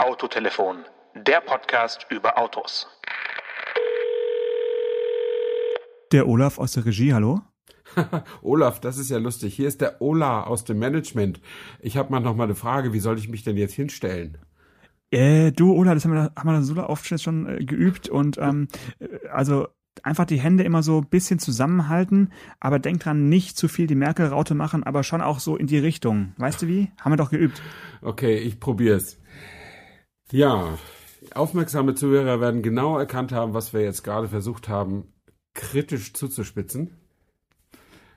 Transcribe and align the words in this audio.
Autotelefon, 0.00 0.78
der 1.14 1.42
Podcast 1.42 2.06
über 2.08 2.38
Autos. 2.38 2.86
Der 6.10 6.26
Olaf 6.26 6.58
aus 6.58 6.72
der 6.72 6.86
Regie, 6.86 7.12
hallo? 7.12 7.42
Olaf, 8.42 8.80
das 8.80 8.96
ist 8.96 9.10
ja 9.10 9.18
lustig. 9.18 9.54
Hier 9.54 9.68
ist 9.68 9.82
der 9.82 10.00
Ola 10.00 10.44
aus 10.44 10.64
dem 10.64 10.78
Management. 10.78 11.42
Ich 11.80 11.98
habe 11.98 12.10
mal 12.10 12.20
noch 12.20 12.34
mal 12.34 12.44
eine 12.44 12.54
Frage. 12.54 12.94
Wie 12.94 12.98
soll 12.98 13.18
ich 13.18 13.28
mich 13.28 13.44
denn 13.44 13.58
jetzt 13.58 13.74
hinstellen? 13.74 14.38
Äh, 15.10 15.52
du, 15.52 15.74
Ola, 15.74 15.92
das 15.92 16.06
haben 16.06 16.14
wir, 16.14 16.32
haben 16.34 16.48
wir 16.48 16.62
so 16.62 16.82
oft 16.82 17.20
schon 17.20 17.46
äh, 17.46 17.62
geübt 17.62 18.08
und 18.08 18.38
ähm, 18.38 18.68
äh, 19.00 19.28
also 19.28 19.68
einfach 20.02 20.24
die 20.24 20.40
Hände 20.40 20.64
immer 20.64 20.82
so 20.82 21.02
ein 21.02 21.08
bisschen 21.08 21.38
zusammenhalten, 21.38 22.32
aber 22.58 22.78
denk 22.78 23.00
dran, 23.00 23.28
nicht 23.28 23.58
zu 23.58 23.68
viel 23.68 23.86
die 23.86 23.96
Merkel-Raute 23.96 24.54
machen, 24.54 24.82
aber 24.82 25.02
schon 25.02 25.20
auch 25.20 25.40
so 25.40 25.58
in 25.58 25.66
die 25.66 25.78
Richtung. 25.78 26.32
Weißt 26.38 26.62
du 26.62 26.68
wie? 26.68 26.90
Haben 26.98 27.12
wir 27.12 27.18
doch 27.18 27.30
geübt. 27.30 27.60
Okay, 28.00 28.38
ich 28.38 28.60
probier's. 28.60 29.20
Ja, 30.30 30.78
aufmerksame 31.34 31.94
Zuhörer 31.94 32.40
werden 32.40 32.62
genau 32.62 32.98
erkannt 32.98 33.32
haben, 33.32 33.52
was 33.54 33.72
wir 33.72 33.80
jetzt 33.82 34.04
gerade 34.04 34.28
versucht 34.28 34.68
haben, 34.68 35.12
kritisch 35.54 36.12
zuzuspitzen. 36.12 36.96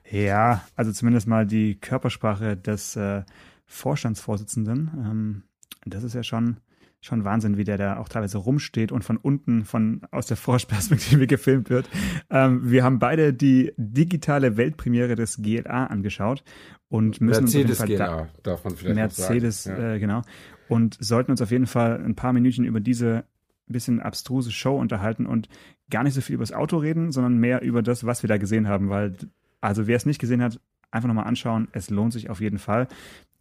Ja, 0.08 0.64
also 0.76 0.92
zumindest 0.92 1.26
mal 1.26 1.46
die 1.46 1.78
Körpersprache 1.80 2.56
des 2.56 2.94
äh, 2.96 3.24
Vorstandsvorsitzenden. 3.66 4.90
Ähm, 4.96 5.42
das 5.86 6.04
ist 6.04 6.14
ja 6.14 6.22
schon 6.22 6.60
schon 7.04 7.24
Wahnsinn, 7.24 7.56
wie 7.56 7.64
der 7.64 7.76
da 7.76 7.98
auch 7.98 8.08
teilweise 8.08 8.38
rumsteht 8.38 8.92
und 8.92 9.04
von 9.04 9.16
unten, 9.16 9.64
von 9.64 10.02
aus 10.10 10.26
der 10.26 10.36
Froschperspektive 10.36 11.26
gefilmt 11.28 11.68
wird. 11.68 11.88
Ähm, 12.30 12.70
wir 12.70 12.82
haben 12.82 12.98
beide 12.98 13.34
die 13.34 13.72
digitale 13.76 14.56
Weltpremiere 14.56 15.14
des 15.14 15.42
GLA 15.42 15.86
angeschaut 15.86 16.42
und 16.88 17.20
müssen 17.20 17.44
Mercedes 17.44 17.80
uns 17.80 17.88
GLA, 17.88 17.96
da, 18.06 18.28
darf 18.42 18.64
man 18.64 18.74
vielleicht 18.74 18.96
Mercedes, 18.96 19.64
sagen. 19.64 19.82
Ja. 19.82 19.94
äh, 19.94 19.98
genau. 19.98 20.22
Und 20.68 20.96
sollten 20.98 21.30
uns 21.30 21.42
auf 21.42 21.50
jeden 21.50 21.66
Fall 21.66 22.02
ein 22.02 22.14
paar 22.14 22.32
Minütchen 22.32 22.64
über 22.64 22.80
diese 22.80 23.24
bisschen 23.66 24.00
abstruse 24.00 24.50
Show 24.50 24.76
unterhalten 24.78 25.26
und 25.26 25.48
gar 25.90 26.04
nicht 26.04 26.14
so 26.14 26.20
viel 26.20 26.34
über 26.34 26.42
das 26.42 26.52
Auto 26.52 26.78
reden, 26.78 27.12
sondern 27.12 27.36
mehr 27.38 27.62
über 27.62 27.82
das, 27.82 28.04
was 28.04 28.22
wir 28.22 28.28
da 28.28 28.38
gesehen 28.38 28.68
haben, 28.68 28.88
weil, 28.88 29.14
also 29.60 29.86
wer 29.86 29.96
es 29.96 30.06
nicht 30.06 30.20
gesehen 30.20 30.42
hat, 30.42 30.60
einfach 30.90 31.08
nochmal 31.08 31.26
anschauen. 31.26 31.68
Es 31.72 31.90
lohnt 31.90 32.12
sich 32.12 32.30
auf 32.30 32.40
jeden 32.40 32.58
Fall. 32.58 32.88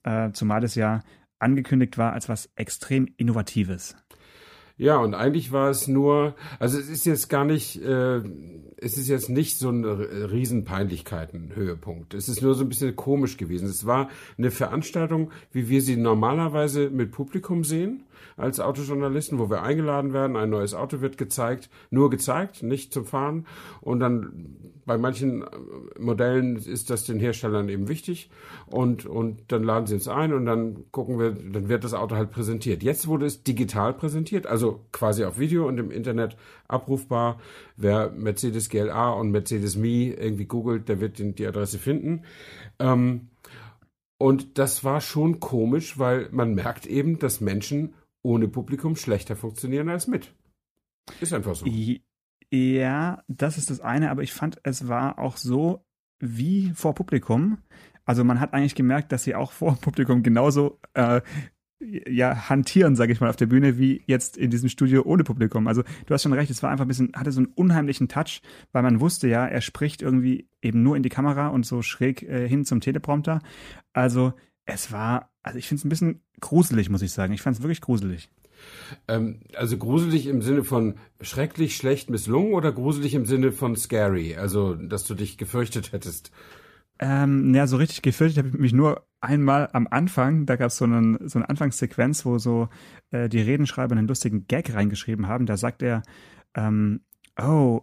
Äh, 0.04 0.32
zumal 0.32 0.64
es 0.64 0.76
ja 0.76 1.02
angekündigt 1.44 1.98
war 1.98 2.14
als 2.14 2.30
was 2.30 2.50
extrem 2.56 3.10
Innovatives. 3.18 3.96
Ja, 4.76 4.98
und 4.98 5.14
eigentlich 5.14 5.52
war 5.52 5.70
es 5.70 5.88
nur, 5.88 6.34
also 6.58 6.80
es 6.80 6.90
ist 6.90 7.06
jetzt 7.06 7.30
gar 7.30 7.46
nicht, 7.46 7.80
äh, 7.80 8.24
es 8.78 8.98
ist 8.98 9.08
jetzt 9.08 9.30
nicht 9.30 9.60
so 9.60 9.70
ein 9.70 9.86
Riesenpeinlichkeiten-Höhepunkt. 9.86 12.16
Es 12.16 12.28
ist 12.28 12.42
nur 12.42 12.56
so 12.56 12.66
ein 12.66 12.70
bisschen 12.70 12.96
komisch 12.96 13.38
gewesen. 13.38 13.68
Es 13.68 13.86
war 13.86 14.10
eine 14.38 14.50
Veranstaltung, 14.50 15.30
wie 15.52 15.70
wir 15.70 15.84
sie 15.84 15.96
normalerweise 15.96 16.90
mit 16.90 17.12
Publikum 17.12 17.64
sehen, 17.64 18.06
als 18.38 18.60
Autojournalisten, 18.60 19.40
wo 19.40 19.50
wir 19.50 19.64
eingeladen 19.64 20.14
werden, 20.14 20.36
ein 20.36 20.50
neues 20.50 20.74
Auto 20.74 21.02
wird 21.02 21.18
gezeigt, 21.18 21.70
nur 21.90 22.10
gezeigt, 22.10 22.64
nicht 22.64 22.94
zum 22.94 23.06
Fahren. 23.06 23.46
Und 23.82 24.00
dann 24.00 24.58
bei 24.86 24.98
manchen 24.98 25.46
Modellen 25.98 26.58
ist 26.58 26.90
das 26.90 27.06
den 27.06 27.20
Herstellern 27.20 27.70
eben 27.70 27.88
wichtig. 27.88 28.30
Und, 28.68 29.06
und 29.06 29.52
dann 29.52 29.64
laden 29.64 29.88
sie 29.88 29.96
uns 29.96 30.08
ein 30.08 30.34
und 30.34 30.46
dann 30.46 30.86
gucken 30.92 31.20
wir, 31.20 31.32
dann 31.32 31.70
wird 31.70 31.84
das 31.84 31.94
Auto 31.94 32.16
halt 32.16 32.32
präsentiert. 32.32 32.84
Jetzt 32.84 33.08
wurde 33.08 33.26
es 33.26 33.44
digital 33.44 33.94
präsentiert, 33.94 34.46
also 34.48 34.82
quasi 34.92 35.24
auf 35.24 35.40
Video 35.40 35.68
und 35.68 35.78
im 35.78 35.92
Internet 35.92 36.36
abrufbar. 36.68 37.40
Wer 37.78 38.12
Mercedes 38.12 38.70
GLA 38.70 39.12
und 39.12 39.32
Mercedes 39.32 39.76
Me 39.76 40.14
irgendwie 40.14 40.46
googelt, 40.46 40.90
der 40.90 41.00
wird 41.00 41.20
die 41.20 41.48
Adresse 41.48 41.80
finden. 41.80 42.24
Ähm, 42.80 43.30
und 44.18 44.58
das 44.58 44.84
war 44.84 45.02
schon 45.02 45.40
komisch, 45.40 46.00
weil 46.00 46.30
man 46.32 46.54
merkt 46.54 46.86
eben, 46.86 47.20
dass 47.20 47.42
Menschen 47.42 47.94
ohne 48.24 48.48
Publikum 48.48 48.96
schlechter 48.96 49.36
funktionieren 49.36 49.90
als 49.90 50.08
mit. 50.08 50.34
Ist 51.20 51.34
einfach 51.34 51.56
so. 51.56 51.66
Ja, 52.50 53.24
das 53.28 53.58
ist 53.58 53.70
das 53.70 53.82
eine, 53.82 54.10
aber 54.12 54.24
ich 54.24 54.34
fand, 54.34 54.60
es 54.64 54.88
war 54.88 55.20
auch 55.20 55.38
so 55.38 55.86
wie 56.20 56.72
vor 56.76 56.96
Publikum. 56.96 57.58
Also 58.06 58.24
man 58.24 58.40
hat 58.40 58.54
eigentlich 58.54 58.76
gemerkt, 58.76 59.12
dass 59.12 59.24
sie 59.24 59.36
auch 59.36 59.52
vor 59.54 59.76
Publikum 59.76 60.24
genauso 60.24 60.80
äh, 60.94 61.22
ja 61.80 62.50
hantieren, 62.50 62.96
sage 62.96 63.12
ich 63.12 63.20
mal, 63.20 63.30
auf 63.30 63.36
der 63.36 63.48
Bühne 63.48 63.78
wie 63.78 64.04
jetzt 64.06 64.38
in 64.38 64.52
diesem 64.52 64.70
Studio 64.70 65.04
ohne 65.04 65.24
Publikum. 65.24 65.68
Also 65.68 65.84
du 66.06 66.14
hast 66.14 66.24
schon 66.24 66.34
recht, 66.34 66.50
es 66.50 66.64
war 66.64 66.70
einfach 66.70 66.86
ein 66.86 66.88
bisschen, 66.88 67.12
hatte 67.14 67.32
so 67.32 67.42
einen 67.42 67.52
unheimlichen 67.54 68.08
Touch, 68.08 68.42
weil 68.72 68.84
man 68.84 69.02
wusste 69.02 69.28
ja, 69.28 69.46
er 69.46 69.62
spricht 69.62 70.02
irgendwie 70.02 70.48
eben 70.62 70.82
nur 70.82 70.96
in 70.96 71.04
die 71.04 71.10
Kamera 71.10 71.48
und 71.48 71.66
so 71.66 71.82
schräg 71.82 72.24
äh, 72.24 72.48
hin 72.48 72.66
zum 72.66 72.80
Teleprompter. 72.80 73.42
Also 73.92 74.34
es 74.66 74.92
war, 74.92 75.33
also 75.44 75.60
ich 75.60 75.68
finde 75.68 75.80
es 75.80 75.86
ein 75.86 75.90
bisschen 75.90 76.22
gruselig, 76.40 76.90
muss 76.90 77.02
ich 77.02 77.12
sagen. 77.12 77.34
Ich 77.34 77.42
fand 77.42 77.58
es 77.58 77.62
wirklich 77.62 77.82
gruselig. 77.82 78.30
Ähm, 79.08 79.42
also 79.56 79.78
gruselig 79.78 80.28
im 80.28 80.42
Sinne 80.42 80.64
von 80.64 80.96
schrecklich, 81.22 81.76
schlecht, 81.76 82.10
misslungen 82.10 82.54
oder 82.54 82.72
gruselig 82.72 83.14
im 83.14 83.26
Sinne 83.26 83.52
von 83.52 83.76
scary, 83.76 84.36
also 84.36 84.76
dass 84.76 85.06
du 85.06 85.16
dich 85.16 85.38
gefürchtet 85.38 85.92
hättest? 85.92 86.32
Ähm, 87.00 87.54
ja, 87.54 87.68
so 87.68 87.78
richtig 87.78 88.02
gefürchtet 88.02 88.38
habe 88.38 88.56
ich 88.56 88.62
mich 88.62 88.74
nur 88.74 89.06
einmal 89.20 89.70
am 89.74 89.88
Anfang. 89.90 90.46
Da 90.46 90.56
gab 90.56 90.68
es 90.68 90.78
so, 90.78 90.86
einen, 90.86 91.28
so 91.28 91.40
eine 91.40 91.50
Anfangssequenz, 91.50 92.26
wo 92.26 92.38
so 92.38 92.70
äh, 93.12 93.30
die 93.30 93.42
Redenschreiber 93.42 93.96
einen 93.96 94.08
lustigen 94.08 94.48
Gag 94.48 94.74
reingeschrieben 94.74 95.28
haben. 95.28 95.46
Da 95.46 95.58
sagt 95.58 95.82
er, 95.82 96.04
ähm, 96.56 97.02
oh, 97.42 97.82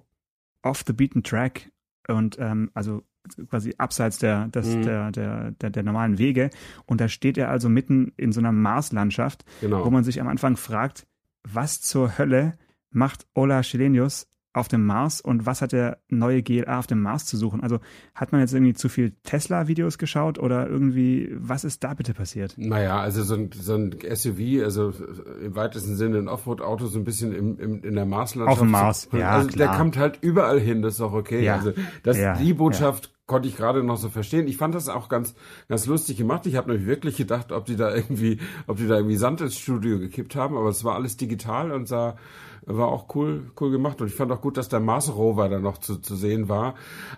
off 0.62 0.84
the 0.86 0.92
beaten 0.92 1.22
track. 1.22 1.70
Und 2.08 2.38
ähm, 2.38 2.70
also 2.74 3.02
quasi 3.48 3.74
abseits 3.78 4.18
der, 4.18 4.48
des, 4.48 4.66
mhm. 4.66 4.82
der, 4.82 5.12
der, 5.12 5.50
der, 5.52 5.70
der, 5.70 5.82
normalen 5.82 6.18
Wege. 6.18 6.50
Und 6.86 7.00
da 7.00 7.08
steht 7.08 7.38
er 7.38 7.50
also 7.50 7.68
mitten 7.68 8.12
in 8.16 8.32
so 8.32 8.40
einer 8.40 8.52
Marslandschaft, 8.52 9.44
genau. 9.60 9.84
wo 9.84 9.90
man 9.90 10.04
sich 10.04 10.20
am 10.20 10.28
Anfang 10.28 10.56
fragt, 10.56 11.06
was 11.42 11.80
zur 11.80 12.18
Hölle 12.18 12.58
macht 12.90 13.26
Ola 13.34 13.62
Schelenius 13.62 14.26
auf 14.52 14.66
dem 14.66 14.84
Mars 14.84 15.20
und 15.20 15.46
was 15.46 15.62
hat 15.62 15.72
der 15.72 15.98
neue 16.08 16.42
GLA 16.42 16.78
auf 16.78 16.86
dem 16.88 17.00
Mars 17.00 17.24
zu 17.24 17.36
suchen? 17.36 17.62
Also 17.62 17.78
hat 18.14 18.32
man 18.32 18.40
jetzt 18.40 18.52
irgendwie 18.52 18.74
zu 18.74 18.88
viel 18.88 19.12
Tesla-Videos 19.22 19.96
geschaut 19.96 20.38
oder 20.40 20.68
irgendwie, 20.68 21.32
was 21.38 21.62
ist 21.62 21.84
da 21.84 21.94
bitte 21.94 22.14
passiert? 22.14 22.54
Naja, 22.56 22.98
also 22.98 23.22
so 23.22 23.34
ein, 23.34 23.50
so 23.52 23.74
ein 23.74 23.92
SUV, 23.92 24.64
also 24.64 24.92
im 25.42 25.54
weitesten 25.54 25.94
Sinne 25.94 26.18
ein 26.18 26.28
Offroad-Auto, 26.28 26.86
so 26.86 26.98
ein 26.98 27.04
bisschen 27.04 27.32
im, 27.32 27.58
im, 27.58 27.84
in 27.84 27.94
der 27.94 28.06
Marslandschaft. 28.06 28.60
Auf 28.60 28.64
dem 28.64 28.70
Mars, 28.72 29.08
ja. 29.12 29.30
Also 29.30 29.48
klar. 29.48 29.68
der 29.68 29.78
kommt 29.78 29.96
halt 29.96 30.18
überall 30.20 30.58
hin, 30.58 30.82
das 30.82 30.94
ist 30.94 31.00
auch 31.00 31.12
okay. 31.12 31.44
Ja. 31.44 31.54
Also 31.56 31.72
das, 32.02 32.18
Ja, 32.18 32.34
die 32.34 32.52
Botschaft 32.52 33.06
ja. 33.06 33.12
konnte 33.26 33.46
ich 33.46 33.56
gerade 33.56 33.84
noch 33.84 33.98
so 33.98 34.08
verstehen. 34.08 34.48
Ich 34.48 34.56
fand 34.56 34.74
das 34.74 34.88
auch 34.88 35.08
ganz, 35.08 35.36
ganz 35.68 35.86
lustig 35.86 36.16
gemacht. 36.16 36.44
Ich 36.46 36.56
habe 36.56 36.70
nämlich 36.70 36.88
wirklich 36.88 37.16
gedacht, 37.16 37.52
ob 37.52 37.66
die 37.66 37.76
da 37.76 37.94
irgendwie, 37.94 38.40
ob 38.66 38.78
die 38.78 38.88
da 38.88 38.96
irgendwie 38.96 39.16
Sand 39.16 39.40
ins 39.42 39.56
Studio 39.56 40.00
gekippt 40.00 40.34
haben, 40.34 40.56
aber 40.56 40.70
es 40.70 40.82
war 40.82 40.96
alles 40.96 41.16
digital 41.16 41.70
und 41.70 41.86
sah 41.86 42.16
war 42.66 42.88
auch 42.88 43.14
cool, 43.14 43.50
cool 43.60 43.70
gemacht. 43.70 44.00
Und 44.00 44.08
ich 44.08 44.14
fand 44.14 44.32
auch 44.32 44.40
gut, 44.40 44.56
dass 44.56 44.68
der 44.68 44.80
Mars 44.80 45.14
Rover 45.14 45.48
da 45.48 45.58
noch 45.58 45.78
zu, 45.78 45.98
zu 45.98 46.16
sehen 46.16 46.48
war. 46.48 46.74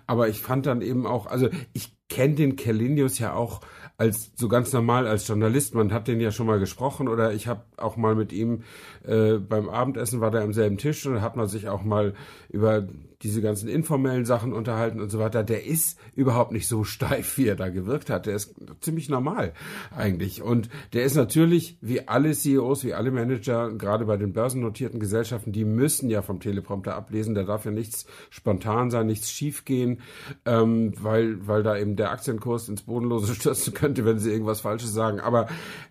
Aber 0.07 0.29
ich 0.29 0.41
fand 0.41 0.67
dann 0.67 0.83
eben 0.83 1.07
auch, 1.07 1.27
also 1.27 1.49
ich 1.73 1.97
kenne 2.09 2.35
den 2.35 2.57
Kellinius 2.57 3.19
ja 3.19 3.33
auch 3.33 3.61
als 3.97 4.33
so 4.37 4.49
ganz 4.49 4.73
normal 4.73 5.07
als 5.07 5.27
Journalist. 5.27 5.75
Man 5.75 5.93
hat 5.93 6.09
den 6.09 6.21
ja 6.21 6.31
schon 6.31 6.47
mal 6.47 6.59
gesprochen 6.59 7.09
oder 7.09 7.33
ich 7.33 7.47
habe 7.47 7.65
auch 7.77 7.97
mal 7.97 8.15
mit 8.15 8.33
ihm 8.33 8.63
äh, 9.05 9.39
beim 9.39 9.69
Abendessen 9.69 10.21
war 10.21 10.31
der 10.31 10.43
am 10.43 10.53
selben 10.53 10.79
Tisch 10.79 11.07
und 11.07 11.21
hat 11.23 11.37
man 11.37 11.49
sich 11.49 11.69
auch 11.69 11.83
mal 11.83 12.15
über 12.49 12.87
diese 13.23 13.41
ganzen 13.41 13.69
informellen 13.69 14.25
Sachen 14.25 14.53
unterhalten 14.53 15.01
und 15.01 15.11
so 15.11 15.19
weiter. 15.19 15.45
Der 15.45 15.65
ist 15.65 15.99
überhaupt 16.15 16.53
nicht 16.53 16.67
so 16.67 16.83
steif, 16.83 17.39
wie 17.39 17.47
er 17.47 17.55
da 17.55 17.69
gewirkt 17.69 18.11
hat. 18.11 18.27
Der 18.27 18.35
ist 18.35 18.55
ziemlich 18.81 19.09
normal 19.09 19.53
eigentlich. 19.95 20.43
Und 20.43 20.69
der 20.93 21.05
ist 21.05 21.15
natürlich, 21.15 21.79
wie 21.81 22.09
alle 22.09 22.33
CEOs, 22.33 22.85
wie 22.85 22.95
alle 22.95 23.13
Manager, 23.13 23.71
gerade 23.73 24.07
bei 24.07 24.17
den 24.17 24.33
börsennotierten 24.33 24.99
Gesellschaften, 24.99 25.53
die 25.53 25.65
müssen 25.65 26.11
ja 26.11 26.23
vom 26.23 26.41
Teleprompter 26.41 26.97
ablesen. 26.97 27.35
Da 27.35 27.45
darf 27.45 27.65
ja 27.65 27.71
nichts 27.71 28.07
spontan 28.31 28.91
sein, 28.91 29.07
nichts 29.07 29.31
schiefgehen, 29.31 30.01
ähm, 30.45 30.93
weil, 31.01 31.47
weil 31.47 31.63
da 31.63 31.77
eben 31.77 31.95
der 31.95 32.11
Aktienkurs 32.11 32.69
ins 32.69 32.83
Bodenlose 32.83 33.35
stürzen 33.37 33.73
könnte, 33.73 34.05
wenn 34.05 34.19
sie 34.19 34.33
irgendwas 34.33 34.63
Falsches 34.63 34.93
sagen. 34.93 35.21
Aber 35.21 35.49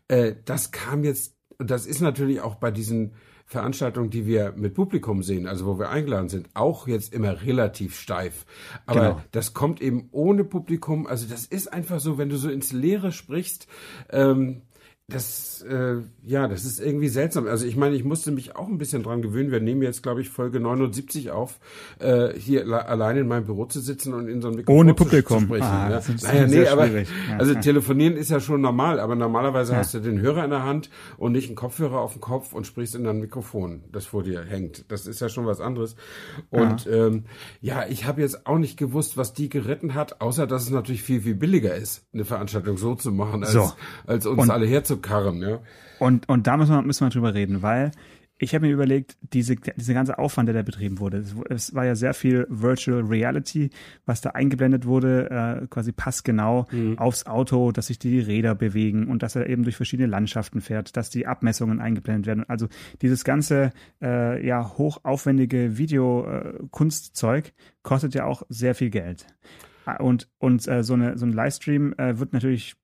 äh, 0.09 0.35
das 0.43 0.71
kam 0.71 1.05
jetzt, 1.05 1.37
das 1.63 1.85
ist 1.85 2.01
natürlich 2.01 2.41
auch 2.41 2.55
bei 2.55 2.71
diesen 2.71 3.13
Veranstaltungen, 3.45 4.09
die 4.09 4.25
wir 4.25 4.53
mit 4.55 4.73
Publikum 4.73 5.23
sehen, 5.23 5.45
also 5.45 5.65
wo 5.65 5.77
wir 5.77 5.89
eingeladen 5.89 6.29
sind, 6.29 6.49
auch 6.53 6.87
jetzt 6.87 7.13
immer 7.13 7.41
relativ 7.41 7.99
steif. 7.99 8.45
Aber 8.85 8.99
genau. 9.01 9.21
das 9.31 9.53
kommt 9.53 9.81
eben 9.81 10.07
ohne 10.11 10.45
Publikum. 10.45 11.05
Also 11.05 11.27
das 11.27 11.45
ist 11.45 11.71
einfach 11.71 11.99
so, 11.99 12.17
wenn 12.17 12.29
du 12.29 12.37
so 12.37 12.49
ins 12.49 12.71
Leere 12.71 13.11
sprichst, 13.11 13.67
ähm, 14.09 14.61
das, 15.13 15.63
äh, 15.69 15.97
ja, 16.25 16.47
das 16.47 16.65
ist 16.65 16.79
irgendwie 16.79 17.07
seltsam. 17.09 17.47
Also 17.47 17.65
ich 17.65 17.75
meine, 17.75 17.95
ich 17.95 18.03
musste 18.03 18.31
mich 18.31 18.55
auch 18.55 18.67
ein 18.67 18.77
bisschen 18.77 19.03
dran 19.03 19.21
gewöhnen. 19.21 19.51
Wir 19.51 19.59
nehmen 19.59 19.81
jetzt, 19.81 20.01
glaube 20.03 20.21
ich, 20.21 20.29
Folge 20.29 20.59
79 20.59 21.31
auf, 21.31 21.59
äh, 21.99 22.29
hier 22.37 22.65
allein 22.67 23.17
in 23.17 23.27
meinem 23.27 23.45
Büro 23.45 23.65
zu 23.65 23.79
sitzen 23.79 24.13
und 24.13 24.27
in 24.27 24.41
so 24.41 24.47
einem 24.47 24.57
Mikrofon 24.57 24.79
Ohne 24.79 24.93
Publikum. 24.93 25.39
zu 25.39 25.45
sprechen. 25.45 25.63
Ah, 25.63 25.89
ja. 25.89 25.95
das 25.95 26.09
ist 26.09 26.23
naja, 26.23 26.47
nee, 26.47 26.67
aber 26.67 26.89
also 27.37 27.53
telefonieren 27.55 28.15
ist 28.17 28.29
ja 28.31 28.39
schon 28.39 28.61
normal, 28.61 28.99
aber 28.99 29.15
normalerweise 29.15 29.73
Ja. 29.73 29.79
hast 29.79 29.93
du 29.93 29.99
den 29.99 30.19
Hörer 30.21 30.43
in 30.43 30.49
der 30.51 30.63
Hand 30.63 30.89
und 31.17 31.31
nicht 31.33 31.47
einen 31.47 31.55
Kopfhörer 31.55 31.99
auf 31.99 32.13
dem 32.13 32.21
Kopf 32.21 32.53
und 32.53 32.65
sprichst 32.65 32.95
in 32.95 33.03
dein 33.03 33.19
Mikrofon, 33.19 33.83
das 33.91 34.05
vor 34.05 34.23
dir 34.23 34.43
hängt. 34.43 34.85
Das 34.91 35.05
ist 35.07 35.19
ja 35.21 35.29
schon 35.29 35.45
was 35.45 35.59
anderes. 35.61 35.95
Und 36.49 36.85
ja, 36.85 37.07
ähm, 37.07 37.23
ja 37.61 37.85
ich 37.87 38.05
habe 38.05 38.21
jetzt 38.21 38.47
auch 38.47 38.57
nicht 38.57 38.77
gewusst, 38.77 39.17
was 39.17 39.33
die 39.33 39.49
geritten 39.49 39.93
hat, 39.93 40.21
außer 40.21 40.47
dass 40.47 40.63
es 40.63 40.69
natürlich 40.69 41.03
viel, 41.03 41.21
viel 41.21 41.35
billiger 41.35 41.75
ist, 41.75 42.03
eine 42.13 42.25
Veranstaltung 42.25 42.77
so 42.77 42.95
zu 42.95 43.11
machen, 43.11 43.43
als, 43.43 43.51
So. 43.51 43.71
als 44.07 44.25
uns 44.25 44.41
Und- 44.43 44.49
alle 44.49 44.65
herzukommen. 44.65 45.00
Karren, 45.01 45.41
ja. 45.41 45.59
Und, 45.99 46.27
und 46.29 46.47
da 46.47 46.57
müssen 46.57 46.73
wir, 46.73 46.81
müssen 46.81 47.05
wir 47.05 47.09
drüber 47.09 47.33
reden, 47.33 47.61
weil 47.61 47.91
ich 48.41 48.55
habe 48.55 48.65
mir 48.65 48.73
überlegt, 48.73 49.17
diese, 49.21 49.55
diese 49.55 49.93
ganze 49.93 50.17
Aufwand, 50.17 50.47
der 50.47 50.55
da 50.55 50.63
betrieben 50.63 50.97
wurde, 50.97 51.17
es, 51.17 51.35
es, 51.49 51.75
war 51.75 51.85
ja 51.85 51.93
sehr 51.93 52.15
viel 52.15 52.47
Virtual 52.49 53.01
Reality, 53.01 53.69
was 54.07 54.21
da 54.21 54.31
eingeblendet 54.31 54.85
wurde, 54.85 55.29
äh, 55.29 55.67
quasi 55.67 55.91
passgenau 55.91 56.65
mhm. 56.71 56.97
aufs 56.97 57.27
Auto, 57.27 57.71
dass 57.71 57.87
sich 57.87 57.99
die 57.99 58.19
Räder 58.19 58.55
bewegen 58.55 59.09
und 59.09 59.21
dass 59.21 59.35
er 59.35 59.47
eben 59.47 59.61
durch 59.63 59.75
verschiedene 59.75 60.07
Landschaften 60.07 60.59
fährt, 60.59 60.97
dass 60.97 61.11
die 61.11 61.27
Abmessungen 61.27 61.79
eingeblendet 61.79 62.25
werden. 62.25 62.49
Also 62.49 62.67
dieses 63.03 63.23
ganze 63.23 63.71
äh, 64.01 64.43
ja 64.45 64.75
hochaufwendige 64.75 65.77
Videokunstzeug 65.77 67.47
äh, 67.47 67.51
kostet 67.83 68.15
ja 68.15 68.25
auch 68.25 68.41
sehr 68.49 68.73
viel 68.73 68.89
Geld. 68.89 69.27
Und, 69.99 70.29
und 70.39 70.67
äh, 70.67 70.83
so, 70.83 70.93
eine, 70.93 71.17
so 71.17 71.25
ein 71.25 71.33
Livestream 71.33 71.93
äh, 71.97 72.17
wird 72.19 72.33
natürlich 72.33 72.75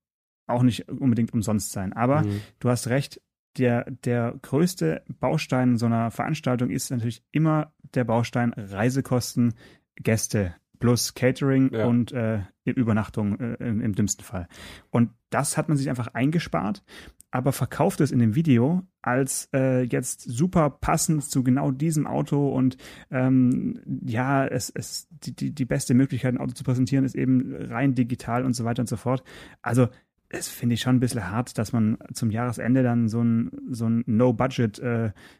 auch 0.47 0.63
nicht 0.63 0.89
unbedingt 0.89 1.33
umsonst 1.33 1.71
sein. 1.71 1.93
Aber 1.93 2.23
mhm. 2.23 2.41
du 2.59 2.69
hast 2.69 2.87
recht, 2.87 3.21
der, 3.57 3.89
der 3.89 4.35
größte 4.41 5.03
Baustein 5.19 5.77
so 5.77 5.85
einer 5.85 6.11
Veranstaltung 6.11 6.69
ist 6.69 6.91
natürlich 6.91 7.23
immer 7.31 7.73
der 7.93 8.03
Baustein 8.03 8.53
Reisekosten, 8.55 9.53
Gäste 9.95 10.55
plus 10.79 11.15
Catering 11.15 11.73
ja. 11.73 11.87
und 11.87 12.11
äh, 12.11 12.41
Übernachtung 12.65 13.39
äh, 13.39 13.55
im, 13.55 13.81
im, 13.81 13.93
dümmsten 13.93 14.23
Fall. 14.23 14.47
Und 14.89 15.11
das 15.29 15.57
hat 15.57 15.69
man 15.69 15.77
sich 15.77 15.89
einfach 15.89 16.09
eingespart, 16.13 16.83
aber 17.31 17.51
verkauft 17.51 17.99
es 18.01 18.11
in 18.11 18.19
dem 18.19 18.35
Video 18.35 18.83
als 19.01 19.49
äh, 19.53 19.83
jetzt 19.83 20.21
super 20.21 20.69
passend 20.69 21.23
zu 21.23 21.43
genau 21.43 21.71
diesem 21.71 22.07
Auto 22.07 22.49
und 22.49 22.77
ähm, 23.09 23.81
ja, 24.05 24.45
es, 24.45 24.69
es 24.69 25.07
die, 25.09 25.35
die, 25.35 25.51
die 25.53 25.65
beste 25.65 25.93
Möglichkeit, 25.93 26.33
ein 26.33 26.39
Auto 26.39 26.53
zu 26.53 26.63
präsentieren, 26.63 27.05
ist 27.05 27.15
eben 27.15 27.55
rein 27.55 27.95
digital 27.95 28.45
und 28.45 28.53
so 28.53 28.63
weiter 28.65 28.81
und 28.81 28.87
so 28.87 28.97
fort. 28.97 29.23
Also 29.61 29.87
es 30.29 30.49
finde 30.49 30.75
ich 30.75 30.81
schon 30.81 30.97
ein 30.97 30.99
bisschen 30.99 31.29
hart, 31.29 31.57
dass 31.57 31.71
man 31.71 31.97
zum 32.13 32.31
Jahresende 32.31 32.83
dann 32.83 33.07
so 33.07 33.21
ein, 33.21 33.49
so 33.69 33.85
ein 33.87 34.03
No-Budget-Ding 34.07 34.81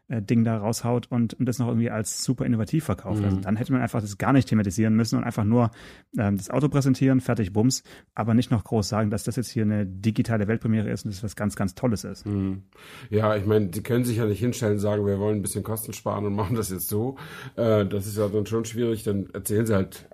äh, 0.08 0.42
äh, 0.42 0.44
da 0.44 0.58
raushaut 0.58 1.08
und, 1.12 1.34
und 1.34 1.46
das 1.46 1.60
noch 1.60 1.68
irgendwie 1.68 1.90
als 1.90 2.24
super 2.24 2.46
innovativ 2.46 2.86
verkauft. 2.86 3.18
Also 3.18 3.22
mhm. 3.24 3.28
Also 3.28 3.42
dann 3.42 3.58
hätte 3.58 3.74
man 3.74 3.82
einfach 3.82 4.00
das 4.00 4.18
gar 4.18 4.32
nicht 4.32 4.48
thematisieren 4.48 4.96
müssen 4.96 5.18
und 5.18 5.26
einfach 5.26 5.44
nur 5.44 5.72
ähm, 6.18 6.38
das 6.38 6.50
Auto 6.50 6.70
präsentieren, 6.70 7.20
fertig, 7.20 7.52
bums, 7.52 7.84
aber 8.16 8.34
nicht 8.34 8.50
noch 8.50 8.64
groß 8.64 8.88
sagen, 8.88 9.10
dass 9.10 9.26
das 9.26 9.36
jetzt 9.36 9.50
hier 9.50 9.64
eine 9.64 9.86
digitale 9.86 10.48
Weltpremiere 10.48 10.90
ist 10.90 11.04
und 11.04 11.14
das 11.14 11.22
was 11.22 11.36
ganz, 11.36 11.58
ganz 11.58 11.76
Tolles 11.76 12.06
ist. 12.06 12.26
Mhm. 12.26 12.64
Ja, 13.10 13.36
ich 13.36 13.46
meine, 13.46 13.68
die 13.68 13.84
können 13.84 14.06
sich 14.06 14.18
ja 14.18 14.26
nicht 14.26 14.40
hinstellen 14.40 14.76
und 14.76 14.80
sagen, 14.80 15.06
wir 15.06 15.20
wollen 15.20 15.40
ein 15.40 15.42
bisschen 15.42 15.64
Kosten 15.64 15.92
sparen 15.92 16.26
und 16.26 16.34
machen 16.34 16.56
das 16.56 16.70
jetzt 16.70 16.88
so. 16.88 17.18
Äh, 17.58 17.86
das 17.86 18.08
ist 18.08 18.18
ja 18.18 18.30
dann 18.30 18.46
schon 18.46 18.64
schwierig, 18.64 19.04
dann 19.04 19.30
erzählen 19.34 19.66
sie 19.66 19.76
halt 19.76 20.08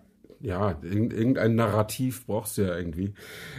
ja, 0.43 0.77
irgendein 0.83 1.55
Narrativ 1.55 2.25
brauchst 2.25 2.57
du 2.57 2.63
ja 2.63 2.75
irgendwie. 2.75 3.13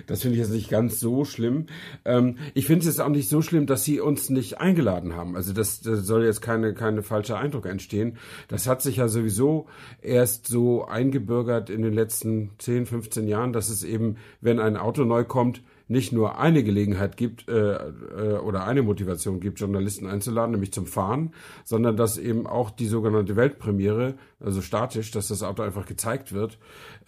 Das 0.07 0.21
finde 0.21 0.37
ich 0.37 0.43
jetzt 0.43 0.53
nicht 0.53 0.69
ganz 0.69 1.01
so 1.01 1.25
schlimm. 1.25 1.65
Ähm, 2.05 2.37
ich 2.53 2.67
finde 2.67 2.81
es 2.81 2.87
jetzt 2.87 3.01
auch 3.01 3.09
nicht 3.09 3.31
so 3.31 3.41
schlimm, 3.41 3.67
dass 3.67 3.85
sie 3.85 4.01
uns 4.01 4.29
nicht 4.29 4.61
eingeladen 4.61 5.17
haben. 5.17 5.35
Also 5.35 5.55
das, 5.55 5.81
das 5.81 6.01
soll 6.01 6.25
jetzt 6.25 6.43
keine, 6.43 6.75
keine 6.75 7.03
falsche 7.03 7.39
Eindruck 7.39 7.65
entstehen. 7.65 8.19
Das 8.49 8.67
hat 8.67 8.83
sich 8.83 8.97
ja 8.97 9.09
sowieso 9.09 9.67
erst 10.03 10.47
so 10.47 10.85
eingebürgert 10.85 11.71
in 11.71 11.81
den 11.81 11.95
letzten 11.95 12.51
10, 12.59 12.85
15 12.85 13.29
Jahren, 13.29 13.55
dass 13.55 13.71
es 13.71 13.83
eben, 13.83 14.19
wenn 14.43 14.61
ein 14.61 14.77
Auto 14.77 15.05
neu 15.05 15.25
kommt, 15.25 15.63
nicht 15.89 16.13
nur 16.13 16.39
eine 16.39 16.65
Gelegenheit 16.65 17.17
gibt 17.17 17.49
äh, 17.49 17.75
äh, 17.75 18.39
oder 18.39 18.67
eine 18.67 18.83
Motivation 18.83 19.41
gibt, 19.41 19.61
Journalisten 19.61 20.07
einzuladen, 20.07 20.53
nämlich 20.53 20.73
zum 20.73 20.87
Fahren, 20.87 21.33
sondern 21.65 21.97
dass 21.97 22.19
eben 22.19 22.47
auch 22.47 22.71
die 22.71 22.87
sogenannte 22.87 23.37
Weltpremiere, 23.37 24.15
also 24.41 24.63
statisch, 24.63 25.11
dass 25.11 25.29
das 25.29 25.43
Auto 25.43 25.63
einfach 25.63 25.87
gezeigt 25.87 26.33
wird. 26.33 26.59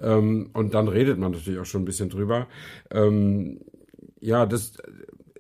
Ähm, 0.01 0.51
und 0.53 0.75
dann 0.75 0.89
redet 0.89 1.19
man 1.19 1.33
natürlich 1.33 1.61
auch 1.61 1.67
schon 1.67 1.83
ein 1.83 1.87
bisschen 1.87 2.11
drüber. 2.11 2.47
Ähm, 2.91 3.61
ja, 4.21 4.47
das 4.47 4.75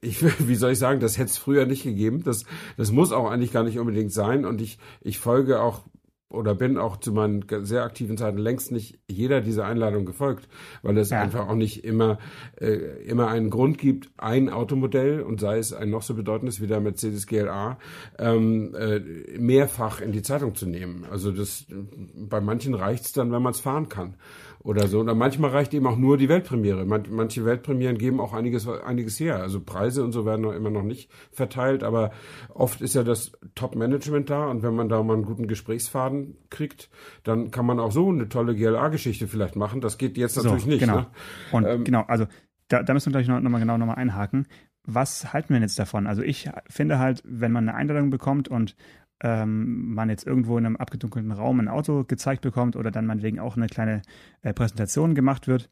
ich, 0.00 0.22
wie 0.48 0.54
soll 0.54 0.72
ich 0.72 0.78
sagen, 0.78 1.00
das 1.00 1.18
hätte 1.18 1.30
es 1.30 1.38
früher 1.38 1.66
nicht 1.66 1.82
gegeben. 1.82 2.22
Das, 2.22 2.44
das 2.76 2.92
muss 2.92 3.12
auch 3.12 3.30
eigentlich 3.30 3.52
gar 3.52 3.64
nicht 3.64 3.78
unbedingt 3.78 4.12
sein. 4.12 4.44
Und 4.44 4.60
ich, 4.60 4.78
ich 5.00 5.18
folge 5.18 5.60
auch 5.60 5.82
oder 6.28 6.54
bin 6.54 6.76
auch 6.76 6.96
zu 6.96 7.12
meinen 7.12 7.44
sehr 7.62 7.84
aktiven 7.84 8.16
Zeiten 8.16 8.38
längst 8.38 8.72
nicht 8.72 8.98
jeder 9.08 9.40
dieser 9.40 9.64
Einladung 9.64 10.04
gefolgt, 10.06 10.48
weil 10.82 10.98
es 10.98 11.10
ja. 11.10 11.20
einfach 11.20 11.48
auch 11.48 11.54
nicht 11.54 11.84
immer 11.84 12.18
äh, 12.60 12.74
immer 13.04 13.28
einen 13.28 13.50
Grund 13.50 13.78
gibt, 13.78 14.10
ein 14.18 14.50
Automodell 14.50 15.20
und 15.20 15.40
sei 15.40 15.58
es 15.58 15.72
ein 15.72 15.90
noch 15.90 16.02
so 16.02 16.14
bedeutendes 16.14 16.60
wie 16.60 16.66
der 16.66 16.80
Mercedes 16.80 17.26
GLA 17.26 17.78
ähm, 18.18 18.74
äh, 18.74 19.00
mehrfach 19.38 20.00
in 20.00 20.12
die 20.12 20.22
Zeitung 20.22 20.54
zu 20.54 20.66
nehmen. 20.66 21.06
Also 21.10 21.30
das 21.30 21.66
bei 22.14 22.40
manchen 22.40 22.74
reicht's 22.74 23.12
dann, 23.12 23.30
wenn 23.30 23.42
man 23.42 23.52
es 23.52 23.60
fahren 23.60 23.88
kann 23.88 24.16
oder 24.66 24.88
so. 24.88 25.00
Oder 25.00 25.14
manchmal 25.14 25.50
reicht 25.50 25.72
eben 25.74 25.86
auch 25.86 25.96
nur 25.96 26.18
die 26.18 26.28
Weltpremiere. 26.28 26.84
manche 26.84 27.44
Weltpremieren 27.44 27.98
geben 27.98 28.20
auch 28.20 28.32
einiges, 28.32 28.66
einiges 28.66 29.18
her. 29.20 29.36
Also 29.36 29.60
Preise 29.60 30.02
und 30.02 30.10
so 30.10 30.26
werden 30.26 30.42
noch 30.42 30.52
immer 30.52 30.70
noch 30.70 30.82
nicht 30.82 31.08
verteilt, 31.30 31.84
aber 31.84 32.10
oft 32.52 32.80
ist 32.80 32.94
ja 32.94 33.04
das 33.04 33.32
Top-Management 33.54 34.28
da 34.28 34.46
und 34.46 34.64
wenn 34.64 34.74
man 34.74 34.88
da 34.88 35.02
mal 35.04 35.14
einen 35.14 35.24
guten 35.24 35.46
Gesprächsfaden 35.46 36.36
kriegt, 36.50 36.90
dann 37.22 37.52
kann 37.52 37.64
man 37.64 37.78
auch 37.78 37.92
so 37.92 38.08
eine 38.08 38.28
tolle 38.28 38.56
GLA-Geschichte 38.56 39.28
vielleicht 39.28 39.54
machen. 39.54 39.80
Das 39.80 39.98
geht 39.98 40.18
jetzt 40.18 40.36
natürlich 40.36 40.64
so, 40.64 40.68
nicht. 40.68 40.80
Genau. 40.80 40.96
Ne? 40.96 41.06
Und 41.52 41.64
ähm, 41.64 41.84
genau, 41.84 42.02
also 42.08 42.26
da, 42.66 42.82
da 42.82 42.92
müssen 42.92 43.12
wir 43.12 43.12
gleich 43.12 43.28
noch, 43.28 43.40
noch 43.40 43.50
mal 43.50 43.60
genau 43.60 43.78
noch 43.78 43.86
mal 43.86 43.94
einhaken. 43.94 44.48
Was 44.84 45.32
halten 45.32 45.50
wir 45.50 45.56
denn 45.56 45.62
jetzt 45.62 45.78
davon? 45.78 46.08
Also 46.08 46.22
ich 46.22 46.50
finde 46.68 46.98
halt, 46.98 47.22
wenn 47.24 47.52
man 47.52 47.68
eine 47.68 47.76
Einladung 47.76 48.10
bekommt 48.10 48.48
und 48.48 48.74
ähm, 49.22 49.94
man 49.94 50.10
jetzt 50.10 50.26
irgendwo 50.26 50.58
in 50.58 50.66
einem 50.66 50.76
abgedunkelten 50.76 51.32
Raum 51.32 51.60
ein 51.60 51.68
Auto 51.68 52.04
gezeigt 52.04 52.42
bekommt 52.42 52.76
oder 52.76 52.90
dann 52.90 53.06
meinetwegen 53.06 53.38
auch 53.38 53.56
eine 53.56 53.66
kleine 53.66 54.02
äh, 54.42 54.52
Präsentation 54.52 55.14
gemacht 55.14 55.48
wird, 55.48 55.70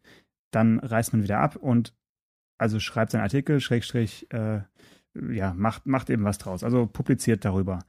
dann 0.50 0.78
reist 0.78 1.12
man 1.12 1.22
wieder 1.22 1.40
ab 1.40 1.56
und 1.56 1.94
also 2.58 2.80
schreibt 2.80 3.10
seinen 3.10 3.22
Artikel, 3.22 3.60
Schrägstrich, 3.60 4.30
äh, 4.32 4.60
ja, 5.30 5.54
macht, 5.54 5.86
macht 5.86 6.10
eben 6.10 6.24
was 6.24 6.38
draus, 6.38 6.64
also 6.64 6.86
publiziert 6.86 7.44
darüber. 7.44 7.80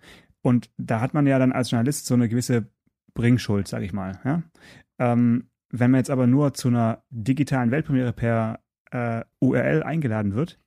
Und 0.41 0.69
da 0.77 1.01
hat 1.01 1.13
man 1.13 1.25
ja 1.25 1.39
dann 1.39 1.51
als 1.51 1.71
Journalist 1.71 2.05
so 2.05 2.13
eine 2.13 2.29
gewisse 2.29 2.67
Bringschuld, 3.13 3.67
sag 3.67 3.81
ich 3.81 3.93
mal. 3.93 4.19
Ja? 4.23 4.43
Ähm, 4.99 5.49
wenn 5.71 5.91
man 5.91 5.99
jetzt 5.99 6.11
aber 6.11 6.27
nur 6.27 6.53
zu 6.53 6.67
einer 6.67 7.03
digitalen 7.09 7.71
Weltpremiere 7.71 8.13
per 8.13 8.59
äh, 8.91 9.23
URL 9.39 9.83
eingeladen 9.83 10.35
wird, 10.35 10.59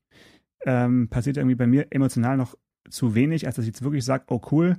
ähm, 0.64 1.08
passiert 1.08 1.36
irgendwie 1.36 1.54
bei 1.54 1.66
mir 1.66 1.86
emotional 1.90 2.36
noch 2.36 2.56
zu 2.90 3.14
wenig, 3.14 3.46
als 3.46 3.56
dass 3.56 3.64
ich 3.64 3.68
jetzt 3.68 3.82
wirklich 3.82 4.04
sage, 4.04 4.24
oh 4.28 4.40
cool, 4.50 4.76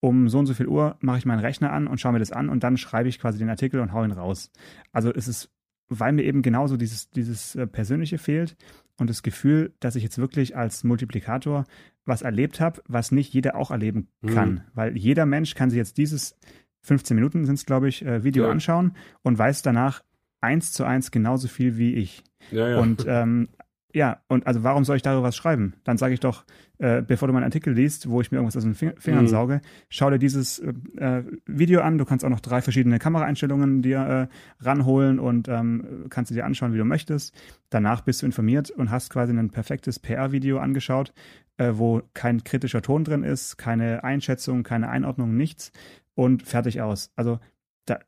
um 0.00 0.28
so 0.28 0.38
und 0.38 0.46
so 0.46 0.54
viel 0.54 0.66
Uhr 0.66 0.96
mache 1.00 1.18
ich 1.18 1.26
meinen 1.26 1.40
Rechner 1.40 1.72
an 1.72 1.86
und 1.86 2.00
schaue 2.00 2.12
mir 2.12 2.18
das 2.18 2.32
an 2.32 2.48
und 2.48 2.62
dann 2.62 2.76
schreibe 2.76 3.08
ich 3.08 3.18
quasi 3.18 3.38
den 3.38 3.48
Artikel 3.48 3.80
und 3.80 3.92
hau 3.92 4.04
ihn 4.04 4.12
raus. 4.12 4.50
Also 4.92 5.12
es 5.12 5.28
ist, 5.28 5.50
weil 5.88 6.12
mir 6.12 6.22
eben 6.22 6.42
genauso 6.42 6.76
dieses, 6.76 7.10
dieses 7.10 7.54
äh, 7.54 7.66
Persönliche 7.66 8.18
fehlt 8.18 8.56
und 8.98 9.10
das 9.10 9.22
Gefühl, 9.22 9.74
dass 9.80 9.96
ich 9.96 10.02
jetzt 10.02 10.18
wirklich 10.18 10.56
als 10.56 10.84
Multiplikator 10.84 11.64
was 12.04 12.22
erlebt 12.22 12.60
habe, 12.60 12.82
was 12.86 13.10
nicht 13.10 13.32
jeder 13.32 13.56
auch 13.56 13.70
erleben 13.70 14.08
mhm. 14.20 14.28
kann. 14.28 14.50
Mhm. 14.50 14.60
Weil 14.74 14.96
jeder 14.96 15.26
Mensch 15.26 15.54
kann 15.54 15.70
sich 15.70 15.78
jetzt 15.78 15.98
dieses 15.98 16.36
15 16.82 17.16
Minuten 17.16 17.44
sind 17.46 17.56
es, 17.56 17.66
glaube 17.66 17.88
ich, 17.88 18.04
äh, 18.04 18.22
Video 18.22 18.44
ja. 18.44 18.50
anschauen 18.50 18.92
und 19.22 19.36
weiß 19.36 19.62
danach 19.62 20.02
eins 20.40 20.72
zu 20.72 20.84
eins 20.84 21.10
genauso 21.10 21.48
viel 21.48 21.76
wie 21.78 21.94
ich. 21.94 22.22
Ja, 22.52 22.68
ja. 22.68 22.78
Und 22.78 23.04
ähm, 23.08 23.48
ja, 23.96 24.20
und 24.28 24.46
also 24.46 24.62
warum 24.62 24.84
soll 24.84 24.96
ich 24.96 25.02
darüber 25.02 25.22
was 25.22 25.36
schreiben? 25.36 25.72
Dann 25.84 25.96
sage 25.96 26.12
ich 26.12 26.20
doch, 26.20 26.44
äh, 26.76 27.00
bevor 27.00 27.28
du 27.28 27.32
meinen 27.32 27.44
Artikel 27.44 27.72
liest, 27.72 28.10
wo 28.10 28.20
ich 28.20 28.30
mir 28.30 28.36
irgendwas 28.36 28.54
aus 28.54 28.62
den 28.62 28.74
Fingern 28.74 29.24
mhm. 29.24 29.28
sauge, 29.28 29.62
schau 29.88 30.10
dir 30.10 30.18
dieses 30.18 30.58
äh, 30.58 31.22
Video 31.46 31.80
an. 31.80 31.96
Du 31.96 32.04
kannst 32.04 32.22
auch 32.22 32.28
noch 32.28 32.40
drei 32.40 32.60
verschiedene 32.60 32.98
Kameraeinstellungen 32.98 33.80
dir 33.80 34.28
äh, 34.30 34.62
ranholen 34.62 35.18
und 35.18 35.48
ähm, 35.48 36.04
kannst 36.10 36.30
du 36.30 36.34
dir 36.34 36.44
anschauen, 36.44 36.74
wie 36.74 36.76
du 36.76 36.84
möchtest. 36.84 37.34
Danach 37.70 38.02
bist 38.02 38.20
du 38.20 38.26
informiert 38.26 38.70
und 38.70 38.90
hast 38.90 39.08
quasi 39.08 39.32
ein 39.32 39.48
perfektes 39.48 39.98
PR-Video 39.98 40.58
angeschaut, 40.58 41.14
äh, 41.56 41.72
wo 41.72 42.02
kein 42.12 42.44
kritischer 42.44 42.82
Ton 42.82 43.02
drin 43.02 43.24
ist, 43.24 43.56
keine 43.56 44.04
Einschätzung, 44.04 44.62
keine 44.62 44.90
Einordnung, 44.90 45.38
nichts 45.38 45.72
und 46.14 46.42
fertig 46.42 46.82
aus. 46.82 47.12
Also 47.16 47.38
da, 47.86 48.00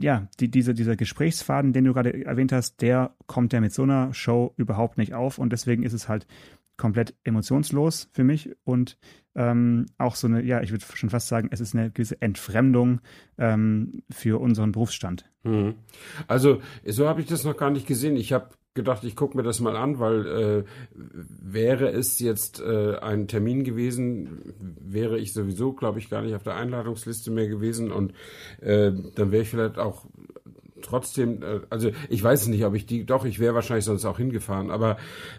ja, 0.00 0.28
die, 0.40 0.50
diese, 0.50 0.74
dieser 0.74 0.96
Gesprächsfaden, 0.96 1.72
den 1.72 1.84
du 1.84 1.92
gerade 1.92 2.24
erwähnt 2.24 2.52
hast, 2.52 2.80
der 2.80 3.14
kommt 3.26 3.52
ja 3.52 3.60
mit 3.60 3.72
so 3.72 3.82
einer 3.82 4.14
Show 4.14 4.54
überhaupt 4.56 4.96
nicht 4.96 5.14
auf 5.14 5.38
und 5.38 5.52
deswegen 5.52 5.82
ist 5.82 5.92
es 5.92 6.08
halt 6.08 6.26
komplett 6.76 7.14
emotionslos 7.24 8.08
für 8.12 8.24
mich 8.24 8.50
und 8.64 8.96
ähm, 9.34 9.86
auch 9.98 10.14
so 10.14 10.28
eine, 10.28 10.42
ja, 10.42 10.62
ich 10.62 10.70
würde 10.70 10.84
schon 10.94 11.10
fast 11.10 11.28
sagen, 11.28 11.48
es 11.50 11.60
ist 11.60 11.74
eine 11.74 11.90
gewisse 11.90 12.22
Entfremdung 12.22 13.00
ähm, 13.36 14.02
für 14.10 14.40
unseren 14.40 14.72
Berufsstand. 14.72 15.28
Mhm. 15.42 15.74
Also 16.26 16.62
so 16.86 17.08
habe 17.08 17.20
ich 17.20 17.26
das 17.26 17.44
noch 17.44 17.56
gar 17.56 17.70
nicht 17.70 17.86
gesehen. 17.86 18.16
Ich 18.16 18.32
habe 18.32 18.50
gedacht, 18.74 19.02
ich 19.04 19.16
gucke 19.16 19.36
mir 19.36 19.42
das 19.42 19.60
mal 19.60 19.76
an, 19.76 19.98
weil 19.98 20.26
äh, 20.26 20.64
wäre 20.94 21.90
es 21.90 22.20
jetzt 22.20 22.60
äh, 22.60 22.96
ein 22.98 23.26
Termin 23.26 23.64
gewesen, 23.64 24.54
wäre 24.80 25.18
ich 25.18 25.32
sowieso, 25.32 25.72
glaube 25.72 25.98
ich, 25.98 26.10
gar 26.10 26.22
nicht 26.22 26.34
auf 26.34 26.44
der 26.44 26.54
Einladungsliste 26.54 27.30
mehr 27.30 27.48
gewesen 27.48 27.90
und 27.90 28.12
äh, 28.60 28.92
dann 29.14 29.32
wäre 29.32 29.42
ich 29.42 29.50
vielleicht 29.50 29.78
auch 29.78 30.06
trotzdem, 30.88 31.42
äh, 31.42 31.60
also 31.70 31.90
ich 32.08 32.22
weiß 32.22 32.48
nicht, 32.48 32.64
ob 32.64 32.74
ich 32.74 32.86
die, 32.86 33.04
doch, 33.04 33.24
ich 33.24 33.38
wäre 33.38 33.54
wahrscheinlich 33.54 33.84
sonst 33.84 34.04
auch 34.04 34.18
hingefahren, 34.18 34.70
aber 34.70 34.96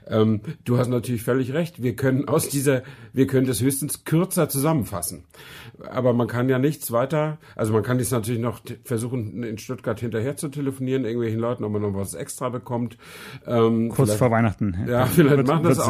ähm, 0.07 0.41
du 0.65 0.77
hast 0.77 0.87
natürlich 0.87 1.23
völlig 1.23 1.53
recht. 1.53 1.81
Wir 1.81 1.95
können 1.95 2.27
aus 2.27 2.49
dieser, 2.49 2.83
wir 3.13 3.27
können 3.27 3.47
das 3.47 3.61
höchstens 3.61 4.03
kürzer 4.05 4.49
zusammenfassen. 4.49 5.23
Aber 5.89 6.13
man 6.13 6.27
kann 6.27 6.49
ja 6.49 6.59
nichts 6.59 6.91
weiter, 6.91 7.37
also 7.55 7.73
man 7.73 7.83
kann 7.83 7.99
jetzt 7.99 8.11
natürlich 8.11 8.41
noch 8.41 8.61
versuchen, 8.83 9.43
in 9.43 9.57
Stuttgart 9.57 9.99
hinterher 9.99 10.35
zu 10.35 10.49
telefonieren, 10.49 11.05
irgendwelchen 11.05 11.39
Leuten, 11.39 11.63
ob 11.63 11.71
man 11.71 11.81
noch 11.81 11.93
was 11.93 12.13
extra 12.13 12.49
bekommt. 12.49 12.97
Ähm, 13.47 13.89
Kurz 13.89 14.13
vor 14.15 14.31
Weihnachten. 14.31 14.77
Ja, 14.87 15.05
vielleicht 15.05 15.37
wird, 15.37 15.47
machen 15.47 15.63
das 15.63 15.79
auch 15.79 15.89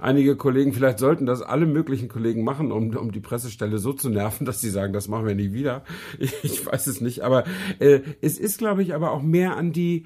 einige 0.00 0.36
Kollegen, 0.36 0.72
vielleicht 0.72 0.98
sollten 0.98 1.26
das 1.26 1.42
alle 1.42 1.66
möglichen 1.66 2.08
Kollegen 2.08 2.44
machen, 2.44 2.70
um, 2.70 2.94
um 2.96 3.12
die 3.12 3.20
Pressestelle 3.20 3.78
so 3.78 3.92
zu 3.92 4.10
nerven, 4.10 4.44
dass 4.46 4.60
sie 4.60 4.70
sagen, 4.70 4.92
das 4.92 5.08
machen 5.08 5.26
wir 5.26 5.34
nie 5.34 5.52
wieder. 5.52 5.82
Ich, 6.18 6.32
ich 6.44 6.66
weiß 6.66 6.86
es 6.86 7.00
nicht, 7.00 7.22
aber 7.22 7.44
äh, 7.78 8.00
es 8.20 8.38
ist, 8.38 8.58
glaube 8.58 8.82
ich, 8.82 8.83
aber 8.92 9.12
auch 9.12 9.22
mehr 9.22 9.56
an 9.56 9.72
die 9.72 10.04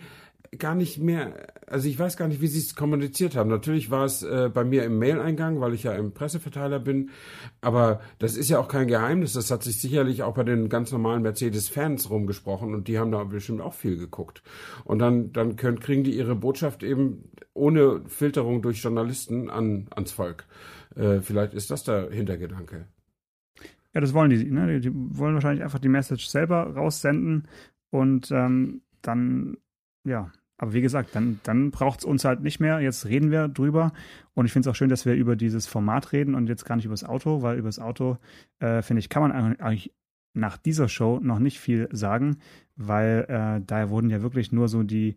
gar 0.56 0.74
nicht 0.74 0.98
mehr, 0.98 1.34
also 1.66 1.88
ich 1.88 1.98
weiß 1.98 2.16
gar 2.16 2.28
nicht, 2.28 2.40
wie 2.40 2.46
sie 2.46 2.60
es 2.60 2.74
kommuniziert 2.74 3.36
haben. 3.36 3.50
Natürlich 3.50 3.90
war 3.90 4.04
es 4.04 4.22
äh, 4.22 4.50
bei 4.52 4.64
mir 4.64 4.84
im 4.84 4.98
Mail-Eingang, 4.98 5.60
weil 5.60 5.74
ich 5.74 5.82
ja 5.82 5.92
im 5.92 6.12
Presseverteiler 6.12 6.78
bin, 6.78 7.10
aber 7.60 8.00
das 8.18 8.36
ist 8.36 8.48
ja 8.48 8.58
auch 8.58 8.68
kein 8.68 8.88
Geheimnis. 8.88 9.34
Das 9.34 9.50
hat 9.50 9.62
sich 9.62 9.80
sicherlich 9.80 10.22
auch 10.22 10.34
bei 10.34 10.44
den 10.44 10.68
ganz 10.68 10.90
normalen 10.92 11.22
Mercedes-Fans 11.22 12.08
rumgesprochen 12.10 12.74
und 12.74 12.88
die 12.88 12.98
haben 12.98 13.12
da 13.12 13.22
bestimmt 13.24 13.60
auch 13.60 13.74
viel 13.74 13.98
geguckt. 13.98 14.42
Und 14.84 15.00
dann, 15.00 15.32
dann 15.32 15.56
können, 15.56 15.80
kriegen 15.80 16.04
die 16.04 16.16
ihre 16.16 16.34
Botschaft 16.34 16.82
eben 16.82 17.30
ohne 17.52 18.02
Filterung 18.06 18.62
durch 18.62 18.82
Journalisten 18.82 19.50
an, 19.50 19.88
ans 19.90 20.12
Volk. 20.12 20.46
Äh, 20.96 21.20
vielleicht 21.20 21.52
ist 21.52 21.70
das 21.70 21.84
der 21.84 22.10
Hintergedanke. 22.10 22.86
Ja, 23.94 24.00
das 24.00 24.14
wollen 24.14 24.30
die. 24.30 24.44
Ne? 24.44 24.80
Die 24.80 24.92
wollen 24.94 25.34
wahrscheinlich 25.34 25.64
einfach 25.64 25.78
die 25.78 25.88
Message 25.88 26.26
selber 26.28 26.74
raussenden 26.74 27.48
und 27.90 28.30
ähm, 28.30 28.82
dann, 29.02 29.56
ja, 30.04 30.30
aber 30.58 30.72
wie 30.72 30.80
gesagt, 30.80 31.10
dann, 31.14 31.40
dann 31.44 31.70
braucht 31.70 32.00
es 32.00 32.04
uns 32.04 32.24
halt 32.24 32.40
nicht 32.42 32.58
mehr. 32.58 32.80
Jetzt 32.80 33.06
reden 33.06 33.30
wir 33.30 33.46
drüber. 33.46 33.92
Und 34.34 34.44
ich 34.44 34.52
finde 34.52 34.68
es 34.68 34.72
auch 34.72 34.76
schön, 34.76 34.88
dass 34.88 35.06
wir 35.06 35.14
über 35.14 35.36
dieses 35.36 35.68
Format 35.68 36.12
reden 36.12 36.34
und 36.34 36.48
jetzt 36.48 36.64
gar 36.64 36.74
nicht 36.74 36.84
über 36.84 36.94
das 36.94 37.04
Auto, 37.04 37.42
weil 37.42 37.58
über 37.58 37.68
das 37.68 37.78
Auto, 37.78 38.18
äh, 38.58 38.82
finde 38.82 38.98
ich, 38.98 39.08
kann 39.08 39.22
man 39.22 39.32
eigentlich 39.32 39.94
nach 40.34 40.56
dieser 40.56 40.88
Show 40.88 41.20
noch 41.22 41.38
nicht 41.38 41.60
viel 41.60 41.88
sagen, 41.92 42.38
weil 42.74 43.24
äh, 43.28 43.64
da 43.64 43.88
wurden 43.88 44.10
ja 44.10 44.20
wirklich 44.20 44.50
nur 44.50 44.68
so 44.68 44.82
die, 44.82 45.16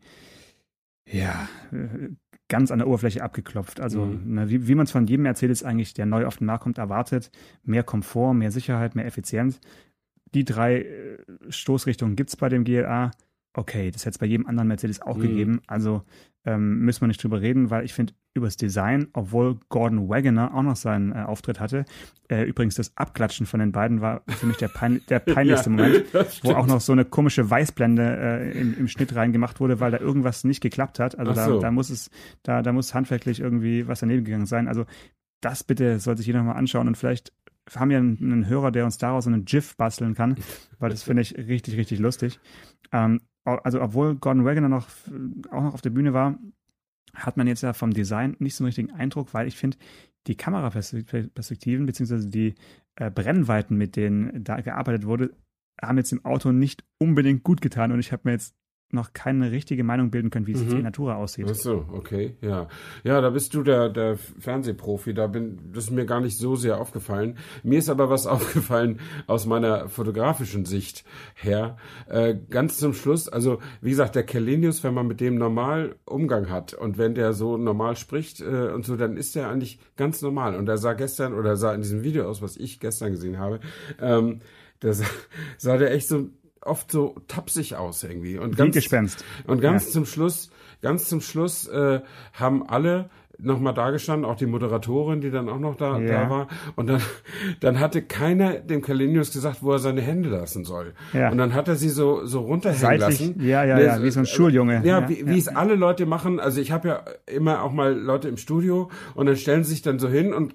ja, 1.10 1.50
äh, 1.72 2.10
ganz 2.48 2.70
an 2.70 2.80
der 2.80 2.88
Oberfläche 2.88 3.24
abgeklopft. 3.24 3.80
Also 3.80 4.06
mhm. 4.06 4.34
ne, 4.34 4.50
wie, 4.50 4.68
wie 4.68 4.76
man 4.76 4.86
es 4.86 4.92
von 4.92 5.08
jedem 5.08 5.24
Mercedes 5.24 5.64
eigentlich, 5.64 5.94
der 5.94 6.06
neu 6.06 6.26
auf 6.28 6.38
den 6.38 6.46
Markt 6.46 6.64
kommt, 6.64 6.78
erwartet. 6.78 7.32
Mehr 7.64 7.84
Komfort, 7.84 8.34
mehr 8.34 8.52
Sicherheit, 8.52 8.94
mehr 8.94 9.06
Effizienz. 9.06 9.60
Die 10.34 10.46
drei 10.46 10.82
äh, 10.82 11.18
Stoßrichtungen 11.50 12.16
gibt 12.16 12.30
es 12.30 12.36
bei 12.36 12.50
dem 12.50 12.64
GLA 12.64 13.12
okay, 13.54 13.92
das 13.92 14.04
hätte 14.04 14.12
es 14.12 14.18
bei 14.18 14.26
jedem 14.26 14.48
anderen 14.48 14.68
Mercedes 14.68 15.02
auch 15.02 15.18
mhm. 15.18 15.22
gegeben. 15.22 15.62
Also 15.68 16.04
ähm, 16.46 16.80
müssen 16.80 17.02
wir 17.02 17.08
nicht 17.08 17.22
drüber 17.22 17.42
reden, 17.42 17.70
weil 17.70 17.86
ich 17.86 17.94
finde, 17.94 18.14
übers 18.34 18.56
Design, 18.56 19.10
obwohl 19.14 19.60
Gordon 19.70 20.08
Wagoner 20.08 20.56
auch 20.56 20.64
noch 20.64 20.78
seinen 20.78 21.12
äh, 21.12 21.24
Auftritt 21.24 21.60
hatte, 21.60 21.86
äh, 22.30 22.44
übrigens 22.44 22.76
das 22.76 22.96
Abklatschen 22.96 23.46
von 23.46 23.60
den 23.60 23.74
beiden 23.74 24.00
war 24.00 24.24
für 24.28 24.46
mich 24.46 24.58
der, 24.58 24.70
pein 24.70 25.02
der 25.10 25.20
peinlichste 25.20 25.70
ja, 25.70 25.76
Moment, 25.76 26.06
wo 26.44 26.52
auch 26.54 26.66
noch 26.66 26.80
so 26.80 26.94
eine 26.94 27.04
komische 27.04 27.50
Weißblende 27.50 28.18
äh, 28.18 28.60
im, 28.60 28.78
im, 28.78 28.88
Schnitt 28.88 29.14
reingemacht 29.16 29.60
wurde, 29.60 29.82
weil 29.82 29.92
da 29.92 30.00
irgendwas 30.00 30.46
nicht 30.46 30.62
geklappt 30.62 31.00
hat. 31.00 31.20
Also 31.20 31.34
da, 31.34 31.46
so. 31.46 31.60
da 31.60 31.72
muss 31.72 31.90
es, 31.90 32.10
da, 32.42 32.62
da 32.62 32.72
muss 32.72 32.94
handwerklich 32.94 33.42
irgendwie 33.42 33.88
was 33.88 34.00
daneben 34.00 34.24
gegangen 34.24 34.46
sein. 34.46 34.68
Also 34.70 34.86
das 35.42 35.64
bitte 35.64 36.00
sollte 36.00 36.20
sich 36.20 36.28
jeder 36.28 36.42
mal 36.42 36.54
anschauen 36.54 36.88
und 36.88 36.96
vielleicht 36.96 37.34
haben 37.76 37.90
wir 37.90 37.98
einen, 37.98 38.18
einen 38.20 38.48
Hörer, 38.48 38.72
der 38.72 38.86
uns 38.86 38.98
daraus 38.98 39.28
einen 39.28 39.46
GIF 39.46 39.76
basteln 39.78 40.14
kann, 40.14 40.36
weil 40.80 40.90
das 40.90 41.04
finde 41.04 41.22
ich 41.22 41.38
richtig, 41.38 41.78
richtig 41.78 42.00
lustig. 42.00 42.40
Ähm, 42.92 43.22
also 43.44 43.82
obwohl 43.82 44.16
Gordon 44.16 44.46
Wagoner 44.46 44.70
noch, 44.70 44.88
auch 45.52 45.64
noch 45.64 45.74
auf 45.74 45.82
der 45.82 45.90
Bühne 45.90 46.14
war, 46.14 46.38
hat 47.14 47.38
man 47.38 47.48
jetzt 47.48 47.64
ja 47.64 47.74
vom 47.74 47.94
Design 47.94 48.36
nicht 48.40 48.56
so 48.56 48.64
einen 48.64 48.68
richtigen 48.68 48.92
Eindruck, 48.92 49.34
weil 49.34 49.48
ich 49.48 49.58
finde, 49.58 49.78
die 50.28 50.36
Kameraperspektiven 50.36 51.86
bzw. 51.86 52.30
die 52.30 52.56
äh, 52.96 53.10
Brennweiten, 53.10 53.78
mit 53.78 53.96
denen 53.96 54.44
da 54.44 54.62
gearbeitet 54.62 55.06
wurde, 55.06 55.36
haben 55.82 55.98
jetzt 55.98 56.12
im 56.12 56.24
Auto 56.24 56.52
nicht 56.52 56.84
unbedingt 57.00 57.44
gut 57.44 57.62
getan. 57.62 57.92
Und 57.92 58.00
ich 58.00 58.12
habe 58.12 58.22
mir 58.26 58.34
jetzt 58.34 58.56
noch 58.94 59.14
keine 59.14 59.52
richtige 59.52 59.84
Meinung 59.84 60.12
bilden 60.12 60.30
können, 60.30 60.48
wie 60.48 60.54
es 60.54 60.64
mhm. 60.64 60.78
in 60.78 60.82
Natura 60.84 61.16
aussieht. 61.16 61.48
Ach 61.50 61.56
so, 61.56 61.86
okay, 61.92 62.36
ja. 62.42 62.68
Ja, 63.04 63.22
da 63.22 63.30
bist 63.30 63.54
du 63.54 63.64
der, 63.64 63.90
der 63.90 64.18
Fernsehprofi, 64.18 65.14
da 65.14 65.28
bin, 65.28 65.72
das 65.74 65.86
ist 65.86 65.92
mir 65.92 66.06
gar 66.06 66.22
nicht 66.22 66.38
so 66.38 66.56
sehr 66.56 66.80
aufgefallen. 66.80 67.38
Mir 67.64 67.80
ist 67.80 67.90
aber 67.90 68.10
was 68.10 68.28
aufgefallen 68.32 69.00
aus 69.28 69.46
meiner 69.46 69.90
fotografischen 69.90 70.66
Sicht 70.66 71.04
her. 71.36 71.78
Äh, 72.08 72.36
ganz 72.50 72.78
zum 72.78 72.94
Schluss, 72.94 73.28
also 73.28 73.60
wie 73.82 73.90
gesagt, 73.90 74.16
der 74.16 74.24
Kellenius, 74.24 74.84
wenn 74.84 74.94
man 74.94 75.08
mit 75.08 75.22
dem 75.22 75.36
normal 75.36 75.96
Umgang 76.06 76.50
hat 76.50 76.74
und 76.74 76.98
wenn 76.98 77.16
der 77.16 77.34
so 77.34 77.58
normal 77.58 77.96
spricht 77.96 78.42
äh, 78.42 78.72
und 78.74 78.86
so, 78.86 78.96
dann 78.96 79.18
ist 79.18 79.36
der 79.36 79.50
eigentlich 79.50 79.80
ganz 79.96 80.22
normal. 80.22 80.56
Und 80.56 80.68
er 80.68 80.78
sah 80.78 80.94
gestern 80.94 81.34
oder 81.34 81.56
sah 81.56 81.74
in 81.74 81.82
diesem 81.82 82.04
Video 82.04 82.28
aus, 82.28 82.42
was 82.42 82.58
ich 82.58 82.80
gestern 82.80 83.12
gesehen 83.12 83.40
habe, 83.40 83.60
ähm, 84.00 84.42
da 84.80 84.94
sah, 84.94 85.06
sah 85.58 85.78
der 85.78 85.92
echt 85.92 86.08
so 86.08 86.30
oft 86.62 86.92
so 86.92 87.16
tapsig 87.28 87.76
aus 87.76 88.04
irgendwie. 88.04 88.38
Und 88.38 88.58
ganz, 88.58 88.76
Gespenst. 88.76 89.24
Und 89.48 89.62
ganz 89.62 89.86
ja. 89.86 89.92
zum 89.92 90.06
Schluss, 90.06 90.52
ganz 90.82 91.08
zum 91.08 91.22
Schluss 91.22 91.68
äh, 91.68 92.02
haben 92.34 92.68
alle 92.68 93.10
nochmal 93.44 93.74
da 93.74 93.90
gestanden, 93.90 94.30
auch 94.30 94.36
die 94.36 94.46
Moderatorin, 94.46 95.22
die 95.22 95.32
dann 95.32 95.50
auch 95.50 95.60
noch 95.60 95.76
da, 95.76 96.00
ja. 96.00 96.24
da 96.24 96.30
war. 96.30 96.48
Und 96.76 96.88
dann, 96.88 97.02
dann 97.60 97.80
hatte 97.80 98.02
keiner 98.02 98.60
dem 98.60 98.82
Kalenius 98.82 99.32
gesagt, 99.32 99.58
wo 99.62 99.72
er 99.72 99.80
seine 99.80 100.02
Hände 100.02 100.30
lassen 100.30 100.64
soll. 100.64 100.94
Ja. 101.14 101.32
Und 101.32 101.38
dann 101.38 101.54
hat 101.54 101.68
er 101.68 101.76
sie 101.76 101.90
so, 101.90 102.26
so 102.26 102.42
runterhängen 102.42 103.00
Seitlich, 103.00 103.20
lassen. 103.20 103.42
Ja, 103.42 103.64
ja, 103.64 103.80
ja, 103.80 104.04
wie 104.04 104.12
so 104.12 104.20
ein 104.20 104.26
Schuljunge. 104.26 104.82
Ja, 104.84 105.00
ja 105.00 105.10
wie, 105.10 105.28
wie 105.28 105.40
es 105.40 105.48
alle 105.48 105.76
Leute 105.76 106.06
machen. 106.06 106.40
Also 106.40 106.62
ich 106.62 106.72
habe 106.72 106.88
ja 106.88 107.04
immer 107.26 107.64
auch 107.64 107.72
mal 107.72 107.94
Leute 107.94 108.30
im 108.30 108.38
Studio 108.38 108.90
und 109.16 109.26
dann 109.26 109.36
stellen 109.36 109.64
sie 109.64 109.72
sich 109.72 109.82
dann 109.82 110.00
so 110.00 110.08
hin 110.08 110.34
und 110.34 110.54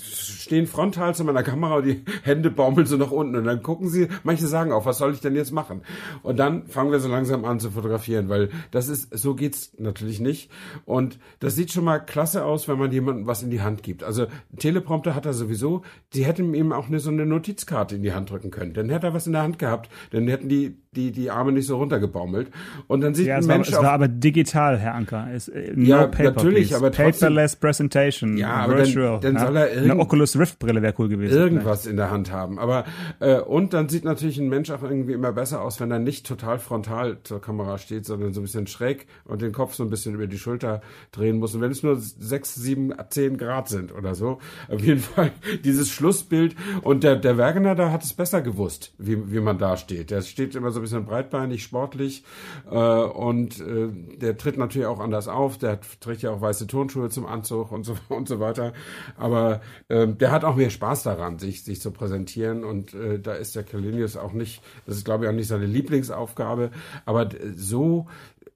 stehen 0.00 0.66
frontal 0.66 1.14
zu 1.14 1.24
meiner 1.24 1.42
Kamera 1.42 1.76
und 1.76 1.86
die 1.86 2.04
Hände 2.22 2.50
baumeln 2.50 2.86
so 2.86 2.96
nach 2.96 3.10
unten 3.10 3.36
und 3.36 3.44
dann 3.44 3.62
gucken 3.62 3.88
sie, 3.88 4.08
manche 4.22 4.46
sagen 4.46 4.72
auch, 4.72 4.86
was 4.86 4.98
soll 4.98 5.12
ich 5.12 5.20
denn 5.20 5.34
jetzt 5.34 5.50
machen? 5.50 5.82
Und 6.22 6.38
dann 6.38 6.66
fangen 6.68 6.92
wir 6.92 7.00
so 7.00 7.08
langsam 7.08 7.44
an 7.44 7.58
zu 7.58 7.70
fotografieren, 7.70 8.28
weil 8.28 8.50
das 8.70 8.88
ist, 8.88 9.16
so 9.16 9.34
geht's 9.34 9.72
natürlich 9.78 10.20
nicht. 10.20 10.50
Und 10.84 11.18
das 11.40 11.56
sieht 11.56 11.72
schon 11.72 11.84
mal 11.84 11.98
klasse 11.98 12.44
aus, 12.44 12.68
wenn 12.68 12.78
man 12.78 12.92
jemandem 12.92 13.26
was 13.26 13.42
in 13.42 13.50
die 13.50 13.60
Hand 13.60 13.82
gibt. 13.82 14.04
Also 14.04 14.26
Teleprompter 14.58 15.14
hat 15.14 15.26
er 15.26 15.34
sowieso, 15.34 15.82
sie 16.12 16.24
hätten 16.24 16.54
ihm 16.54 16.72
auch 16.72 16.86
eine, 16.86 17.00
so 17.00 17.10
eine 17.10 17.26
Notizkarte 17.26 17.96
in 17.96 18.02
die 18.02 18.12
Hand 18.12 18.30
drücken 18.30 18.50
können. 18.50 18.74
Dann 18.74 18.90
hätte 18.90 19.08
er 19.08 19.14
was 19.14 19.26
in 19.26 19.32
der 19.32 19.42
Hand 19.42 19.58
gehabt, 19.58 19.90
dann 20.10 20.28
hätten 20.28 20.48
die 20.48 20.76
die, 20.98 21.12
die 21.12 21.30
Arme 21.30 21.52
nicht 21.52 21.66
so 21.66 21.76
runtergebaumelt. 21.76 22.50
Und 22.88 23.00
dann 23.02 23.14
sieht 23.14 23.28
ja, 23.28 23.36
ein 23.36 23.46
Mensch 23.46 23.70
war, 23.70 23.78
es 23.78 23.84
war 23.84 23.92
aber 23.92 24.08
digital, 24.08 24.78
Herr 24.78 24.94
Anker. 24.94 25.28
Es, 25.32 25.48
äh, 25.48 25.72
no 25.74 25.84
ja, 25.86 26.06
paper, 26.06 26.32
natürlich, 26.32 26.68
please. 26.68 26.76
aber 26.76 26.90
trotzdem, 26.90 27.28
Paperless 27.28 27.56
Presentation, 27.56 28.36
ja, 28.36 28.52
aber 28.52 28.78
virtual. 28.78 29.20
Dann, 29.20 29.36
dann 29.36 29.46
soll 29.46 29.56
er 29.56 29.72
irgend, 29.72 29.90
eine 29.90 30.00
Oculus 30.00 30.38
Rift 30.38 30.58
Brille 30.58 30.82
wäre 30.82 30.94
cool 30.98 31.08
gewesen. 31.08 31.36
Irgendwas 31.36 31.82
vielleicht. 31.82 31.90
in 31.90 31.96
der 31.96 32.10
Hand 32.10 32.32
haben. 32.32 32.58
Aber 32.58 32.84
äh, 33.20 33.40
und 33.40 33.72
dann 33.72 33.88
sieht 33.88 34.04
natürlich 34.04 34.38
ein 34.38 34.48
Mensch 34.48 34.70
auch 34.70 34.82
irgendwie 34.82 35.12
immer 35.12 35.32
besser 35.32 35.62
aus, 35.62 35.80
wenn 35.80 35.90
er 35.90 36.00
nicht 36.00 36.26
total 36.26 36.58
frontal 36.58 37.18
zur 37.22 37.40
Kamera 37.40 37.78
steht, 37.78 38.04
sondern 38.04 38.32
so 38.32 38.40
ein 38.40 38.44
bisschen 38.44 38.66
schräg 38.66 39.06
und 39.24 39.40
den 39.40 39.52
Kopf 39.52 39.74
so 39.74 39.84
ein 39.84 39.90
bisschen 39.90 40.14
über 40.14 40.26
die 40.26 40.38
Schulter 40.38 40.80
drehen 41.12 41.38
muss. 41.38 41.54
Und 41.54 41.60
wenn 41.60 41.70
es 41.70 41.82
nur 41.82 41.96
sechs, 41.96 42.56
sieben, 42.56 42.92
zehn 43.10 43.36
Grad 43.38 43.68
sind 43.68 43.94
oder 43.94 44.14
so, 44.14 44.38
auf 44.68 44.80
jeden 44.80 45.00
Fall 45.00 45.30
dieses 45.64 45.90
Schlussbild. 45.90 46.56
Und 46.82 47.04
der 47.04 47.16
der 47.16 47.38
Wergener 47.38 47.76
da 47.76 47.92
hat 47.92 48.02
es 48.02 48.12
besser 48.12 48.42
gewusst, 48.42 48.94
wie 48.98 49.30
wie 49.30 49.40
man 49.40 49.58
da 49.58 49.76
steht. 49.76 50.10
Der 50.10 50.22
steht 50.22 50.56
immer 50.56 50.70
so 50.70 50.80
ein 50.80 50.82
bisschen 50.82 50.87
breitbeinig, 50.90 51.62
sportlich 51.62 52.24
äh, 52.70 52.76
und 52.76 53.60
äh, 53.60 53.88
der 54.16 54.36
tritt 54.36 54.58
natürlich 54.58 54.86
auch 54.86 55.00
anders 55.00 55.28
auf. 55.28 55.58
Der 55.58 55.80
trägt 56.00 56.22
ja 56.22 56.30
auch 56.30 56.40
weiße 56.40 56.66
Turnschuhe 56.66 57.10
zum 57.10 57.26
Anzug 57.26 57.72
und 57.72 57.84
so 57.84 57.96
und 58.08 58.28
so 58.28 58.40
weiter. 58.40 58.72
Aber 59.16 59.60
äh, 59.88 60.06
der 60.08 60.30
hat 60.30 60.44
auch 60.44 60.56
mehr 60.56 60.70
Spaß 60.70 61.02
daran, 61.02 61.38
sich 61.38 61.64
sich 61.64 61.80
zu 61.80 61.90
präsentieren 61.90 62.64
und 62.64 62.94
äh, 62.94 63.18
da 63.20 63.34
ist 63.34 63.56
der 63.56 63.64
Kalinius 63.64 64.16
auch 64.16 64.32
nicht. 64.32 64.62
Das 64.86 64.96
ist 64.96 65.04
glaube 65.04 65.24
ich 65.24 65.30
auch 65.30 65.34
nicht 65.34 65.48
seine 65.48 65.66
Lieblingsaufgabe. 65.66 66.70
Aber 67.04 67.28
so 67.54 68.06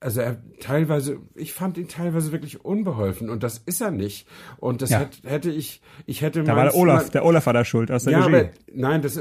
also 0.03 0.21
er 0.21 0.37
teilweise, 0.61 1.19
ich 1.35 1.53
fand 1.53 1.79
ihn 1.79 1.89
teilweise 1.89 2.33
wirklich 2.33 2.65
unbeholfen 2.65 3.31
und 3.31 3.43
das 3.43 3.59
ist 3.59 3.81
er 3.81 3.91
nicht. 3.91 4.27
Und 4.59 4.83
das 4.83 4.91
ja. 4.91 5.01
hätte, 5.01 5.29
hätte 5.29 5.51
ich, 5.51 5.81
ich 6.07 6.23
hätte 6.23 6.43
Da 6.43 6.57
war 6.57 6.65
der 6.65 6.75
Olaf, 6.75 7.11
der 7.11 7.25
Olaf 7.25 7.47
war 7.47 7.53
da 7.53 7.65
schuld 7.65 7.91
aus 7.91 8.05
der 8.05 8.13
ja, 8.13 8.25
Regie. 8.25 8.37
Aber, 8.37 8.51
nein, 8.73 9.03
das 9.03 9.21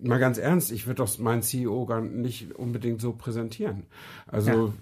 mal 0.00 0.18
ganz 0.18 0.38
ernst, 0.38 0.72
ich 0.72 0.86
würde 0.86 1.02
doch 1.02 1.18
meinen 1.18 1.42
CEO 1.42 1.86
gar 1.86 2.00
nicht 2.00 2.54
unbedingt 2.54 3.00
so 3.00 3.12
präsentieren. 3.12 3.84
Also 4.26 4.50
ja. 4.50 4.72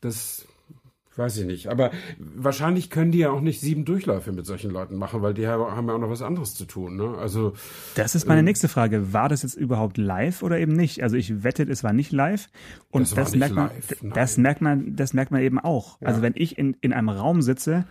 das 0.00 0.46
weiß 1.16 1.38
ich 1.38 1.46
nicht. 1.46 1.68
Aber 1.68 1.90
wahrscheinlich 2.18 2.90
können 2.90 3.10
die 3.10 3.18
ja 3.18 3.30
auch 3.30 3.40
nicht 3.40 3.60
sieben 3.60 3.84
Durchläufe 3.84 4.32
mit 4.32 4.46
solchen 4.46 4.70
Leuten 4.70 4.96
machen, 4.96 5.22
weil 5.22 5.34
die 5.34 5.46
haben 5.46 5.88
ja 5.88 5.94
auch 5.94 5.98
noch 5.98 6.10
was 6.10 6.22
anderes 6.22 6.54
zu 6.54 6.64
tun. 6.64 6.96
Ne? 6.96 7.16
Also 7.18 7.54
das 7.94 8.14
ist 8.14 8.26
meine 8.26 8.40
ähm, 8.40 8.44
nächste 8.44 8.68
Frage. 8.68 9.12
War 9.12 9.28
das 9.28 9.42
jetzt 9.42 9.54
überhaupt 9.54 9.98
live 9.98 10.42
oder 10.42 10.58
eben 10.58 10.72
nicht? 10.72 11.02
Also 11.02 11.16
ich 11.16 11.42
wette, 11.42 11.62
es 11.64 11.82
war 11.82 11.92
nicht 11.92 12.12
live. 12.12 12.48
Und 12.90 13.02
das, 13.02 13.14
das 13.14 13.34
merkt 13.34 13.54
man, 13.54 13.68
live, 13.68 13.96
das 14.14 14.36
merkt 14.36 14.60
man, 14.60 14.96
das 14.96 15.14
merkt 15.14 15.30
man 15.30 15.40
eben 15.40 15.58
auch. 15.58 16.00
Ja. 16.00 16.08
Also 16.08 16.22
wenn 16.22 16.34
ich 16.36 16.58
in, 16.58 16.76
in 16.80 16.92
einem 16.92 17.08
Raum 17.08 17.42
sitze 17.42 17.86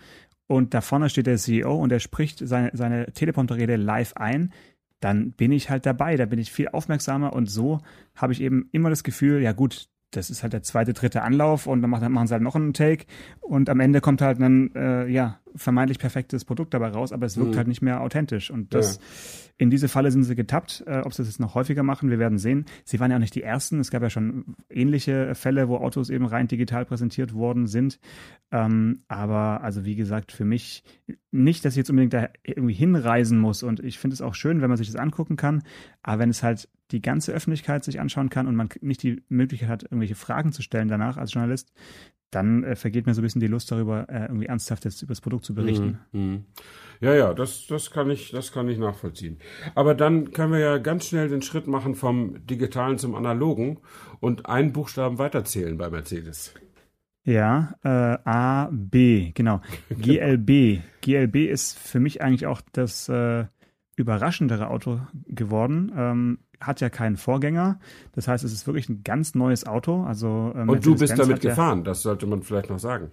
und 0.48 0.74
da 0.74 0.81
vorne 0.81 1.10
steht 1.10 1.27
der 1.27 1.38
CEO 1.38 1.75
und 1.75 1.91
er 1.91 2.00
spricht 2.00 2.48
seine, 2.48 2.72
seine 2.74 3.12
Teleprompterrede 3.12 3.75
live 3.75 4.13
ein, 4.15 4.53
dann 5.05 5.33
bin 5.33 5.51
ich 5.51 5.69
halt 5.69 5.85
dabei, 5.85 6.15
da 6.15 6.25
bin 6.25 6.39
ich 6.39 6.51
viel 6.51 6.67
aufmerksamer 6.67 7.33
und 7.33 7.45
so 7.45 7.79
habe 8.15 8.33
ich 8.33 8.41
eben 8.41 8.69
immer 8.71 8.89
das 8.89 9.03
Gefühl, 9.03 9.39
ja 9.39 9.51
gut, 9.51 9.88
das 10.09 10.31
ist 10.31 10.41
halt 10.41 10.53
der 10.53 10.63
zweite, 10.63 10.93
dritte 10.93 11.21
Anlauf 11.21 11.67
und 11.67 11.83
dann 11.83 11.91
machen 11.91 12.25
sie 12.25 12.33
halt 12.33 12.41
noch 12.41 12.55
einen 12.55 12.74
Take 12.74 13.05
und 13.39 13.69
am 13.69 13.81
Ende 13.81 14.01
kommt 14.01 14.24
halt 14.24 14.39
ein, 14.39 14.74
äh, 14.74 15.05
ja, 15.05 15.39
vermeintlich 15.55 16.00
perfektes 16.00 16.45
Produkt 16.45 16.74
dabei 16.74 16.89
raus, 16.89 17.12
aber 17.12 17.25
es 17.25 17.38
wirkt 17.38 17.53
mhm. 17.53 17.57
halt 17.57 17.67
nicht 17.67 17.81
mehr 17.81 18.01
authentisch 18.01 18.51
und 18.51 18.74
das, 18.74 18.97
ja. 18.97 19.01
in 19.57 19.69
diese 19.69 19.88
Falle 19.88 20.12
sind 20.12 20.24
sie 20.24 20.35
getappt. 20.35 20.83
Äh, 20.85 21.00
ob 21.00 21.13
sie 21.13 21.21
das 21.21 21.27
jetzt 21.27 21.39
noch 21.39 21.55
häufiger 21.55 21.83
machen, 21.83 22.09
wir 22.09 22.19
werden 22.19 22.38
sehen. 22.38 22.65
Sie 22.83 23.00
waren 23.00 23.12
ja 23.12 23.17
auch 23.17 23.21
nicht 23.21 23.35
die 23.35 23.43
Ersten. 23.43 23.79
Es 23.79 23.91
gab 23.91 24.01
ja 24.01 24.09
schon 24.09 24.55
ähnliche 24.69 25.35
Fälle, 25.35 25.69
wo 25.69 25.77
Autos 25.77 26.09
eben 26.09 26.25
rein 26.25 26.47
digital 26.47 26.85
präsentiert 26.85 27.33
worden 27.33 27.67
sind. 27.67 28.00
Ähm, 28.51 29.03
aber 29.07 29.62
also 29.63 29.85
wie 29.85 29.95
gesagt, 29.95 30.31
für 30.31 30.45
mich 30.45 30.83
nicht, 31.31 31.65
dass 31.65 31.74
ich 31.74 31.77
jetzt 31.77 31.89
unbedingt 31.89 32.13
da 32.13 32.29
irgendwie 32.43 32.74
hinreisen 32.74 33.39
muss 33.39 33.63
und 33.63 33.79
ich 33.79 34.00
finde 34.00 34.13
es 34.13 34.21
auch 34.21 34.35
schön, 34.35 34.62
wenn 34.62 34.69
man 34.69 34.77
sich 34.77 34.88
das 34.88 34.95
angucken 34.95 35.35
kann, 35.35 35.63
aber 36.03 36.19
wenn 36.19 36.29
es 36.29 36.43
halt 36.43 36.69
die 36.91 37.01
ganze 37.01 37.33
Öffentlichkeit 37.33 37.83
sich 37.83 38.00
anschauen 38.00 38.29
kann 38.29 38.47
und 38.47 38.55
man 38.55 38.69
nicht 38.81 39.03
die 39.03 39.24
Möglichkeit 39.27 39.69
hat, 39.69 39.83
irgendwelche 39.83 40.15
Fragen 40.15 40.51
zu 40.51 40.62
stellen 40.62 40.88
danach 40.88 41.17
als 41.17 41.33
Journalist, 41.33 41.74
dann 42.35 42.63
äh, 42.63 42.75
vergeht 42.75 43.05
mir 43.05 43.13
so 43.13 43.21
ein 43.21 43.23
bisschen 43.23 43.41
die 43.41 43.47
Lust 43.47 43.71
darüber, 43.71 44.09
äh, 44.09 44.23
irgendwie 44.23 44.47
ernsthaft 44.47 44.85
jetzt 44.85 45.01
über 45.01 45.11
das 45.11 45.21
Produkt 45.21 45.45
zu 45.45 45.55
berichten. 45.55 45.99
Mhm, 46.11 46.21
mhm. 46.21 46.45
Ja, 46.99 47.13
ja, 47.13 47.33
das, 47.33 47.67
das 47.67 47.91
kann 47.91 48.09
ich, 48.09 48.31
das 48.31 48.51
kann 48.51 48.67
ich 48.67 48.77
nachvollziehen. 48.77 49.37
Aber 49.73 49.95
dann 49.95 50.31
können 50.31 50.51
wir 50.51 50.59
ja 50.59 50.77
ganz 50.77 51.07
schnell 51.07 51.29
den 51.29 51.41
Schritt 51.41 51.67
machen 51.67 51.95
vom 51.95 52.45
Digitalen 52.45 52.97
zum 52.97 53.15
Analogen 53.15 53.79
und 54.19 54.47
einen 54.47 54.73
Buchstaben 54.73 55.17
weiterzählen 55.17 55.77
bei 55.77 55.89
Mercedes. 55.89 56.53
Ja, 57.23 57.75
äh, 57.83 57.89
A, 57.89 58.69
B, 58.71 59.31
genau. 59.33 59.61
GLB. 59.89 60.81
GLB 61.01 61.35
ist 61.49 61.77
für 61.77 61.99
mich 61.99 62.21
eigentlich 62.21 62.45
auch 62.45 62.61
das 62.71 63.09
äh, 63.09 63.45
überraschendere 63.95 64.69
Auto 64.69 64.99
geworden. 65.27 65.91
Ähm, 65.95 66.39
hat 66.59 66.81
ja 66.81 66.89
keinen 66.89 67.17
Vorgänger. 67.17 67.79
Das 68.13 68.27
heißt, 68.27 68.43
es 68.43 68.53
ist 68.53 68.67
wirklich 68.67 68.89
ein 68.89 69.03
ganz 69.03 69.35
neues 69.35 69.65
Auto. 69.65 70.03
Also, 70.03 70.53
ähm, 70.55 70.69
Und 70.69 70.85
du 70.85 70.95
bist 70.95 71.17
damit 71.17 71.41
gefahren, 71.41 71.83
das 71.83 72.01
sollte 72.01 72.25
man 72.25 72.41
vielleicht 72.41 72.69
noch 72.69 72.79
sagen. 72.79 73.12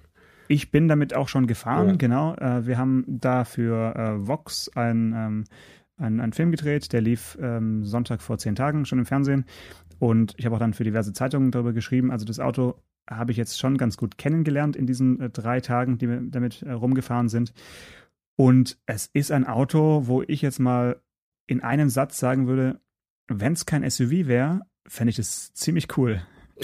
Ich 0.49 0.71
bin 0.71 0.89
damit 0.89 1.15
auch 1.15 1.29
schon 1.29 1.47
gefahren, 1.47 1.89
ja. 1.89 1.97
genau. 1.97 2.35
Äh, 2.35 2.67
wir 2.67 2.79
haben 2.79 3.05
da 3.07 3.45
für 3.45 3.95
äh, 3.97 4.27
Vox 4.27 4.71
ein, 4.75 5.15
ähm, 5.17 5.45
ein, 5.97 6.21
einen 6.21 6.33
Film 6.33 6.51
gedreht, 6.51 6.93
der 6.93 7.01
lief 7.01 7.39
ähm, 7.41 7.85
Sonntag 7.85 8.23
vor 8.23 8.39
zehn 8.39 8.55
Tagen 8.55 8.85
schon 8.85 8.99
im 8.99 9.07
Fernsehen. 9.07 9.45
Und 9.99 10.35
ich 10.37 10.45
habe 10.45 10.57
auch 10.57 10.61
dann 10.61 10.75
für 10.75 10.85
diverse 10.85 11.13
Zeitungen 11.13 11.53
darüber 11.53 11.73
geschrieben. 11.73 12.11
Also 12.11 12.25
das 12.25 12.41
Auto 12.41 12.75
habe 13.09 13.31
ich 13.31 13.37
jetzt 13.37 13.59
schon 13.59 13.79
ganz 13.79 13.97
gut 13.97 14.19
kennengelernt 14.19 14.77
in 14.77 14.87
diesen 14.87 15.21
äh, 15.21 15.31
drei 15.31 15.61
Tagen, 15.61 15.99
die 15.99 16.09
wir 16.09 16.21
damit 16.21 16.63
äh, 16.63 16.73
rumgefahren 16.73 17.29
sind. 17.29 17.53
Und 18.37 18.79
es 18.87 19.07
ist 19.13 19.31
ein 19.31 19.47
Auto, 19.47 20.07
wo 20.07 20.23
ich 20.23 20.43
jetzt 20.43 20.59
mal 20.59 21.01
in 21.47 21.63
einem 21.63 21.89
Satz 21.89 22.19
sagen 22.19 22.47
würde, 22.47 22.81
wenn 23.29 23.53
es 23.53 23.67
kein 23.67 23.89
SUV 23.89 24.27
wäre, 24.27 24.63
fände 24.87 25.11
ich 25.11 25.17
das 25.17 25.53
ziemlich 25.55 25.97
cool. 25.97 26.23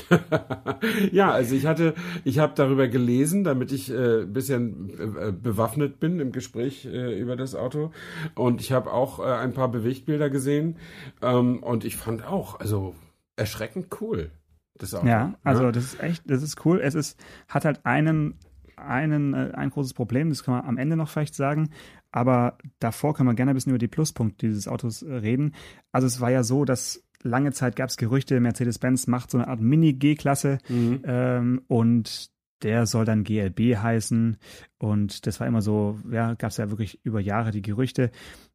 ja, 1.12 1.32
also 1.32 1.54
ich 1.54 1.66
hatte, 1.66 1.94
ich 2.24 2.38
habe 2.38 2.52
darüber 2.54 2.88
gelesen, 2.88 3.44
damit 3.44 3.72
ich 3.72 3.90
äh, 3.90 4.22
ein 4.22 4.32
bisschen 4.32 4.90
äh, 5.18 5.32
bewaffnet 5.32 5.98
bin 6.00 6.20
im 6.20 6.32
Gespräch 6.32 6.86
äh, 6.86 7.18
über 7.18 7.36
das 7.36 7.54
Auto. 7.54 7.92
Und 8.34 8.60
ich 8.60 8.72
habe 8.72 8.92
auch 8.92 9.18
äh, 9.18 9.24
ein 9.24 9.54
paar 9.54 9.68
Bewegtbilder 9.70 10.30
gesehen. 10.30 10.76
Ähm, 11.22 11.62
und 11.62 11.84
ich 11.84 11.96
fand 11.96 12.26
auch, 12.26 12.60
also 12.60 12.94
erschreckend 13.36 13.88
cool. 14.00 14.30
Das 14.76 14.94
Auto. 14.94 15.06
Ja, 15.06 15.34
also 15.42 15.64
ja? 15.64 15.72
das 15.72 15.84
ist 15.84 16.02
echt, 16.02 16.30
das 16.30 16.42
ist 16.42 16.64
cool. 16.64 16.80
Es 16.80 16.94
ist, 16.94 17.18
hat 17.48 17.64
halt 17.64 17.84
einen, 17.84 18.38
einen, 18.76 19.34
äh, 19.34 19.52
ein 19.54 19.70
großes 19.70 19.94
Problem, 19.94 20.28
das 20.28 20.44
kann 20.44 20.54
man 20.54 20.66
am 20.66 20.78
Ende 20.78 20.96
noch 20.96 21.08
vielleicht 21.08 21.34
sagen. 21.34 21.70
Aber 22.10 22.58
davor 22.78 23.14
können 23.14 23.28
wir 23.28 23.34
gerne 23.34 23.52
ein 23.52 23.54
bisschen 23.54 23.70
über 23.70 23.78
die 23.78 23.88
Pluspunkte 23.88 24.46
dieses 24.46 24.68
Autos 24.68 25.02
äh, 25.02 25.12
reden. 25.12 25.54
Also 25.92 26.06
es 26.06 26.20
war 26.20 26.30
ja 26.30 26.42
so, 26.42 26.64
dass 26.64 27.04
lange 27.22 27.52
Zeit 27.52 27.76
gab 27.76 27.90
es 27.90 27.96
Gerüchte, 27.96 28.40
Mercedes-Benz 28.40 29.06
macht 29.06 29.30
so 29.30 29.38
eine 29.38 29.48
Art 29.48 29.60
Mini-G-Klasse 29.60 30.58
mhm. 30.68 31.02
ähm, 31.04 31.62
und 31.66 32.30
der 32.62 32.86
soll 32.86 33.04
dann 33.04 33.24
GLB 33.24 33.76
heißen. 33.76 34.36
Und 34.78 35.26
das 35.26 35.40
war 35.40 35.46
immer 35.46 35.62
so, 35.62 35.98
ja, 36.10 36.34
gab 36.34 36.50
es 36.50 36.56
ja 36.56 36.70
wirklich 36.70 37.00
über 37.04 37.20
Jahre 37.20 37.50
die 37.50 37.62
Gerüchte. 37.62 38.10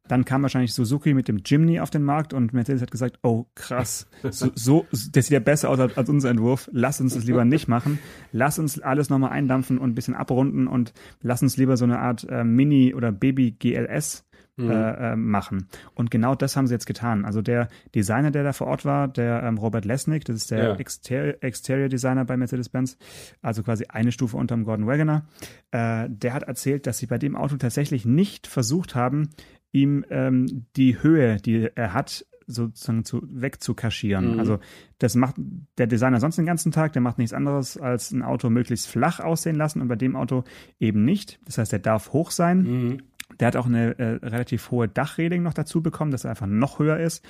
Dann 0.06 0.24
kam 0.24 0.42
wahrscheinlich 0.42 0.74
Suzuki 0.74 1.14
mit 1.14 1.28
dem 1.28 1.38
Jimny 1.44 1.80
auf 1.80 1.88
den 1.90 2.02
Markt 2.02 2.34
und 2.34 2.52
Mercedes 2.52 2.82
hat 2.82 2.90
gesagt, 2.90 3.18
oh 3.22 3.46
krass, 3.54 4.06
so, 4.30 4.50
so 4.54 4.86
das 4.90 5.26
sieht 5.26 5.30
ja 5.30 5.40
besser 5.40 5.70
aus 5.70 5.78
als, 5.78 6.08
unser 6.08 6.30
Entwurf. 6.30 6.68
Lass 6.72 7.00
uns 7.00 7.14
das 7.14 7.24
lieber 7.24 7.44
nicht 7.44 7.68
machen. 7.68 7.98
Lass 8.30 8.58
uns 8.58 8.78
alles 8.80 9.08
nochmal 9.08 9.30
eindampfen 9.30 9.78
und 9.78 9.90
ein 9.90 9.94
bisschen 9.94 10.14
abrunden 10.14 10.66
und 10.66 10.92
lass 11.22 11.42
uns 11.42 11.56
lieber 11.56 11.76
so 11.76 11.84
eine 11.84 12.00
Art 12.00 12.26
äh, 12.28 12.44
Mini- 12.44 12.94
oder 12.94 13.12
Baby-GLS 13.12 14.24
mhm. 14.56 14.70
äh, 14.70 15.12
äh, 15.12 15.16
machen. 15.16 15.68
Und 15.94 16.10
genau 16.10 16.34
das 16.34 16.56
haben 16.56 16.66
sie 16.66 16.74
jetzt 16.74 16.86
getan. 16.86 17.24
Also 17.24 17.42
der 17.42 17.68
Designer, 17.94 18.30
der 18.30 18.44
da 18.44 18.52
vor 18.52 18.66
Ort 18.66 18.84
war, 18.84 19.08
der 19.08 19.42
ähm, 19.42 19.58
Robert 19.58 19.84
Lesnick, 19.84 20.24
das 20.24 20.36
ist 20.36 20.50
der 20.50 20.64
ja. 20.64 20.74
Exter 20.76 21.42
Exterior 21.42 21.88
Designer 21.88 22.24
bei 22.24 22.36
Mercedes-Benz, 22.36 22.98
also 23.42 23.62
quasi 23.62 23.86
eine 23.88 24.12
Stufe 24.12 24.36
unterm 24.36 24.64
Gordon 24.64 24.86
Wagoner, 24.86 25.26
äh, 25.70 26.08
der 26.08 26.34
hat 26.34 26.44
erzählt, 26.44 26.86
dass 26.86 26.98
sie 26.98 27.06
bei 27.06 27.18
dem 27.18 27.36
Auto 27.36 27.56
tatsächlich 27.56 28.04
nicht 28.04 28.46
versucht 28.46 28.94
haben, 28.94 29.30
ihm 29.72 30.04
ähm, 30.10 30.66
die 30.76 31.02
Höhe, 31.02 31.36
die 31.38 31.68
er 31.74 31.92
hat, 31.92 32.24
sozusagen 32.46 33.04
zu, 33.04 33.22
wegzukaschieren. 33.24 34.34
Mhm. 34.34 34.38
Also 34.38 34.58
das 34.98 35.14
macht 35.14 35.36
der 35.78 35.86
Designer 35.86 36.20
sonst 36.20 36.36
den 36.36 36.46
ganzen 36.46 36.72
Tag, 36.72 36.92
der 36.92 37.02
macht 37.02 37.18
nichts 37.18 37.32
anderes, 37.32 37.78
als 37.78 38.10
ein 38.10 38.22
Auto 38.22 38.50
möglichst 38.50 38.86
flach 38.86 39.20
aussehen 39.20 39.56
lassen 39.56 39.80
und 39.80 39.88
bei 39.88 39.96
dem 39.96 40.14
Auto 40.16 40.44
eben 40.78 41.04
nicht. 41.04 41.40
Das 41.44 41.58
heißt, 41.58 41.72
er 41.72 41.78
darf 41.78 42.12
hoch 42.12 42.30
sein. 42.30 42.62
Mhm. 42.62 43.02
Der 43.40 43.48
hat 43.48 43.56
auch 43.56 43.66
eine 43.66 43.98
äh, 43.98 44.26
relativ 44.26 44.70
hohe 44.70 44.88
Dachreling 44.88 45.42
noch 45.42 45.54
dazu 45.54 45.82
bekommen, 45.82 46.10
dass 46.10 46.24
er 46.24 46.30
einfach 46.30 46.46
noch 46.46 46.78
höher 46.78 46.98
ist. 46.98 47.24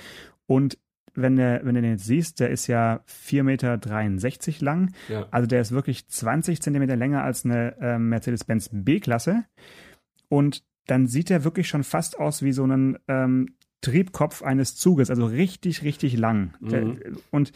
Und 0.47 0.77
wenn, 1.15 1.37
der, 1.37 1.61
wenn 1.63 1.75
du 1.75 1.81
den 1.81 1.91
jetzt 1.91 2.05
siehst, 2.05 2.39
der 2.39 2.49
ist 2.49 2.67
ja 2.67 3.01
4,63 3.07 3.43
Meter 3.43 4.65
lang. 4.65 4.93
Ja. 5.07 5.27
Also 5.31 5.47
der 5.47 5.61
ist 5.61 5.71
wirklich 5.71 6.07
20 6.07 6.61
Zentimeter 6.61 6.95
länger 6.95 7.23
als 7.23 7.45
eine 7.45 7.75
äh, 7.79 7.97
Mercedes-Benz 7.97 8.69
B-Klasse. 8.71 9.45
Und 10.27 10.63
dann 10.87 11.07
sieht 11.07 11.31
er 11.31 11.43
wirklich 11.43 11.67
schon 11.67 11.83
fast 11.83 12.19
aus 12.19 12.43
wie 12.43 12.51
so 12.51 12.65
ein 12.65 12.97
ähm, 13.07 13.55
Triebkopf 13.81 14.41
eines 14.41 14.75
Zuges, 14.75 15.09
also 15.09 15.25
richtig, 15.25 15.83
richtig 15.83 16.17
lang. 16.17 16.53
Mhm. 16.59 16.69
Der, 16.69 16.95
und 17.31 17.51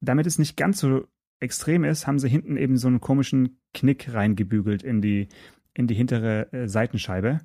damit 0.00 0.26
es 0.26 0.38
nicht 0.38 0.56
ganz 0.56 0.80
so 0.80 1.06
extrem 1.40 1.84
ist, 1.84 2.06
haben 2.06 2.18
sie 2.18 2.28
hinten 2.28 2.56
eben 2.56 2.76
so 2.76 2.88
einen 2.88 3.00
komischen 3.00 3.58
Knick 3.74 4.12
reingebügelt 4.12 4.82
in 4.82 5.02
die, 5.02 5.28
in 5.74 5.86
die 5.86 5.94
hintere 5.94 6.52
äh, 6.52 6.68
Seitenscheibe. 6.68 7.40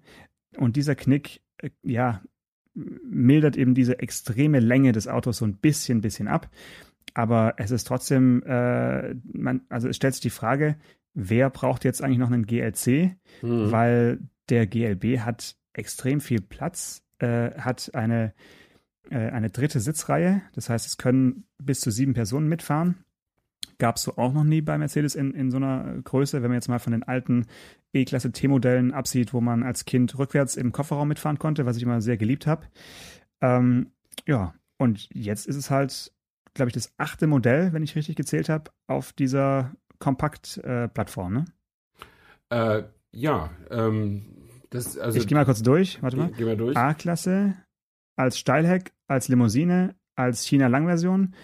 Und 0.56 0.76
dieser 0.76 0.96
Knick, 0.96 1.42
äh, 1.58 1.70
ja, 1.84 2.22
mildert 2.74 3.58
eben 3.58 3.74
diese 3.74 4.00
extreme 4.00 4.60
Länge 4.60 4.92
des 4.92 5.08
Autos 5.08 5.38
so 5.38 5.46
ein 5.46 5.58
bisschen, 5.58 6.02
bisschen 6.02 6.28
ab. 6.28 6.50
Aber 7.14 7.56
es 7.58 7.72
ist 7.72 7.86
trotzdem, 7.86 8.44
äh, 8.44 9.16
man, 9.34 9.62
also 9.70 9.90
es 9.90 9.96
stellt 9.96 10.14
sich 10.14 10.22
die 10.22 10.30
Frage, 10.30 10.78
wer 11.16 11.50
braucht 11.50 11.84
jetzt 11.84 12.04
eigentlich 12.04 12.20
noch 12.20 12.32
einen 12.32 12.46
GLC? 12.46 13.16
Mhm. 13.42 13.72
Weil 13.72 14.20
der 14.50 14.68
GLB 14.68 15.20
hat 15.20 15.56
extrem 15.74 16.22
viel 16.22 16.42
Platz, 16.42 17.04
äh, 17.18 17.52
hat 17.60 17.94
eine, 17.96 18.34
äh, 19.10 19.30
eine 19.30 19.50
dritte 19.50 19.80
Sitzreihe. 19.80 20.44
Das 20.54 20.70
heißt, 20.70 20.86
es 20.86 20.98
können 20.98 21.46
bis 21.58 21.80
zu 21.80 21.90
sieben 21.90 22.14
Personen 22.14 22.48
mitfahren. 22.48 23.04
Gab 23.80 23.98
es 23.98 24.04
so 24.04 24.18
auch 24.18 24.34
noch 24.34 24.44
nie 24.44 24.62
bei 24.62 24.78
Mercedes 24.78 25.16
in, 25.16 25.34
in 25.34 25.52
so 25.52 25.58
einer 25.58 26.02
Größe, 26.04 26.42
wenn 26.42 26.50
man 26.50 26.58
jetzt 26.58 26.68
mal 26.68 26.80
von 26.80 26.92
den 26.92 27.04
alten 27.04 27.46
E-Klasse 27.94 28.32
T-Modellen 28.32 28.92
absieht, 28.94 29.34
wo 29.34 29.42
man 29.42 29.64
als 29.64 29.86
Kind 29.86 30.18
rückwärts 30.18 30.56
im 30.56 30.72
Kofferraum 30.72 31.08
mitfahren 31.08 31.40
konnte, 31.40 31.66
was 31.66 31.78
ich 31.78 31.84
immer 31.84 32.02
sehr 32.02 32.18
geliebt 32.18 32.48
habe. 32.48 32.66
Ähm, 33.42 33.92
ja, 34.26 34.56
und 34.78 35.10
jetzt 35.14 35.48
ist 35.48 35.56
es 35.56 35.70
halt, 35.70 36.12
glaube 36.54 36.70
ich, 36.70 36.74
das 36.74 36.92
achte 36.98 37.28
Modell, 37.28 37.74
wenn 37.74 37.84
ich 37.84 37.96
richtig 37.96 38.16
gezählt 38.16 38.50
habe, 38.50 38.72
auf 38.88 39.14
dieser 39.14 39.76
Kompakt-Plattform, 40.00 41.36
äh, 41.36 41.40
ne? 41.40 41.46
Äh, 42.50 42.84
ja, 43.12 43.50
ähm, 43.70 44.26
das, 44.70 44.98
also. 44.98 45.18
Ich 45.18 45.28
gehe 45.28 45.38
mal 45.38 45.46
kurz 45.46 45.62
durch, 45.62 46.02
warte 46.02 46.18
mal. 46.18 46.32
Geh 46.36 46.46
mal 46.46 46.58
durch. 46.58 46.76
A-Klasse 46.76 47.56
als 48.16 48.38
Steilheck, 48.40 48.94
als 49.08 49.28
Limousine, 49.28 49.96
als 50.16 50.44
China-Langversion, 50.46 51.36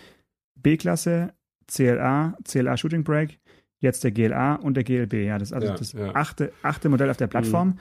B-Klasse, 0.60 1.34
CLA, 1.74 2.38
CLA 2.44 2.78
Shooting 2.78 3.04
Brake, 3.04 3.36
jetzt 3.80 4.04
der 4.04 4.12
GLA 4.12 4.56
und 4.56 4.76
der 4.76 4.84
GLB. 4.84 5.14
Ja, 5.14 5.38
das 5.38 5.50
ist 5.50 5.54
also 5.54 5.68
ja, 5.68 5.76
das 5.76 5.94
ja. 5.94 6.16
Achte, 6.16 6.54
achte 6.62 6.90
Modell 6.90 7.10
auf 7.10 7.18
der 7.18 7.28
Plattform. 7.28 7.70
Mhm. 7.70 7.80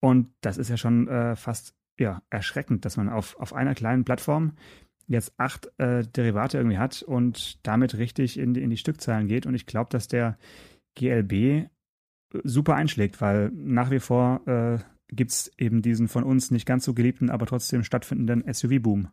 Und 0.00 0.32
das 0.40 0.58
ist 0.58 0.70
ja 0.70 0.76
schon 0.76 1.08
äh, 1.08 1.36
fast 1.36 1.74
ja, 1.98 2.22
erschreckend, 2.30 2.84
dass 2.84 2.96
man 2.96 3.08
auf, 3.08 3.38
auf 3.38 3.52
einer 3.52 3.74
kleinen 3.74 4.04
Plattform 4.04 4.52
jetzt 5.06 5.34
acht 5.38 5.70
äh, 5.78 6.04
Derivate 6.06 6.56
irgendwie 6.56 6.78
hat 6.78 7.02
und 7.02 7.58
damit 7.66 7.98
richtig 7.98 8.38
in 8.38 8.54
die, 8.54 8.62
in 8.62 8.70
die 8.70 8.76
Stückzahlen 8.76 9.26
geht. 9.26 9.44
Und 9.44 9.54
ich 9.54 9.66
glaube, 9.66 9.90
dass 9.90 10.08
der 10.08 10.38
GLB 10.94 11.68
super 12.44 12.76
einschlägt, 12.76 13.20
weil 13.20 13.50
nach 13.52 13.90
wie 13.90 13.98
vor 13.98 14.46
äh, 14.46 14.78
gibt 15.08 15.32
es 15.32 15.52
eben 15.58 15.82
diesen 15.82 16.08
von 16.08 16.22
uns 16.22 16.50
nicht 16.50 16.66
ganz 16.66 16.84
so 16.84 16.94
geliebten, 16.94 17.28
aber 17.28 17.46
trotzdem 17.46 17.82
stattfindenden 17.82 18.44
SUV-Boom. 18.52 19.08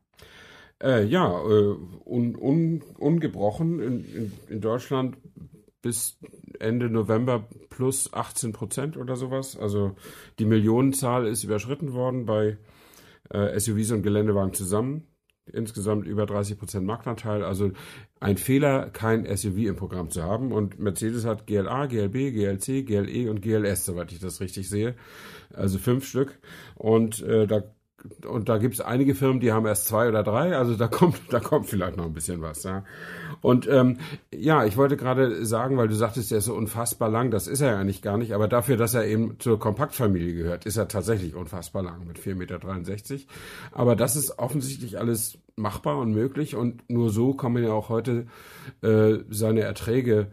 Äh, 0.82 1.06
ja, 1.06 1.42
äh, 1.42 1.76
un, 2.06 2.36
un, 2.36 2.84
ungebrochen 3.00 3.80
in, 3.80 4.06
in, 4.06 4.32
in, 4.50 4.62
Deutschland 4.62 5.18
bis 5.82 6.20
Ende 6.60 6.90
November 6.90 7.48
plus 7.70 8.14
18 8.14 8.54
Prozent 8.54 8.98
oder 8.98 9.16
sowas. 9.16 9.58
Also 9.58 9.96
die 10.38 10.46
Millionenzahl 10.46 11.26
ist 11.28 11.44
überschritten 11.44 11.94
worden 11.94 12.26
bei 12.26 12.58
äh, 13.30 13.60
SUVs 13.60 13.92
und 13.92 14.04
Geländewagen 14.04 14.54
zusammen. 14.54 15.08
insgesamt 15.52 16.06
über 16.08 16.26
30 16.26 16.60
Prozent 16.60 16.86
Marktanteil. 16.86 17.44
Also 17.44 17.72
ein 18.20 18.38
Fehler, 18.38 18.90
kein 18.90 19.26
SUV 19.26 19.58
im 19.58 19.76
Programm 19.76 20.10
zu 20.10 20.24
haben. 20.24 20.52
Und 20.52 20.80
Mercedes 20.80 21.26
hat 21.26 21.48
GLA, 21.48 21.88
GLB, 21.88 22.34
GLC, 22.34 22.86
GLE 22.86 23.30
und 23.30 23.42
GLS, 23.42 23.86
soweit 23.86 24.12
ich 24.12 24.20
das 24.20 24.42
richtig 24.42 24.70
sehe. 24.70 24.96
Also 25.54 25.80
fünf 25.80 26.06
Stück. 26.06 26.40
Und 26.76 27.22
äh, 27.22 27.48
da 27.48 27.64
und 28.28 28.48
da 28.48 28.58
gibt 28.58 28.76
es 28.76 28.82
einige 28.82 29.16
Firmen, 29.16 29.40
die 29.40 29.52
haben 29.52 29.66
erst 29.66 29.88
zwei 29.88 30.08
oder 30.08 30.24
drei, 30.24 30.56
also 30.56 30.76
da 30.76 30.88
kommt, 30.88 31.20
da 31.30 31.40
kommt 31.40 31.68
vielleicht 31.68 31.98
noch 31.98 32.06
ein 32.06 32.14
bisschen 32.14 32.42
was, 32.42 32.64
ja. 32.64 32.84
Und 33.42 33.68
ähm, 33.68 33.98
ja, 34.34 34.66
ich 34.66 34.78
wollte 34.78 34.98
gerade 34.98 35.46
sagen, 35.46 35.78
weil 35.78 35.88
du 35.88 35.96
sagtest, 35.96 36.32
der 36.32 36.40
ist 36.40 36.46
so 36.46 36.56
unfassbar 36.56 37.10
lang, 37.10 37.32
das 37.32 37.48
ist 37.48 37.62
er 37.62 37.72
ja 37.72 37.80
eigentlich 37.80 38.02
gar 38.02 38.18
nicht, 38.18 38.34
aber 38.34 38.48
dafür, 38.48 38.78
dass 38.78 38.94
er 38.94 39.06
eben 39.06 39.40
zur 39.40 39.60
Kompaktfamilie 39.60 40.34
gehört, 40.34 40.66
ist 40.66 40.78
er 40.78 40.88
tatsächlich 40.88 41.36
unfassbar 41.36 41.84
lang 41.84 42.06
mit 42.06 42.20
4,63 42.20 42.36
Meter. 42.36 42.60
Aber 43.72 43.96
das 43.96 44.16
ist 44.16 44.40
offensichtlich 44.40 45.00
alles 45.00 45.40
machbar 45.56 45.98
und 45.98 46.12
möglich 46.14 46.56
und 46.56 46.88
nur 46.90 47.10
so 47.10 47.34
kann 47.34 47.54
man 47.54 47.64
ja 47.64 47.72
auch 47.72 47.90
heute 47.90 48.28
äh, 48.82 49.18
seine 49.30 49.62
Erträge 49.62 50.32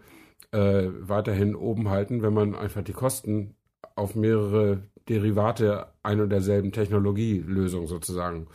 äh, 0.53 0.89
weiterhin 1.01 1.57
oben 1.57 1.89
halten, 1.89 2.23
wenn 2.23 2.35
man 2.35 2.55
einfach 2.55 2.83
die 2.83 2.93
Kosten 2.93 3.57
auf 3.97 4.15
mehrere 4.15 4.83
Derivate 5.09 5.93
ein 6.03 6.21
und 6.21 6.31
derselben 6.31 6.73
Technologielösung 6.73 7.87
sozusagen 7.87 8.49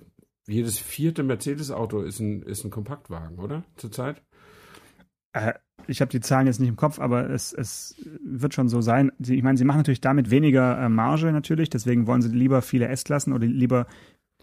jedes 0.46 0.78
vierte 0.78 1.22
Mercedes-Auto 1.22 2.02
ist 2.02 2.20
ein, 2.20 2.42
ist 2.42 2.64
ein 2.64 2.70
Kompaktwagen, 2.70 3.38
oder? 3.38 3.64
Zurzeit? 3.76 4.22
Äh, 5.32 5.54
ich 5.86 6.00
habe 6.00 6.10
die 6.10 6.20
Zahlen 6.20 6.46
jetzt 6.46 6.60
nicht 6.60 6.68
im 6.68 6.76
Kopf, 6.76 6.98
aber 6.98 7.30
es, 7.30 7.52
es 7.52 7.96
wird 8.22 8.54
schon 8.54 8.68
so 8.68 8.80
sein. 8.80 9.12
Ich 9.18 9.42
meine, 9.42 9.58
sie 9.58 9.64
machen 9.64 9.78
natürlich 9.78 10.00
damit 10.00 10.30
weniger 10.30 10.78
äh, 10.78 10.88
Marge 10.88 11.32
natürlich, 11.32 11.70
deswegen 11.70 12.06
wollen 12.06 12.22
sie 12.22 12.28
lieber 12.28 12.62
viele 12.62 12.88
S-Klassen 12.88 13.32
oder 13.32 13.46
lieber, 13.46 13.86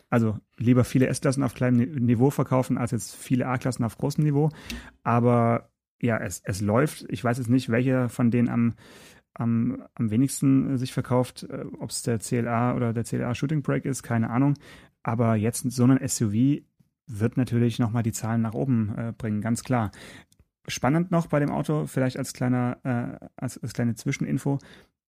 also 0.10 0.38
lieber 0.58 0.84
viele 0.84 1.08
S-Klassen 1.08 1.44
auf 1.44 1.54
kleinem 1.54 2.06
Niveau 2.06 2.30
verkaufen, 2.30 2.78
als 2.78 2.92
jetzt 2.92 3.16
viele 3.16 3.48
A-Klassen 3.48 3.84
auf 3.84 3.98
großem 3.98 4.24
Niveau. 4.24 4.50
Aber 5.04 5.70
ja, 6.02 6.18
es, 6.18 6.42
es 6.44 6.62
läuft. 6.62 7.06
Ich 7.10 7.24
weiß 7.24 7.38
jetzt 7.38 7.50
nicht, 7.50 7.70
welcher 7.70 8.10
von 8.10 8.32
denen 8.32 8.50
am, 8.50 8.74
am, 9.34 9.84
am 9.96 10.12
wenigsten 10.12 10.78
sich 10.78 10.94
verkauft, 10.94 11.44
äh, 11.50 11.66
ob 11.80 11.90
es 11.90 12.02
der 12.02 12.20
CLA 12.20 12.76
oder 12.76 12.94
der 12.94 13.04
CLA 13.04 13.36
Shooting 13.36 13.62
Brake 13.62 13.88
ist, 13.88 14.04
keine 14.04 14.30
Ahnung. 14.30 14.56
Aber 15.04 15.36
jetzt 15.36 15.70
so 15.72 15.86
ein 15.86 16.08
SUV 16.08 16.62
wird 17.08 17.38
natürlich 17.38 17.80
nochmal 17.80 18.04
die 18.04 18.12
Zahlen 18.12 18.42
nach 18.42 18.54
oben 18.54 18.94
äh, 18.98 19.14
bringen, 19.18 19.42
ganz 19.42 19.64
klar. 19.64 19.92
Spannend 20.72 21.12
noch 21.12 21.28
bei 21.28 21.40
dem 21.40 21.52
Auto, 21.52 21.86
vielleicht 21.86 22.18
als 22.18 22.34
kleiner, 22.34 22.78
äh, 22.84 23.28
als, 23.36 23.58
als 23.58 23.74
kleine 23.74 23.96
Zwischeninfo. 23.96 24.60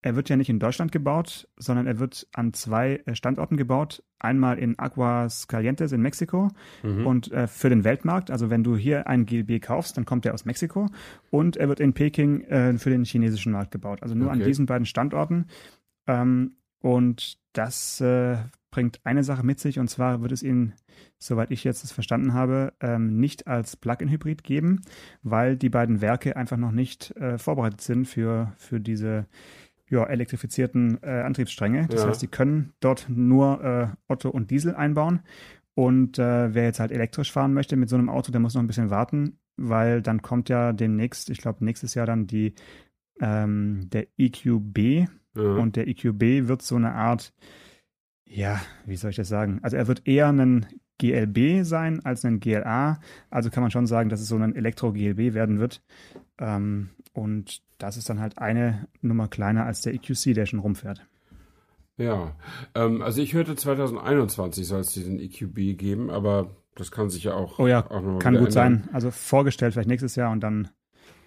Er 0.06 0.18
wird 0.18 0.28
ja 0.28 0.36
nicht 0.36 0.50
in 0.50 0.60
Deutschland 0.60 0.92
gebaut, 0.92 1.48
sondern 1.56 1.88
er 1.88 1.98
wird 1.98 2.28
an 2.34 2.52
zwei 2.54 3.02
äh, 3.06 3.16
Standorten 3.16 3.56
gebaut. 3.56 4.04
Einmal 4.20 4.60
in 4.60 4.78
Aguas 4.78 5.48
Calientes 5.48 5.94
in 5.94 6.02
Mexiko 6.02 6.50
mhm. 6.84 7.08
und 7.08 7.32
äh, 7.32 7.48
für 7.48 7.70
den 7.70 7.86
Weltmarkt. 7.86 8.30
Also 8.30 8.50
wenn 8.50 8.66
du 8.66 8.76
hier 8.76 9.08
einen 9.08 9.26
GLB 9.26 9.62
kaufst, 9.62 9.96
dann 9.96 10.04
kommt 10.04 10.26
er 10.26 10.34
aus 10.34 10.44
Mexiko. 10.44 10.90
Und 11.32 11.56
er 11.56 11.70
wird 11.70 11.80
in 11.80 11.94
Peking 11.94 12.42
äh, 12.42 12.78
für 12.78 12.90
den 12.90 13.06
chinesischen 13.06 13.54
Markt 13.54 13.72
gebaut. 13.72 14.04
Also 14.04 14.14
nur 14.14 14.28
okay. 14.28 14.40
an 14.40 14.44
diesen 14.44 14.66
beiden 14.66 14.86
Standorten. 14.86 15.46
Ähm, 16.06 16.58
und 16.80 17.38
das 17.54 18.02
äh, 18.02 18.36
bringt 18.74 19.00
eine 19.04 19.24
Sache 19.24 19.46
mit 19.46 19.60
sich, 19.60 19.78
und 19.78 19.88
zwar 19.88 20.24
wird 20.24 20.32
es 20.32 20.42
ihn, 20.42 20.74
soweit 21.20 21.52
ich 21.52 21.64
jetzt 21.64 21.84
es 21.84 21.92
verstanden 21.92 22.34
habe, 22.34 22.74
ähm, 22.82 23.20
nicht 23.20 23.46
als 23.46 23.78
Plug-in-Hybrid 23.78 24.44
geben, 24.44 24.82
weil 25.22 25.56
die 25.58 25.70
beiden 25.70 26.02
Werke 26.02 26.36
einfach 26.36 26.58
noch 26.58 26.72
nicht 26.72 27.16
äh, 27.18 27.38
vorbereitet 27.38 27.82
sind 27.82 28.08
für, 28.08 28.52
für 28.58 28.80
diese 28.80 29.28
ja, 29.88 30.04
elektrifizierten 30.06 30.98
äh, 31.04 31.22
Antriebsstränge. 31.22 31.86
Das 31.88 32.02
ja. 32.02 32.10
heißt, 32.10 32.24
die 32.24 32.28
können 32.28 32.74
dort 32.80 33.06
nur 33.10 33.64
äh, 33.64 33.88
Otto 34.12 34.30
und 34.30 34.50
Diesel 34.50 34.74
einbauen. 34.74 35.20
Und 35.76 36.18
äh, 36.18 36.56
wer 36.56 36.64
jetzt 36.64 36.80
halt 36.80 36.92
elektrisch 36.92 37.32
fahren 37.32 37.54
möchte 37.54 37.76
mit 37.76 37.90
so 37.90 37.96
einem 37.96 38.10
Auto, 38.10 38.32
der 38.32 38.42
muss 38.42 38.56
noch 38.56 38.64
ein 38.64 38.68
bisschen 38.68 38.90
warten, 38.90 39.38
weil 39.56 40.02
dann 40.02 40.24
kommt 40.24 40.50
ja 40.50 40.74
demnächst, 40.74 41.30
ich 41.30 41.38
glaube 41.38 41.64
nächstes 41.64 41.94
Jahr 41.94 42.08
dann 42.08 42.26
die 42.26 42.56
ähm, 43.22 43.88
der 43.92 44.08
EQB, 44.18 45.08
ja. 45.36 45.42
Und 45.42 45.76
der 45.76 45.88
EQB 45.88 46.48
wird 46.48 46.62
so 46.62 46.76
eine 46.76 46.94
Art, 46.94 47.34
ja, 48.26 48.62
wie 48.86 48.96
soll 48.96 49.12
ich 49.12 49.16
das 49.16 49.28
sagen? 49.28 49.60
Also 49.62 49.78
er 49.78 49.88
wird 49.88 50.08
eher 50.08 50.30
ein 50.32 50.66
GLB 50.98 51.66
sein 51.66 52.04
als 52.06 52.24
ein 52.24 52.40
GLA. 52.40 53.00
Also 53.30 53.50
kann 53.50 53.64
man 53.64 53.72
schon 53.72 53.88
sagen, 53.88 54.10
dass 54.10 54.22
es 54.22 54.28
so 54.28 54.38
ein 54.38 54.56
Elektro-GLB 54.56 55.34
werden 55.34 55.60
wird. 55.60 55.82
Ähm, 56.40 56.90
und 57.14 57.62
das 57.78 57.98
ist 57.98 58.10
dann 58.10 58.20
halt 58.20 58.38
eine 58.38 58.88
Nummer 59.02 59.28
kleiner 59.28 59.66
als 59.66 59.82
der 59.82 59.94
EQC, 59.94 60.34
der 60.34 60.46
schon 60.46 60.60
rumfährt. 60.60 61.06
Ja, 61.98 62.36
ähm, 62.74 63.02
also 63.02 63.22
ich 63.22 63.34
hörte 63.34 63.56
2021 63.56 64.66
soll 64.66 64.80
es 64.80 64.94
diesen 64.94 65.20
EQB 65.20 65.78
geben, 65.78 66.10
aber 66.10 66.56
das 66.76 66.92
kann 66.92 67.10
sich 67.10 67.26
ja 67.26 67.34
auch. 67.36 67.60
Oh 67.60 67.68
ja, 67.68 67.86
auch 67.86 68.20
kann 68.20 68.34
gut 68.34 68.48
ändern. 68.48 68.52
sein. 68.52 68.90
Also 68.94 69.12
vorgestellt 69.12 69.74
vielleicht 69.74 69.90
nächstes 69.90 70.16
Jahr 70.16 70.32
und 70.32 70.40
dann 70.40 70.70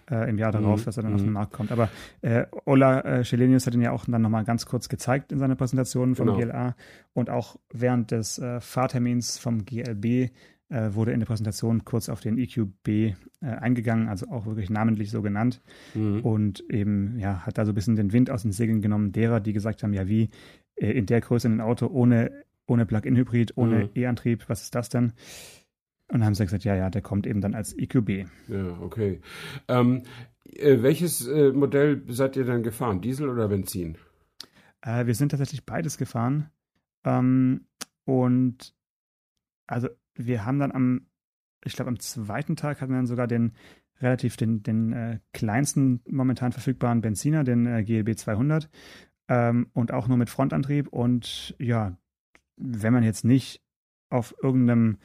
äh, 0.09 0.29
im 0.29 0.37
Jahr 0.37 0.51
darauf, 0.51 0.81
mhm. 0.81 0.85
dass 0.85 0.97
er 0.97 1.03
dann 1.03 1.11
mhm. 1.11 1.15
auf 1.15 1.21
den 1.21 1.27
mhm. 1.27 1.33
Markt 1.33 1.53
kommt. 1.53 1.71
Aber 1.71 1.89
äh, 2.21 2.45
Ola 2.65 3.01
äh, 3.01 3.23
Schelenius 3.23 3.67
hat 3.67 3.73
ihn 3.73 3.81
ja 3.81 3.91
auch 3.91 4.05
dann 4.05 4.21
nochmal 4.21 4.43
ganz 4.43 4.65
kurz 4.65 4.89
gezeigt 4.89 5.31
in 5.31 5.39
seiner 5.39 5.55
Präsentation 5.55 6.15
vom 6.15 6.27
genau. 6.27 6.39
GLA 6.39 6.75
und 7.13 7.29
auch 7.29 7.57
während 7.71 8.11
des 8.11 8.39
äh, 8.39 8.59
Fahrtermins 8.59 9.37
vom 9.37 9.65
GLB 9.65 10.31
äh, 10.69 10.93
wurde 10.93 11.11
in 11.11 11.19
der 11.19 11.27
Präsentation 11.27 11.85
kurz 11.85 12.09
auf 12.09 12.19
den 12.19 12.37
EQB 12.37 12.87
äh, 12.87 13.15
eingegangen, 13.41 14.09
also 14.09 14.27
auch 14.29 14.45
wirklich 14.45 14.69
namentlich 14.69 15.11
so 15.11 15.21
genannt 15.21 15.61
mhm. 15.93 16.21
und 16.21 16.63
eben 16.69 17.17
ja 17.19 17.45
hat 17.45 17.57
da 17.57 17.65
so 17.65 17.71
ein 17.71 17.75
bisschen 17.75 17.95
den 17.95 18.11
Wind 18.11 18.29
aus 18.29 18.41
den 18.41 18.51
Segeln 18.51 18.81
genommen 18.81 19.11
derer, 19.11 19.39
die 19.39 19.53
gesagt 19.53 19.83
haben, 19.83 19.93
ja 19.93 20.07
wie 20.07 20.29
äh, 20.75 20.91
in 20.91 21.05
der 21.05 21.21
Größe 21.21 21.47
ein 21.47 21.61
Auto 21.61 21.87
ohne 21.87 22.31
ohne 22.69 22.85
Plug-in-Hybrid, 22.85 23.55
ohne 23.55 23.85
mhm. 23.85 23.89
E-Antrieb, 23.95 24.43
was 24.49 24.63
ist 24.63 24.75
das 24.75 24.89
denn? 24.89 25.13
Und 26.09 26.23
haben 26.23 26.35
sie 26.35 26.45
gesagt, 26.45 26.63
ja, 26.63 26.75
ja, 26.75 26.89
der 26.89 27.01
kommt 27.01 27.27
eben 27.27 27.41
dann 27.41 27.53
als 27.53 27.73
EQB. 27.77 28.27
Ja, 28.47 28.77
okay. 28.79 29.21
Ähm, 29.67 30.03
äh, 30.45 30.81
welches 30.81 31.27
äh, 31.27 31.51
Modell 31.51 32.03
seid 32.07 32.37
ihr 32.37 32.45
dann 32.45 32.63
gefahren? 32.63 33.01
Diesel 33.01 33.29
oder 33.29 33.49
Benzin? 33.49 33.97
Äh, 34.81 35.05
wir 35.05 35.15
sind 35.15 35.29
tatsächlich 35.29 35.65
beides 35.65 35.97
gefahren. 35.97 36.49
Ähm, 37.03 37.67
und 38.05 38.73
also 39.67 39.89
wir 40.15 40.45
haben 40.45 40.59
dann 40.59 40.71
am, 40.71 41.07
ich 41.63 41.73
glaube 41.73 41.89
am 41.89 41.99
zweiten 41.99 42.55
Tag 42.55 42.79
hatten 42.79 42.91
wir 42.91 42.97
dann 42.97 43.05
sogar 43.05 43.27
den 43.27 43.53
relativ 43.99 44.37
den, 44.37 44.63
den 44.63 44.93
äh, 44.93 45.19
kleinsten 45.33 46.01
momentan 46.07 46.51
verfügbaren 46.51 47.01
Benziner, 47.01 47.43
den 47.43 47.65
äh, 47.65 47.83
GLB 47.83 48.17
200 48.17 48.69
ähm, 49.27 49.69
und 49.73 49.91
auch 49.91 50.07
nur 50.07 50.17
mit 50.17 50.29
Frontantrieb. 50.29 50.87
Und 50.87 51.55
ja, 51.59 51.97
wenn 52.55 52.93
man 52.93 53.03
jetzt 53.03 53.25
nicht 53.25 53.61
auf 54.09 54.35
irgendeinem 54.41 54.99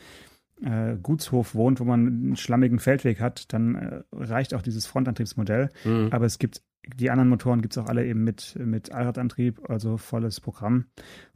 äh, 0.63 0.97
Gutshof 1.03 1.55
wohnt, 1.55 1.81
wo 1.81 1.85
man 1.85 2.07
einen 2.07 2.37
schlammigen 2.37 2.79
Feldweg 2.79 3.21
hat, 3.21 3.53
dann 3.53 3.75
äh, 3.75 4.03
reicht 4.13 4.55
auch 4.55 4.63
dieses 4.63 4.87
Frontantriebsmodell. 4.87 5.71
Mhm. 5.85 6.09
Aber 6.11 6.27
es 6.27 6.39
gibt 6.39 6.63
die 6.87 7.11
anderen 7.11 7.29
Motoren 7.29 7.63
gibt 7.63 7.77
es 7.77 7.79
auch 7.79 7.87
alle 7.87 8.05
eben 8.07 8.25
mit, 8.25 8.57
mit 8.59 8.93
Allradantrieb, 8.93 9.71
also 9.71 9.97
volles 9.97 10.41
Programm. 10.41 10.87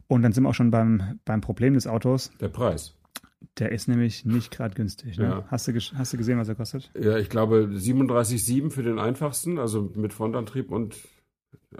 Und 0.07 0.21
dann 0.21 0.31
sind 0.31 0.43
wir 0.43 0.49
auch 0.49 0.55
schon 0.55 0.71
beim, 0.71 1.19
beim 1.25 1.41
Problem 1.41 1.73
des 1.73 1.87
Autos. 1.87 2.31
Der 2.39 2.49
Preis. 2.49 2.95
Der 3.59 3.71
ist 3.71 3.87
nämlich 3.87 4.25
nicht 4.25 4.51
gerade 4.51 4.75
günstig. 4.75 5.17
Ne? 5.17 5.25
Ja. 5.25 5.45
Hast, 5.47 5.67
du, 5.67 5.73
hast 5.73 6.13
du 6.13 6.17
gesehen, 6.17 6.39
was 6.39 6.49
er 6.49 6.55
kostet? 6.55 6.91
Ja, 6.99 7.17
ich 7.17 7.29
glaube 7.29 7.69
37,7 7.71 8.71
für 8.71 8.83
den 8.83 8.99
einfachsten, 8.99 9.59
also 9.59 9.91
mit 9.95 10.13
Frontantrieb 10.13 10.71
und 10.71 10.95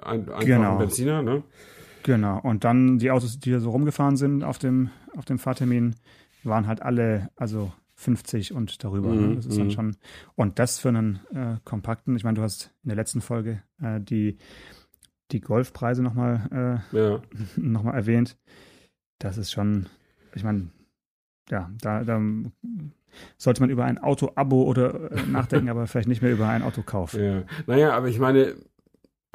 ein, 0.02 0.30
einfachen 0.30 0.46
genau. 0.46 0.78
Benziner. 0.78 1.22
Ne? 1.24 1.44
Genau. 2.04 2.40
Und 2.40 2.64
dann 2.64 3.00
die 3.00 3.12
Autos, 3.12 3.40
die 3.40 3.52
da 3.52 3.60
so 3.60 3.72
rumgefahren 3.72 4.18
sind 4.18 4.44
auf 4.44 4.60
dem, 4.60 4.92
auf 5.16 5.26
dem 5.26 5.40
Fahrtermin, 5.40 5.96
waren 6.44 6.68
halt 6.68 6.82
alle, 6.82 7.30
also 7.36 7.72
50 7.96 8.54
und 8.54 8.84
darüber. 8.84 9.10
Ne? 9.10 9.22
Mhm, 9.22 9.36
das 9.36 9.46
ist 9.48 9.58
dann 9.58 9.68
mhm. 9.68 9.72
schon. 9.72 9.98
Und 10.36 10.60
das 10.60 10.80
für 10.80 10.90
einen 10.90 11.20
äh, 11.34 11.58
kompakten, 11.64 12.16
ich 12.16 12.24
meine, 12.24 12.36
du 12.36 12.44
hast 12.44 12.74
in 12.84 12.90
der 12.90 12.96
letzten 12.96 13.22
Folge 13.22 13.64
äh, 13.82 14.00
die, 14.00 14.38
die 15.32 15.42
Golfpreise 15.42 16.04
nochmal 16.04 16.84
äh, 16.94 16.98
ja. 16.98 17.22
noch 17.56 17.86
erwähnt. 17.86 18.38
Das 19.20 19.38
ist 19.38 19.52
schon, 19.52 19.88
ich 20.36 20.44
meine, 20.44 20.70
ja, 21.50 21.72
da, 21.82 22.04
da 22.04 22.22
sollte 23.38 23.62
man 23.62 23.70
über 23.70 23.86
ein 23.86 23.98
Auto-Abo 23.98 24.64
oder 24.64 25.12
äh, 25.12 25.26
nachdenken, 25.28 25.70
aber 25.70 25.88
vielleicht 25.88 26.08
nicht 26.08 26.22
mehr 26.22 26.32
über 26.32 26.48
ein 26.48 26.62
Autokauf. 26.62 27.14
Ja. 27.14 27.44
Naja, 27.66 27.94
aber 27.94 28.08
ich 28.10 28.20
meine, 28.20 28.56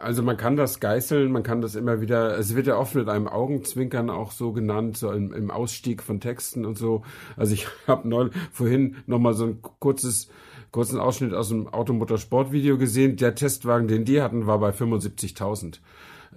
also 0.02 0.22
man 0.22 0.36
kann 0.36 0.56
das 0.56 0.80
geißeln, 0.80 1.30
man 1.30 1.42
kann 1.42 1.60
das 1.60 1.74
immer 1.74 2.00
wieder, 2.00 2.36
es 2.36 2.54
wird 2.56 2.66
ja 2.66 2.76
oft 2.76 2.94
mit 2.94 3.08
einem 3.08 3.28
Augenzwinkern 3.28 4.10
auch 4.10 4.32
so 4.32 4.52
genannt, 4.52 4.96
so 4.96 5.12
im, 5.12 5.32
im 5.32 5.50
Ausstieg 5.50 6.02
von 6.02 6.20
Texten 6.20 6.64
und 6.64 6.76
so. 6.76 7.02
Also 7.36 7.54
ich 7.54 7.66
habe 7.86 8.08
neulich 8.08 8.34
vorhin 8.52 8.96
nochmal 9.06 9.34
so 9.34 9.46
ein 9.46 9.62
kurzes, 9.78 10.28
kurzen 10.70 10.98
Ausschnitt 10.98 11.32
aus 11.34 11.48
dem 11.48 11.68
Automotorsport-Video 11.68 12.78
gesehen. 12.78 13.16
Der 13.16 13.34
Testwagen, 13.34 13.88
den 13.88 14.04
die 14.04 14.20
hatten, 14.20 14.46
war 14.46 14.58
bei 14.58 14.70
75.000. 14.70 15.78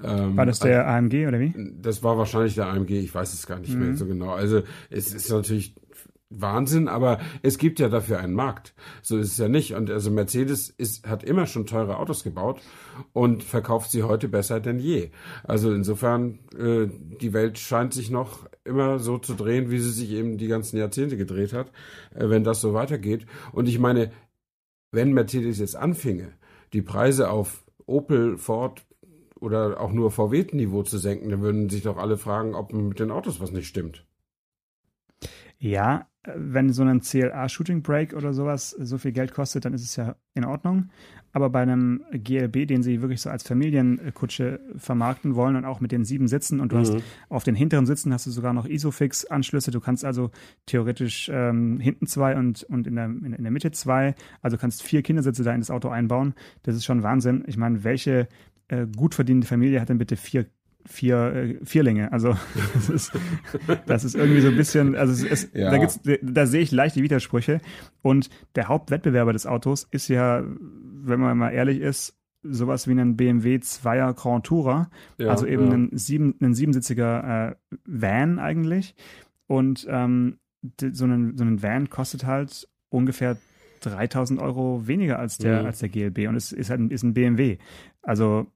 Ähm, 0.03 0.35
War 0.35 0.45
das 0.45 0.59
der 0.59 0.87
AMG 0.89 1.25
oder 1.25 1.39
wie? 1.39 1.53
Das 1.81 2.03
war 2.03 2.17
wahrscheinlich 2.17 2.55
der 2.55 2.67
AMG, 2.67 2.91
ich 2.91 3.15
weiß 3.15 3.33
es 3.33 3.47
gar 3.47 3.59
nicht 3.59 3.73
mehr 3.75 3.95
so 3.95 4.05
genau. 4.05 4.31
Also 4.31 4.61
es 4.89 5.13
ist 5.13 5.29
natürlich 5.31 5.73
Wahnsinn, 6.29 6.87
aber 6.87 7.19
es 7.43 7.57
gibt 7.57 7.79
ja 7.79 7.87
dafür 7.87 8.19
einen 8.19 8.33
Markt. 8.33 8.73
So 9.01 9.17
ist 9.17 9.33
es 9.33 9.37
ja 9.37 9.47
nicht. 9.47 9.73
Und 9.75 9.91
also 9.91 10.09
Mercedes 10.09 10.69
ist, 10.69 11.07
hat 11.07 11.23
immer 11.23 11.45
schon 11.45 11.65
teure 11.65 11.97
Autos 11.97 12.23
gebaut 12.23 12.61
und 13.13 13.43
verkauft 13.43 13.91
sie 13.91 14.03
heute 14.03 14.27
besser 14.27 14.59
denn 14.59 14.79
je. 14.79 15.11
Also 15.43 15.71
insofern, 15.71 16.39
äh, 16.57 16.87
die 17.21 17.33
Welt 17.33 17.59
scheint 17.59 17.93
sich 17.93 18.09
noch 18.09 18.49
immer 18.63 18.99
so 18.99 19.17
zu 19.17 19.35
drehen, 19.35 19.69
wie 19.69 19.79
sie 19.79 19.91
sich 19.91 20.11
eben 20.11 20.37
die 20.37 20.47
ganzen 20.47 20.77
Jahrzehnte 20.77 21.17
gedreht 21.17 21.53
hat, 21.53 21.71
äh, 22.15 22.29
wenn 22.29 22.43
das 22.43 22.61
so 22.61 22.73
weitergeht. 22.73 23.25
Und 23.51 23.69
ich 23.69 23.79
meine, 23.79 24.11
wenn 24.91 25.13
Mercedes 25.13 25.59
jetzt 25.59 25.75
anfinge, 25.75 26.33
die 26.73 26.81
Preise 26.81 27.29
auf 27.29 27.65
Opel, 27.85 28.37
Ford 28.37 28.85
oder 29.39 29.79
auch 29.79 29.91
nur 29.91 30.09
VW-Niveau 30.09 30.83
zu 30.83 30.97
senken, 30.97 31.29
dann 31.29 31.41
würden 31.41 31.69
sich 31.69 31.83
doch 31.83 31.97
alle 31.97 32.17
fragen, 32.17 32.55
ob 32.55 32.73
mit 32.73 32.99
den 32.99 33.11
Autos 33.11 33.39
was 33.39 33.51
nicht 33.51 33.67
stimmt. 33.67 34.04
Ja, 35.65 36.07
wenn 36.35 36.71
so 36.73 36.83
ein 36.83 37.01
CLA 37.01 37.49
Shooting 37.49 37.81
Break 37.81 38.13
oder 38.13 38.33
sowas 38.33 38.69
so 38.71 38.97
viel 38.99 39.11
Geld 39.11 39.33
kostet, 39.33 39.65
dann 39.65 39.73
ist 39.73 39.83
es 39.83 39.95
ja 39.95 40.15
in 40.35 40.45
Ordnung. 40.45 40.89
Aber 41.33 41.49
bei 41.49 41.61
einem 41.61 42.03
GLB, 42.11 42.67
den 42.67 42.83
sie 42.83 43.01
wirklich 43.01 43.19
so 43.21 43.29
als 43.29 43.43
Familienkutsche 43.43 44.59
vermarkten 44.77 45.35
wollen 45.35 45.55
und 45.55 45.65
auch 45.65 45.81
mit 45.81 45.91
den 45.91 46.05
sieben 46.05 46.27
Sitzen 46.27 46.59
und 46.59 46.71
du 46.71 46.75
Mhm. 46.75 46.79
hast 46.81 46.97
auf 47.29 47.43
den 47.43 47.55
hinteren 47.55 47.85
Sitzen 47.85 48.13
hast 48.13 48.25
du 48.27 48.31
sogar 48.31 48.53
noch 48.53 48.65
Isofix-Anschlüsse. 48.67 49.71
Du 49.71 49.79
kannst 49.79 50.05
also 50.05 50.29
theoretisch 50.65 51.29
ähm, 51.33 51.79
hinten 51.79 52.07
zwei 52.07 52.35
und, 52.37 52.63
und 52.63 52.85
in, 52.87 52.95
der, 52.95 53.05
in, 53.05 53.33
in 53.33 53.43
der 53.43 53.51
Mitte 53.51 53.71
zwei. 53.71 54.15
Also 54.41 54.57
kannst 54.57 54.83
vier 54.83 55.01
Kindersitze 55.01 55.43
da 55.43 55.53
in 55.53 55.61
das 55.61 55.71
Auto 55.71 55.89
einbauen. 55.89 56.33
Das 56.63 56.75
ist 56.75 56.85
schon 56.85 57.03
Wahnsinn. 57.03 57.43
Ich 57.47 57.57
meine, 57.57 57.83
welche 57.83 58.27
äh, 58.67 58.87
gut 58.87 59.13
verdienende 59.15 59.47
Familie 59.47 59.81
hat 59.81 59.89
denn 59.89 59.97
bitte 59.97 60.15
vier 60.15 60.45
vier 60.85 61.17
äh, 61.33 61.55
Vierlinge. 61.65 62.11
Also 62.11 62.35
das 62.73 62.89
ist, 62.89 63.11
das 63.87 64.03
ist 64.03 64.15
irgendwie 64.15 64.41
so 64.41 64.49
ein 64.49 64.55
bisschen, 64.55 64.95
also 64.95 65.13
es 65.13 65.23
ist, 65.23 65.55
Ja. 65.55 65.71
da 65.71 65.77
gibt's, 65.77 65.99
da 66.21 66.45
sehe 66.45 66.61
ich 66.61 66.71
leichte 66.71 67.01
Widersprüche. 67.01 67.59
Und 68.01 68.29
der 68.55 68.67
Hauptwettbewerber 68.67 69.33
des 69.33 69.45
Autos 69.47 69.87
ist 69.91 70.07
ja, 70.07 70.43
wenn 70.43 71.19
man 71.19 71.37
mal 71.37 71.49
ehrlich 71.51 71.79
ist, 71.79 72.15
sowas 72.43 72.87
wie 72.87 72.91
ein 72.91 73.15
BMW 73.17 73.55
2er 73.55 74.13
Grand 74.13 74.45
Tourer, 74.45 74.89
Ja, 75.17 75.29
also 75.29 75.47
eben 75.47 75.67
ja. 75.67 75.73
ein, 75.73 75.89
sieben, 75.93 76.35
ein 76.41 76.53
siebensitziger 76.53 77.51
äh, 77.51 77.55
Van 77.85 78.37
eigentlich. 78.39 78.93
Und 79.47 79.85
ähm, 79.89 80.37
so, 80.79 81.05
ein, 81.05 81.37
so 81.37 81.43
ein 81.43 81.61
Van 81.63 81.89
kostet 81.89 82.25
halt 82.25 82.67
ungefähr 82.89 83.37
3000 83.81 84.39
Euro 84.39 84.87
weniger 84.87 85.19
als 85.19 85.37
der, 85.37 85.61
Mhm. 85.61 85.65
als 85.67 85.79
der 85.79 85.89
GLB 85.89 86.27
und 86.27 86.35
es 86.35 86.51
ist 86.51 86.69
halt 86.69 86.79
ein, 86.79 86.89
ist 86.91 87.03
ein 87.03 87.13
BMW. 87.13 87.57
Also 88.01 88.47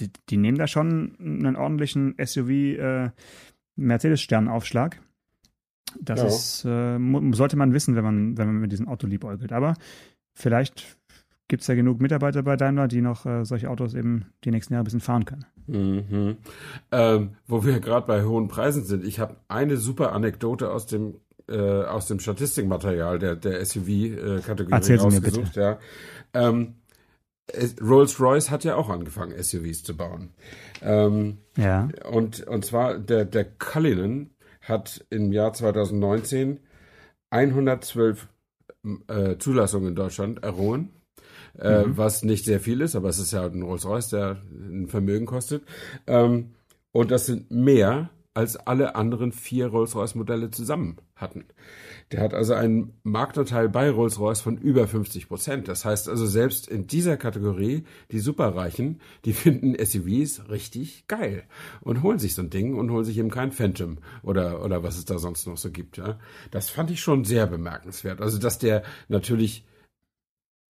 die, 0.00 0.10
die 0.28 0.36
nehmen 0.36 0.58
da 0.58 0.66
schon 0.66 1.16
einen 1.20 1.56
ordentlichen 1.56 2.14
SUV 2.24 2.48
äh. 2.50 3.10
Das 6.00 6.20
Ja. 6.20 6.26
ist, 6.26 6.64
äh, 6.64 7.32
sollte 7.32 7.56
man 7.56 7.72
wissen, 7.72 7.96
wenn 7.96 8.04
man, 8.04 8.38
wenn 8.38 8.46
man 8.46 8.56
mit 8.60 8.72
diesem 8.72 8.88
Auto 8.88 9.06
liebäugelt. 9.06 9.52
Aber 9.52 9.74
vielleicht 10.34 10.96
gibt 11.48 11.62
es 11.62 11.66
ja 11.66 11.74
genug 11.74 12.00
Mitarbeiter 12.00 12.42
bei 12.42 12.56
Daimler, 12.56 12.86
die 12.86 13.00
noch 13.00 13.26
äh, 13.26 13.44
solche 13.44 13.68
Autos 13.68 13.94
eben 13.94 14.26
die 14.44 14.50
nächsten 14.52 14.72
Jahre 14.72 14.82
ein 14.82 14.84
bisschen 14.84 15.00
fahren 15.00 15.24
können. 15.24 15.44
Mhm. 15.66 16.36
Ähm, 16.92 17.30
wo 17.46 17.64
wir 17.64 17.80
gerade 17.80 18.06
bei 18.06 18.22
hohen 18.24 18.48
Preisen 18.48 18.84
sind. 18.84 19.04
Ich 19.04 19.18
habe 19.18 19.36
eine 19.48 19.76
super 19.76 20.12
Anekdote 20.12 20.70
aus 20.70 20.86
dem 20.86 21.16
äh, 21.48 21.58
aus 21.58 22.06
dem 22.06 22.20
Statistikmaterial 22.20 23.18
der 23.18 23.34
der 23.34 23.64
SUV-Kategorie 23.64 24.88
mir 24.88 25.00
rausgesucht. 25.00 25.56
Ja. 25.56 25.78
Ähm, 26.32 26.74
Rolls-Royce 27.80 28.50
hat 28.50 28.64
ja 28.64 28.76
auch 28.76 28.88
angefangen, 28.88 29.40
SUVs 29.42 29.82
zu 29.82 29.96
bauen. 29.96 30.30
Ähm, 30.82 31.38
Ja. 31.56 31.88
und, 32.10 32.46
und 32.46 32.64
zwar 32.64 32.98
der, 32.98 33.24
der 33.24 33.44
Cullinan 33.44 34.30
hat 34.62 35.04
im 35.10 35.32
Jahr 35.32 35.52
2019 35.52 36.60
112 37.30 38.28
äh, 39.08 39.36
Zulassungen 39.38 39.88
in 39.90 39.94
Deutschland 39.94 40.42
errungen. 40.42 40.90
Äh, 41.58 41.84
was 41.86 42.22
nicht 42.22 42.44
sehr 42.44 42.60
viel 42.60 42.80
ist, 42.80 42.94
aber 42.94 43.08
es 43.08 43.18
ist 43.18 43.32
ja 43.32 43.44
ein 43.44 43.62
Rolls-Royce, 43.62 44.08
der 44.10 44.36
ein 44.52 44.86
Vermögen 44.88 45.26
kostet. 45.26 45.64
Ähm, 46.06 46.54
und 46.92 47.10
das 47.10 47.26
sind 47.26 47.50
mehr, 47.50 48.10
als 48.32 48.56
alle 48.56 48.94
anderen 48.94 49.32
vier 49.32 49.66
Rolls-Royce-Modelle 49.66 50.50
zusammen 50.50 50.96
hatten. 51.16 51.46
Der 52.12 52.20
hat 52.20 52.32
also 52.32 52.54
einen 52.54 52.94
Marktanteil 53.02 53.68
bei 53.68 53.90
Rolls-Royce 53.90 54.40
von 54.40 54.56
über 54.56 54.86
50 54.86 55.28
Prozent. 55.28 55.68
Das 55.68 55.84
heißt 55.84 56.08
also, 56.08 56.26
selbst 56.26 56.68
in 56.68 56.86
dieser 56.86 57.16
Kategorie, 57.16 57.84
die 58.12 58.20
Superreichen, 58.20 59.00
die 59.24 59.32
finden 59.32 59.74
SUVs 59.84 60.48
richtig 60.48 61.08
geil 61.08 61.42
und 61.80 62.02
holen 62.02 62.18
sich 62.20 62.34
so 62.34 62.42
ein 62.42 62.50
Ding 62.50 62.76
und 62.76 62.90
holen 62.90 63.04
sich 63.04 63.18
eben 63.18 63.30
kein 63.30 63.50
Phantom 63.50 63.98
oder, 64.22 64.64
oder 64.64 64.82
was 64.84 64.96
es 64.96 65.04
da 65.04 65.18
sonst 65.18 65.46
noch 65.46 65.58
so 65.58 65.70
gibt. 65.70 65.96
Ja. 65.96 66.18
Das 66.52 66.70
fand 66.70 66.90
ich 66.90 67.00
schon 67.00 67.24
sehr 67.24 67.46
bemerkenswert. 67.46 68.20
Also, 68.20 68.38
dass 68.38 68.58
der 68.58 68.84
natürlich 69.08 69.64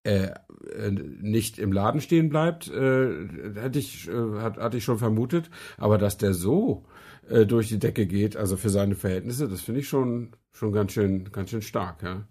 äh, 0.02 0.30
äh, 0.76 0.90
nicht 0.90 1.58
im 1.58 1.72
Laden 1.72 2.00
stehen 2.00 2.30
bleibt, 2.30 2.68
äh, 2.68 3.28
hätte 3.54 3.78
ich, 3.78 4.08
hat, 4.08 4.56
hatte 4.56 4.78
ich 4.78 4.84
schon 4.84 4.98
vermutet. 4.98 5.50
Aber 5.76 5.98
dass 5.98 6.16
der 6.16 6.32
so 6.32 6.86
äh, 7.30 7.46
durch 7.46 7.68
die 7.68 7.78
Decke 7.78 8.06
geht, 8.06 8.36
also 8.36 8.56
für 8.56 8.70
seine 8.70 8.94
Verhältnisse, 8.96 9.48
das 9.48 9.62
finde 9.62 9.80
ich 9.80 9.88
schon, 9.88 10.32
schon 10.52 10.72
ganz 10.72 10.92
schön, 10.92 11.30
ganz 11.32 11.50
schön 11.50 11.62
stark, 11.62 12.02
ja. 12.02 12.26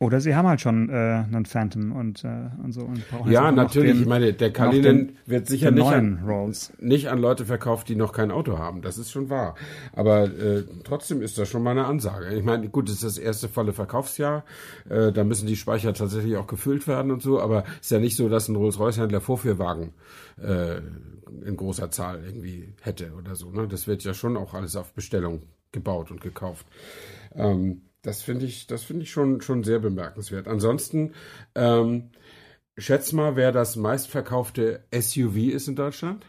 Oder 0.00 0.20
sie 0.20 0.36
haben 0.36 0.46
halt 0.46 0.60
schon 0.60 0.88
äh, 0.90 0.92
einen 0.92 1.44
Phantom 1.44 1.90
und, 1.90 2.22
äh, 2.22 2.50
und 2.62 2.70
so 2.70 2.82
und 2.82 2.98
jetzt 2.98 3.26
Ja, 3.26 3.50
natürlich. 3.50 3.94
den, 3.94 4.02
ich 4.02 4.06
meine, 4.06 4.32
der 4.32 4.52
Kalinen 4.52 5.16
wird 5.26 5.48
sicher 5.48 5.72
nicht 5.72 5.86
an, 5.86 6.22
Rolls. 6.24 6.72
nicht 6.78 7.08
an 7.08 7.18
Leute 7.18 7.44
verkauft, 7.44 7.88
die 7.88 7.96
noch 7.96 8.12
kein 8.12 8.30
Auto 8.30 8.58
haben. 8.58 8.80
Das 8.80 8.96
ist 8.96 9.10
schon 9.10 9.28
wahr. 9.28 9.56
Aber 9.92 10.26
äh, 10.26 10.62
trotzdem 10.84 11.20
ist 11.20 11.36
das 11.36 11.48
schon 11.48 11.64
mal 11.64 11.72
eine 11.72 11.86
Ansage. 11.86 12.32
Ich 12.32 12.44
meine, 12.44 12.68
gut, 12.68 12.88
es 12.88 12.96
ist 12.96 13.04
das 13.04 13.18
erste 13.18 13.48
volle 13.48 13.72
Verkaufsjahr. 13.72 14.44
Äh, 14.88 15.10
da 15.10 15.24
müssen 15.24 15.48
die 15.48 15.56
Speicher 15.56 15.92
tatsächlich 15.94 16.36
auch 16.36 16.46
gefüllt 16.46 16.86
werden 16.86 17.10
und 17.10 17.20
so. 17.20 17.40
Aber 17.40 17.64
es 17.80 17.86
ist 17.86 17.90
ja 17.90 17.98
nicht 17.98 18.14
so, 18.14 18.28
dass 18.28 18.46
ein 18.46 18.54
Rolls-Royce-Händler 18.54 19.20
Vorführwagen 19.20 19.94
äh, 20.40 20.76
in 21.44 21.56
großer 21.56 21.90
Zahl 21.90 22.22
irgendwie 22.24 22.72
hätte 22.82 23.10
oder 23.18 23.34
so. 23.34 23.50
Ne? 23.50 23.66
Das 23.66 23.88
wird 23.88 24.04
ja 24.04 24.14
schon 24.14 24.36
auch 24.36 24.54
alles 24.54 24.76
auf 24.76 24.92
Bestellung 24.92 25.42
gebaut 25.72 26.12
und 26.12 26.20
gekauft. 26.20 26.66
Ähm, 27.34 27.82
das 28.08 28.22
finde 28.22 28.46
ich, 28.46 28.66
das 28.66 28.82
finde 28.84 29.02
ich 29.02 29.10
schon, 29.10 29.42
schon 29.42 29.62
sehr 29.62 29.78
bemerkenswert. 29.80 30.48
Ansonsten, 30.48 31.12
ähm, 31.54 32.10
schätz 32.78 33.12
mal, 33.12 33.36
wer 33.36 33.52
das 33.52 33.76
meistverkaufte 33.76 34.82
SUV 34.90 35.36
ist 35.52 35.68
in 35.68 35.76
Deutschland? 35.76 36.24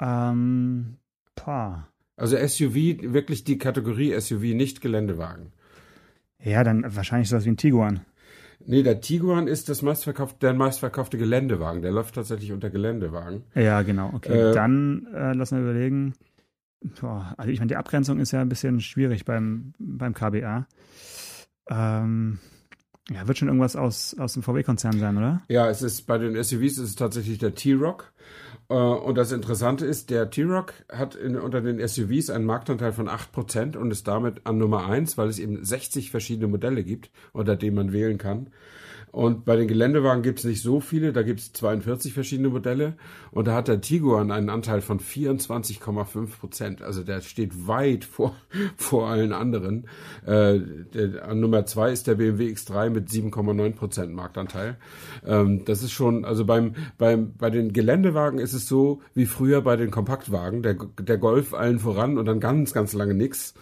Ähm, 0.00 0.96
pah. 1.36 1.88
Also 2.16 2.36
SUV, 2.36 2.74
wirklich 3.14 3.44
die 3.44 3.58
Kategorie 3.58 4.18
SUV, 4.20 4.42
nicht 4.54 4.80
Geländewagen. 4.80 5.52
Ja, 6.42 6.64
dann 6.64 6.84
wahrscheinlich 6.96 7.28
sowas 7.28 7.44
wie 7.44 7.50
ein 7.50 7.56
Tiguan. 7.56 8.00
Nee, 8.66 8.82
der 8.82 9.00
Tiguan 9.00 9.46
ist 9.46 9.68
das 9.68 9.82
meistverkaufte, 9.82 10.38
der 10.40 10.54
meistverkaufte 10.54 11.16
Geländewagen. 11.16 11.80
Der 11.80 11.92
läuft 11.92 12.16
tatsächlich 12.16 12.50
unter 12.50 12.70
Geländewagen. 12.70 13.44
Ja, 13.54 13.82
genau. 13.82 14.10
Okay, 14.14 14.50
Äh, 14.50 14.52
dann 14.52 15.06
äh, 15.14 15.32
lass 15.32 15.52
mal 15.52 15.60
überlegen. 15.62 16.14
Boah, 16.80 17.34
also 17.36 17.50
ich 17.50 17.58
meine, 17.58 17.68
die 17.68 17.76
Abgrenzung 17.76 18.20
ist 18.20 18.32
ja 18.32 18.40
ein 18.40 18.48
bisschen 18.48 18.80
schwierig 18.80 19.24
beim, 19.24 19.72
beim 19.78 20.14
KBA. 20.14 20.66
Ähm, 21.70 22.38
ja, 23.10 23.26
wird 23.26 23.38
schon 23.38 23.48
irgendwas 23.48 23.74
aus, 23.74 24.16
aus 24.18 24.34
dem 24.34 24.42
VW-Konzern 24.42 24.98
sein, 24.98 25.16
oder? 25.16 25.42
Ja, 25.48 25.68
es 25.68 25.82
ist 25.82 26.02
bei 26.06 26.18
den 26.18 26.34
SUVs 26.42 26.72
ist 26.72 26.78
es 26.78 26.94
tatsächlich 26.94 27.38
der 27.38 27.54
T-Rock. 27.54 28.12
Äh, 28.68 28.74
Und 28.74 29.16
das 29.16 29.32
Interessante 29.32 29.86
ist, 29.86 30.10
der 30.10 30.30
T-Rock 30.30 30.74
hat 30.90 31.14
in, 31.14 31.36
unter 31.36 31.60
den 31.60 31.86
SUVs 31.86 32.30
einen 32.30 32.44
Marktanteil 32.44 32.92
von 32.92 33.08
8% 33.08 33.76
und 33.76 33.90
ist 33.90 34.06
damit 34.06 34.46
an 34.46 34.58
Nummer 34.58 34.86
1, 34.86 35.16
weil 35.18 35.28
es 35.28 35.38
eben 35.38 35.64
60 35.64 36.10
verschiedene 36.10 36.48
Modelle 36.48 36.84
gibt, 36.84 37.10
unter 37.32 37.56
denen 37.56 37.76
man 37.76 37.92
wählen 37.92 38.18
kann. 38.18 38.50
Und 39.18 39.44
bei 39.44 39.56
den 39.56 39.66
Geländewagen 39.66 40.22
gibt 40.22 40.38
es 40.38 40.44
nicht 40.44 40.62
so 40.62 40.78
viele, 40.78 41.12
da 41.12 41.24
gibt 41.24 41.40
es 41.40 41.52
42 41.52 42.12
verschiedene 42.12 42.50
Modelle. 42.50 42.94
Und 43.32 43.48
da 43.48 43.54
hat 43.56 43.66
der 43.66 43.80
Tiguan 43.80 44.30
einen 44.30 44.48
Anteil 44.48 44.80
von 44.80 45.00
24,5 45.00 46.38
Prozent. 46.38 46.82
Also 46.82 47.02
der 47.02 47.20
steht 47.22 47.66
weit 47.66 48.04
vor, 48.04 48.36
vor 48.76 49.08
allen 49.08 49.32
anderen. 49.32 49.88
Äh, 50.24 50.60
der, 50.94 51.26
an 51.26 51.40
Nummer 51.40 51.66
zwei 51.66 51.90
ist 51.90 52.06
der 52.06 52.14
BMW 52.14 52.46
X3 52.46 52.90
mit 52.90 53.08
7,9 53.08 53.74
Prozent 53.74 54.14
Marktanteil. 54.14 54.76
Ähm, 55.26 55.64
das 55.64 55.82
ist 55.82 55.90
schon, 55.90 56.24
also 56.24 56.44
beim, 56.44 56.76
beim, 56.96 57.32
bei 57.36 57.50
den 57.50 57.72
Geländewagen 57.72 58.38
ist 58.38 58.52
es 58.52 58.68
so 58.68 59.02
wie 59.14 59.26
früher 59.26 59.62
bei 59.62 59.74
den 59.74 59.90
Kompaktwagen. 59.90 60.62
Der, 60.62 60.76
der 60.96 61.18
Golf 61.18 61.54
allen 61.54 61.80
voran 61.80 62.18
und 62.18 62.26
dann 62.26 62.38
ganz, 62.38 62.72
ganz 62.72 62.92
lange 62.92 63.14
nix. 63.14 63.54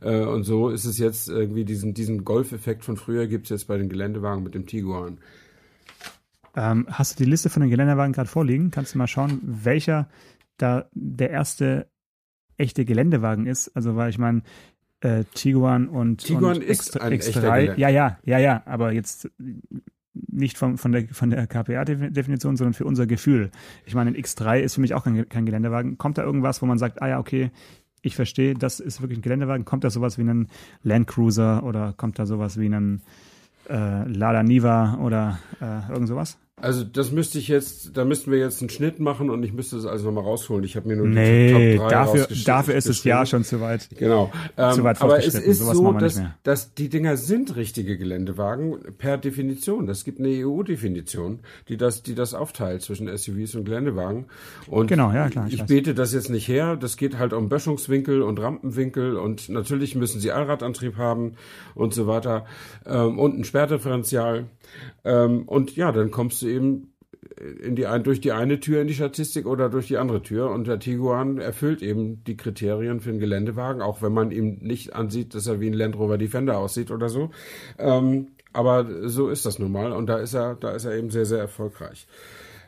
Äh, 0.00 0.20
und 0.24 0.44
so 0.44 0.70
ist 0.70 0.84
es 0.84 0.98
jetzt 0.98 1.28
irgendwie 1.28 1.64
diesen, 1.64 1.94
diesen 1.94 2.24
Golf-Effekt 2.24 2.84
von 2.84 2.96
früher 2.96 3.26
gibt 3.26 3.44
es 3.46 3.50
jetzt 3.50 3.66
bei 3.68 3.76
den 3.78 3.88
Geländewagen 3.88 4.42
mit 4.42 4.54
dem 4.54 4.66
Tiguan. 4.66 5.18
Ähm, 6.56 6.86
hast 6.88 7.18
du 7.18 7.24
die 7.24 7.30
Liste 7.30 7.50
von 7.50 7.62
den 7.62 7.70
Geländewagen 7.70 8.12
gerade 8.12 8.28
vorliegen? 8.28 8.70
Kannst 8.70 8.94
du 8.94 8.98
mal 8.98 9.06
schauen, 9.08 9.40
welcher 9.42 10.08
da 10.56 10.86
der 10.92 11.30
erste 11.30 11.88
echte 12.56 12.84
Geländewagen 12.84 13.46
ist? 13.46 13.68
Also, 13.74 13.96
weil 13.96 14.10
ich 14.10 14.18
meine, 14.18 14.42
äh, 15.00 15.24
Tiguan 15.34 15.88
und, 15.88 16.18
Tiguan 16.24 16.56
und 16.56 16.62
ist 16.64 16.94
X, 16.94 16.96
ein 16.96 17.12
echter 17.12 17.40
X3. 17.40 17.42
Gelände- 17.42 17.80
Ja, 17.80 17.88
ja, 17.88 18.18
ja, 18.24 18.38
ja, 18.38 18.62
aber 18.66 18.92
jetzt 18.92 19.28
nicht 20.30 20.56
von, 20.56 20.78
von 20.78 20.92
der, 20.92 21.08
von 21.08 21.30
der 21.30 21.48
KPA-Definition, 21.48 22.56
sondern 22.56 22.72
für 22.74 22.84
unser 22.84 23.06
Gefühl. 23.08 23.50
Ich 23.84 23.96
meine, 23.96 24.10
ein 24.10 24.16
X3 24.16 24.60
ist 24.60 24.74
für 24.76 24.80
mich 24.80 24.94
auch 24.94 25.02
kein, 25.02 25.28
kein 25.28 25.44
Geländewagen. 25.46 25.98
Kommt 25.98 26.18
da 26.18 26.22
irgendwas, 26.22 26.62
wo 26.62 26.66
man 26.66 26.78
sagt, 26.78 27.02
ah 27.02 27.08
ja, 27.08 27.18
okay, 27.18 27.50
ich 28.04 28.16
verstehe, 28.16 28.54
das 28.54 28.80
ist 28.80 29.00
wirklich 29.00 29.18
ein 29.18 29.22
Geländewagen. 29.22 29.64
Kommt 29.64 29.84
da 29.84 29.90
sowas 29.90 30.18
wie 30.18 30.22
ein 30.22 30.48
Landcruiser 30.82 31.62
oder 31.64 31.94
kommt 31.96 32.18
da 32.18 32.26
sowas 32.26 32.58
wie 32.58 32.66
ein 32.66 33.00
äh, 33.68 34.06
Lada 34.08 34.42
Niva 34.42 34.98
oder 35.00 35.38
äh, 35.60 35.90
irgend 35.90 36.08
sowas? 36.08 36.38
Also 36.64 36.82
das 36.82 37.12
müsste 37.12 37.38
ich 37.38 37.48
jetzt, 37.48 37.94
da 37.94 38.06
müssten 38.06 38.32
wir 38.32 38.38
jetzt 38.38 38.62
einen 38.62 38.70
Schnitt 38.70 38.98
machen 38.98 39.28
und 39.28 39.42
ich 39.42 39.52
müsste 39.52 39.76
das 39.76 39.84
also 39.84 40.06
nochmal 40.06 40.24
rausholen. 40.24 40.64
Ich 40.64 40.76
habe 40.76 40.88
mir 40.88 40.96
nur 40.96 41.06
nee, 41.06 41.72
die 41.72 41.76
Top 41.76 41.88
3 41.88 41.94
dafür, 41.94 42.28
dafür 42.46 42.74
ist 42.74 42.86
es 42.86 43.04
ja 43.04 43.26
schon 43.26 43.44
zu 43.44 43.60
weit. 43.60 43.90
Genau. 43.98 44.32
Ähm, 44.56 44.72
zu 44.72 44.82
weit 44.82 45.02
aber 45.02 45.18
es 45.18 45.34
ist 45.34 45.58
so, 45.58 45.92
dass, 45.92 46.22
dass 46.42 46.72
die 46.72 46.88
Dinger 46.88 47.18
sind 47.18 47.54
richtige 47.56 47.98
Geländewagen 47.98 48.78
per 48.96 49.18
Definition. 49.18 49.90
Es 49.90 50.04
gibt 50.04 50.20
eine 50.20 50.28
EU-Definition, 50.28 51.40
die 51.68 51.76
das, 51.76 52.02
die 52.02 52.14
das 52.14 52.32
aufteilt 52.32 52.80
zwischen 52.80 53.14
SUVs 53.14 53.56
und 53.56 53.64
Geländewagen. 53.66 54.24
Und 54.66 54.86
genau, 54.86 55.12
ja 55.12 55.28
klar. 55.28 55.46
Ich, 55.48 55.54
ich 55.56 55.64
bete 55.64 55.92
das 55.92 56.14
jetzt 56.14 56.30
nicht 56.30 56.48
her. 56.48 56.76
Das 56.76 56.96
geht 56.96 57.18
halt 57.18 57.34
um 57.34 57.50
Böschungswinkel 57.50 58.22
und 58.22 58.40
Rampenwinkel 58.40 59.18
und 59.18 59.50
natürlich 59.50 59.96
müssen 59.96 60.18
sie 60.18 60.32
Allradantrieb 60.32 60.96
haben 60.96 61.34
und 61.74 61.92
so 61.92 62.06
weiter 62.06 62.46
ähm, 62.86 63.18
und 63.18 63.38
ein 63.38 63.44
Sperrdifferential. 63.44 64.46
Ähm, 65.04 65.42
und 65.42 65.76
ja, 65.76 65.92
dann 65.92 66.10
kommst 66.10 66.40
du 66.40 66.53
eben 66.54 66.94
in 67.62 67.74
die 67.74 67.86
ein, 67.86 68.02
durch 68.02 68.20
die 68.20 68.32
eine 68.32 68.60
Tür 68.60 68.80
in 68.80 68.86
die 68.86 68.94
Statistik 68.94 69.46
oder 69.46 69.68
durch 69.68 69.88
die 69.88 69.96
andere 69.96 70.22
Tür. 70.22 70.50
Und 70.50 70.66
der 70.66 70.78
Tiguan 70.78 71.38
erfüllt 71.38 71.82
eben 71.82 72.22
die 72.24 72.36
Kriterien 72.36 73.00
für 73.00 73.10
einen 73.10 73.18
Geländewagen, 73.18 73.82
auch 73.82 74.02
wenn 74.02 74.12
man 74.12 74.30
ihm 74.30 74.58
nicht 74.60 74.94
ansieht, 74.94 75.34
dass 75.34 75.46
er 75.46 75.60
wie 75.60 75.68
ein 75.68 75.74
Land 75.74 75.96
Rover 75.96 76.18
Defender 76.18 76.58
aussieht 76.58 76.90
oder 76.90 77.08
so. 77.08 77.30
Ähm, 77.78 78.28
aber 78.52 79.08
so 79.08 79.28
ist 79.28 79.46
das 79.46 79.58
nun 79.58 79.72
mal. 79.72 79.92
Und 79.92 80.06
da 80.06 80.18
ist 80.18 80.34
er, 80.34 80.54
da 80.54 80.70
ist 80.72 80.84
er 80.84 80.94
eben 80.94 81.10
sehr, 81.10 81.26
sehr 81.26 81.38
erfolgreich. 81.38 82.06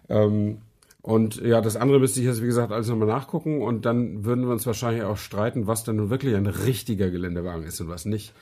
Ähm, 0.08 0.58
und 1.02 1.36
ja, 1.36 1.60
das 1.60 1.76
andere 1.76 2.00
müsste 2.00 2.18
ich 2.18 2.26
jetzt, 2.26 2.42
wie 2.42 2.46
gesagt, 2.46 2.72
alles 2.72 2.88
nochmal 2.88 3.06
nachgucken 3.06 3.62
und 3.62 3.86
dann 3.86 4.24
würden 4.24 4.44
wir 4.44 4.52
uns 4.52 4.66
wahrscheinlich 4.66 5.04
auch 5.04 5.18
streiten, 5.18 5.68
was 5.68 5.84
denn 5.84 5.96
nun 5.96 6.10
wirklich 6.10 6.34
ein 6.34 6.46
richtiger 6.46 7.10
Geländewagen 7.10 7.62
ist 7.62 7.80
und 7.80 7.88
was 7.88 8.06
nicht. 8.06 8.32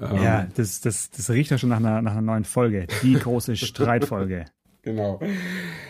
Ähm, 0.00 0.22
ja, 0.22 0.46
das, 0.56 0.80
das, 0.80 1.10
das 1.10 1.28
riecht 1.28 1.50
ja 1.50 1.58
schon 1.58 1.68
nach 1.68 1.76
einer, 1.76 2.00
nach 2.00 2.12
einer 2.12 2.22
neuen 2.22 2.44
Folge. 2.44 2.86
Die 3.02 3.12
große 3.14 3.56
Streitfolge. 3.56 4.46
Genau. 4.88 5.20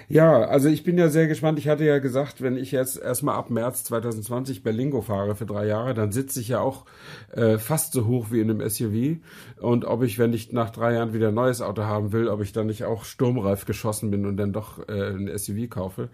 Ja, 0.09 0.41
also 0.41 0.69
ich 0.69 0.83
bin 0.83 0.99
ja 0.99 1.09
sehr 1.09 1.29
gespannt. 1.29 1.57
Ich 1.61 1.69
hatte 1.69 1.85
ja 1.85 2.01
gesagt, 2.01 2.43
wenn 2.43 2.57
ich 2.57 2.73
jetzt 2.73 3.01
erstmal 3.01 3.37
ab 3.37 3.49
März 3.49 3.85
2020 3.85 4.65
Berlingo 4.65 5.03
fahre 5.03 5.37
für 5.37 5.47
drei 5.47 5.67
Jahre, 5.67 5.95
dann 5.95 6.11
sitze 6.11 6.41
ich 6.41 6.49
ja 6.49 6.59
auch 6.59 6.85
äh, 7.31 7.59
fast 7.59 7.93
so 7.93 8.07
hoch 8.07 8.33
wie 8.33 8.41
in 8.41 8.51
einem 8.51 8.69
SUV. 8.69 9.19
Und 9.61 9.85
ob 9.85 10.03
ich, 10.03 10.19
wenn 10.19 10.33
ich 10.33 10.53
nach 10.53 10.71
drei 10.71 10.95
Jahren 10.95 11.13
wieder 11.13 11.29
ein 11.29 11.35
neues 11.35 11.63
Auto 11.63 11.85
haben 11.85 12.11
will, 12.11 12.27
ob 12.27 12.41
ich 12.41 12.51
dann 12.51 12.67
nicht 12.67 12.83
auch 12.87 13.05
sturmreif 13.05 13.67
geschossen 13.67 14.11
bin 14.11 14.27
und 14.27 14.37
dann 14.37 14.53
doch 14.53 14.89
äh, 14.89 15.11
ein 15.11 15.31
SUV 15.39 15.71
kaufe. 15.71 16.09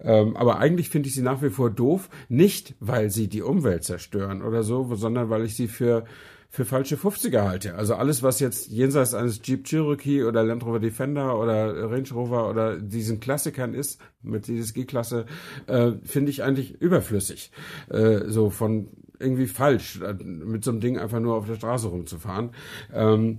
Ähm, 0.00 0.34
aber 0.34 0.58
eigentlich 0.58 0.88
finde 0.88 1.10
ich 1.10 1.14
sie 1.14 1.22
nach 1.22 1.42
wie 1.42 1.50
vor 1.50 1.68
doof. 1.68 2.08
Nicht, 2.30 2.74
weil 2.80 3.10
sie 3.10 3.28
die 3.28 3.42
Umwelt 3.42 3.84
zerstören 3.84 4.40
oder 4.40 4.62
so, 4.62 4.94
sondern 4.94 5.28
weil 5.28 5.44
ich 5.44 5.54
sie 5.54 5.68
für 5.68 6.06
für 6.54 6.66
falsche 6.66 6.96
50er 6.96 7.48
halte. 7.48 7.76
Also 7.76 7.94
alles, 7.94 8.22
was 8.22 8.38
jetzt 8.38 8.68
jenseits 8.68 9.14
eines 9.14 9.40
Jeep 9.42 9.64
Cherokee 9.64 10.22
oder 10.22 10.44
Land 10.44 10.66
Rover 10.66 10.80
Defender 10.80 11.38
oder 11.38 11.90
Range 11.90 12.08
Rover 12.12 12.50
oder 12.50 12.78
diesen 12.78 13.20
Klassikern 13.20 13.72
ist, 13.72 13.98
mit 14.20 14.48
dieses 14.48 14.74
G-Klasse, 14.74 15.24
äh, 15.66 15.92
finde 16.04 16.30
ich 16.30 16.42
eigentlich 16.42 16.78
überflüssig. 16.78 17.52
Äh, 17.88 18.24
so 18.26 18.50
von 18.50 18.90
irgendwie 19.18 19.46
falsch, 19.46 20.02
äh, 20.02 20.12
mit 20.12 20.62
so 20.62 20.72
einem 20.72 20.80
Ding 20.80 20.98
einfach 20.98 21.20
nur 21.20 21.36
auf 21.36 21.46
der 21.46 21.54
Straße 21.54 21.88
rumzufahren. 21.88 22.50
Ähm, 22.92 23.38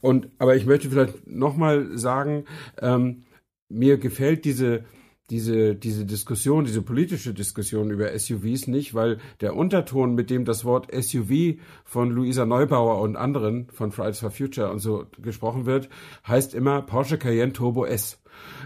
und, 0.00 0.30
aber 0.38 0.56
ich 0.56 0.66
möchte 0.66 0.90
vielleicht 0.90 1.28
nochmal 1.28 1.96
sagen, 1.96 2.46
ähm, 2.82 3.22
mir 3.68 3.96
gefällt 3.96 4.44
diese, 4.44 4.82
diese, 5.30 5.76
diese 5.76 6.04
Diskussion, 6.04 6.64
diese 6.64 6.82
politische 6.82 7.32
Diskussion 7.32 7.90
über 7.90 8.16
SUVs 8.18 8.66
nicht, 8.66 8.94
weil 8.94 9.18
der 9.40 9.54
Unterton, 9.56 10.14
mit 10.14 10.28
dem 10.28 10.44
das 10.44 10.64
Wort 10.64 10.88
SUV 10.92 11.60
von 11.84 12.10
Luisa 12.10 12.44
Neubauer 12.44 13.00
und 13.00 13.16
anderen 13.16 13.68
von 13.70 13.92
Fridays 13.92 14.18
for 14.18 14.30
Future 14.30 14.70
und 14.70 14.80
so 14.80 15.06
gesprochen 15.22 15.66
wird, 15.66 15.88
heißt 16.26 16.54
immer 16.54 16.82
Porsche 16.82 17.16
Cayenne 17.16 17.52
Turbo 17.52 17.86
S. 17.86 18.20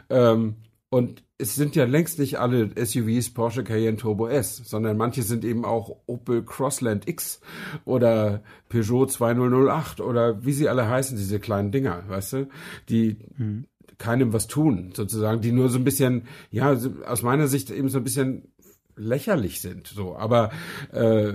Ähm, 0.08 0.56
und 0.88 1.24
es 1.38 1.56
sind 1.56 1.74
ja 1.74 1.84
längst 1.84 2.18
nicht 2.20 2.38
alle 2.38 2.70
SUVs 2.76 3.34
Porsche 3.34 3.64
Cayenne 3.64 3.96
Turbo 3.96 4.28
S, 4.28 4.56
sondern 4.56 4.96
manche 4.96 5.22
sind 5.22 5.44
eben 5.44 5.64
auch 5.64 5.96
Opel 6.06 6.44
Crossland 6.44 7.08
X 7.08 7.40
oder 7.84 8.42
Peugeot 8.68 9.06
2008 9.06 10.00
oder 10.00 10.44
wie 10.44 10.52
sie 10.52 10.68
alle 10.68 10.88
heißen, 10.88 11.16
diese 11.16 11.40
kleinen 11.40 11.72
Dinger, 11.72 12.04
weißt 12.08 12.32
du, 12.34 12.48
die, 12.88 13.16
mhm 13.36 13.66
keinem 13.98 14.32
was 14.32 14.46
tun, 14.46 14.92
sozusagen, 14.94 15.40
die 15.40 15.52
nur 15.52 15.68
so 15.68 15.78
ein 15.78 15.84
bisschen, 15.84 16.24
ja, 16.50 16.76
aus 17.06 17.22
meiner 17.22 17.48
Sicht 17.48 17.70
eben 17.70 17.88
so 17.88 17.98
ein 17.98 18.04
bisschen 18.04 18.54
lächerlich 18.96 19.60
sind, 19.60 19.88
so, 19.88 20.16
aber 20.16 20.50
äh, 20.92 21.34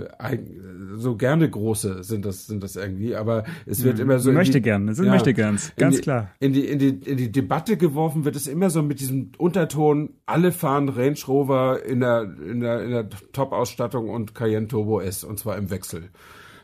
so 0.94 1.16
gerne 1.16 1.48
große 1.48 2.02
sind 2.04 2.24
das 2.24 2.46
sind 2.46 2.62
das 2.62 2.76
irgendwie, 2.76 3.14
aber 3.14 3.44
es 3.66 3.84
wird 3.84 3.96
mhm. 3.96 4.02
immer 4.02 4.18
so 4.18 4.32
möchte 4.32 4.60
gern, 4.60 4.88
es 4.88 4.96
sind 4.96 5.06
ja, 5.06 5.12
möchte 5.12 5.34
ganz, 5.34 5.74
ganz 5.76 5.96
die, 5.96 6.02
klar. 6.02 6.30
In 6.40 6.52
die 6.52 6.66
in 6.66 6.78
die 6.78 6.88
in 6.88 7.16
die 7.16 7.30
Debatte 7.30 7.76
geworfen 7.76 8.24
wird 8.24 8.36
es 8.36 8.46
immer 8.46 8.70
so 8.70 8.82
mit 8.82 9.00
diesem 9.00 9.32
Unterton, 9.36 10.14
alle 10.26 10.52
fahren 10.52 10.88
Range 10.88 11.18
Rover 11.28 11.84
in 11.84 12.00
der 12.00 12.22
in 12.22 12.60
der 12.60 12.82
in 12.82 12.90
der 12.90 13.08
Top 13.32 13.52
Ausstattung 13.52 14.08
und 14.08 14.34
Cayenne 14.34 14.68
Turbo 14.68 15.00
S 15.00 15.24
und 15.24 15.38
zwar 15.38 15.56
im 15.58 15.70
Wechsel 15.70 16.10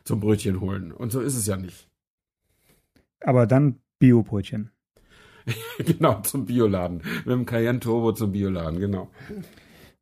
zum 0.05 0.21
Brötchen 0.21 0.61
holen 0.61 0.93
und 0.93 1.13
so 1.13 1.21
ist 1.21 1.37
es 1.37 1.47
ja 1.47 1.57
nicht. 1.57 1.89
Aber 3.21 3.47
dann 3.47 3.81
Bio-Brötchen. 3.99 4.71
genau, 5.79 6.21
zum 6.21 6.47
Bioladen. 6.47 7.03
Mit 7.25 7.27
dem 7.27 7.47
Cayenne 7.47 7.81
Turbo 7.81 8.13
zum 8.13 8.33
Bioladen, 8.33 8.81
genau. 8.81 9.11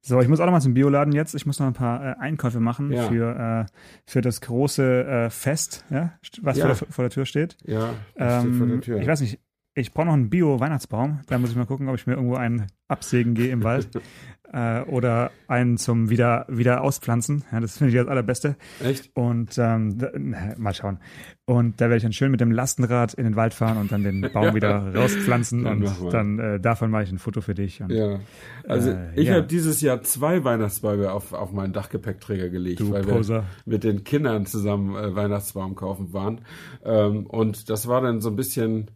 So, 0.01 0.21
ich 0.21 0.29
muss 0.29 0.39
auch 0.41 0.45
noch 0.45 0.53
mal 0.53 0.61
zum 0.61 0.75
Bioladen 0.75 1.15
jetzt. 1.15 1.35
Ich 1.35 1.47
muss 1.47 1.59
noch 1.59 1.67
ein 1.67 1.73
paar 1.73 2.05
äh, 2.05 2.15
Einkäufe 2.19 2.61
machen 2.61 2.93
ja. 2.93 3.09
für, 3.09 3.67
äh, 3.67 3.73
für 4.05 4.21
das 4.21 4.43
große 4.43 5.05
äh, 5.05 5.31
Fest, 5.31 5.85
ja, 5.91 6.13
was 6.43 6.59
ja. 6.59 6.67
Vor, 6.67 6.75
der, 6.75 6.93
vor, 6.93 7.05
der, 7.05 7.11
Tür 7.11 7.25
steht. 7.25 7.57
Ja, 7.65 7.95
ähm, 8.17 8.55
vor 8.55 8.67
der 8.67 8.81
Tür. 8.83 9.01
Ich 9.01 9.07
weiß 9.07 9.23
nicht, 9.23 9.41
ich 9.75 9.93
brauche 9.93 10.07
noch 10.07 10.13
einen 10.13 10.31
Bio-Weihnachtsbaum. 10.31 11.21
Da 11.27 11.39
muss 11.39 11.51
ich 11.51 11.57
mal 11.57 11.67
gucken, 11.67 11.89
ob 11.89 11.95
ich 11.95 12.07
mir 12.07 12.15
irgendwo 12.15 12.37
einen 12.37 12.67
absägen 12.87 13.35
gehe 13.35 13.51
im 13.51 13.65
Wald. 13.65 13.89
äh, 14.55 14.83
oder 14.83 15.33
einen 15.49 15.77
zum 15.77 16.11
wieder, 16.11 16.47
wieder 16.49 16.83
auspflanzen. 16.83 17.45
Ja, 17.51 17.61
das 17.61 17.79
finde 17.79 17.93
ich 17.93 17.99
das 17.99 18.09
Allerbeste. 18.09 18.57
Echt? 18.83 19.11
Und 19.15 19.59
ähm, 19.59 19.99
da, 19.99 20.11
na, 20.17 20.55
mal 20.57 20.73
schauen. 20.73 20.99
Und 21.45 21.81
da 21.81 21.87
werde 21.87 21.97
ich 21.97 22.03
dann 22.05 22.13
schön 22.13 22.31
mit 22.31 22.41
dem 22.41 22.53
Lastenrad 22.53 23.15
in 23.15 23.25
den 23.25 23.37
Wald 23.37 23.53
fahren 23.53 23.77
und 23.79 23.91
dann 23.93 24.05
den 24.05 24.23
Baum 24.33 24.45
ja. 24.45 24.55
wieder 24.55 24.95
rauspflanzen. 24.95 25.65
Dann 25.65 25.83
und 25.83 26.13
dann 26.13 26.39
äh, 26.39 26.61
davon 26.61 26.91
mache 26.91 27.03
ich 27.03 27.13
ein 27.13 27.19
Foto 27.19 27.41
für 27.41 27.55
dich. 27.55 27.83
Und, 27.83 27.91
ja. 27.91 28.21
Also 28.67 28.91
äh, 28.91 29.15
ich 29.17 29.29
ja. 29.29 29.35
habe 29.35 29.47
dieses 29.47 29.81
Jahr 29.81 30.03
zwei 30.03 30.45
Weihnachtsbäume 30.45 31.11
auf, 31.11 31.33
auf 31.33 31.53
meinen 31.53 31.73
Dachgepäckträger 31.73 32.49
gelegt, 32.49 32.81
du 32.81 32.93
weil 32.93 33.03
Poser. 33.03 33.45
wir 33.65 33.73
mit 33.73 33.85
den 33.85 34.05
Kindern 34.05 34.47
zusammen 34.47 34.95
äh, 34.97 35.15
Weihnachtsbaum 35.15 35.75
kaufen 35.75 36.13
waren. 36.13 36.43
Ähm, 36.85 37.27
und 37.27 37.69
das 37.69 37.89
war 37.89 38.01
dann 38.01 38.21
so 38.21 38.31
ein 38.31 38.37
bisschen 38.37 38.91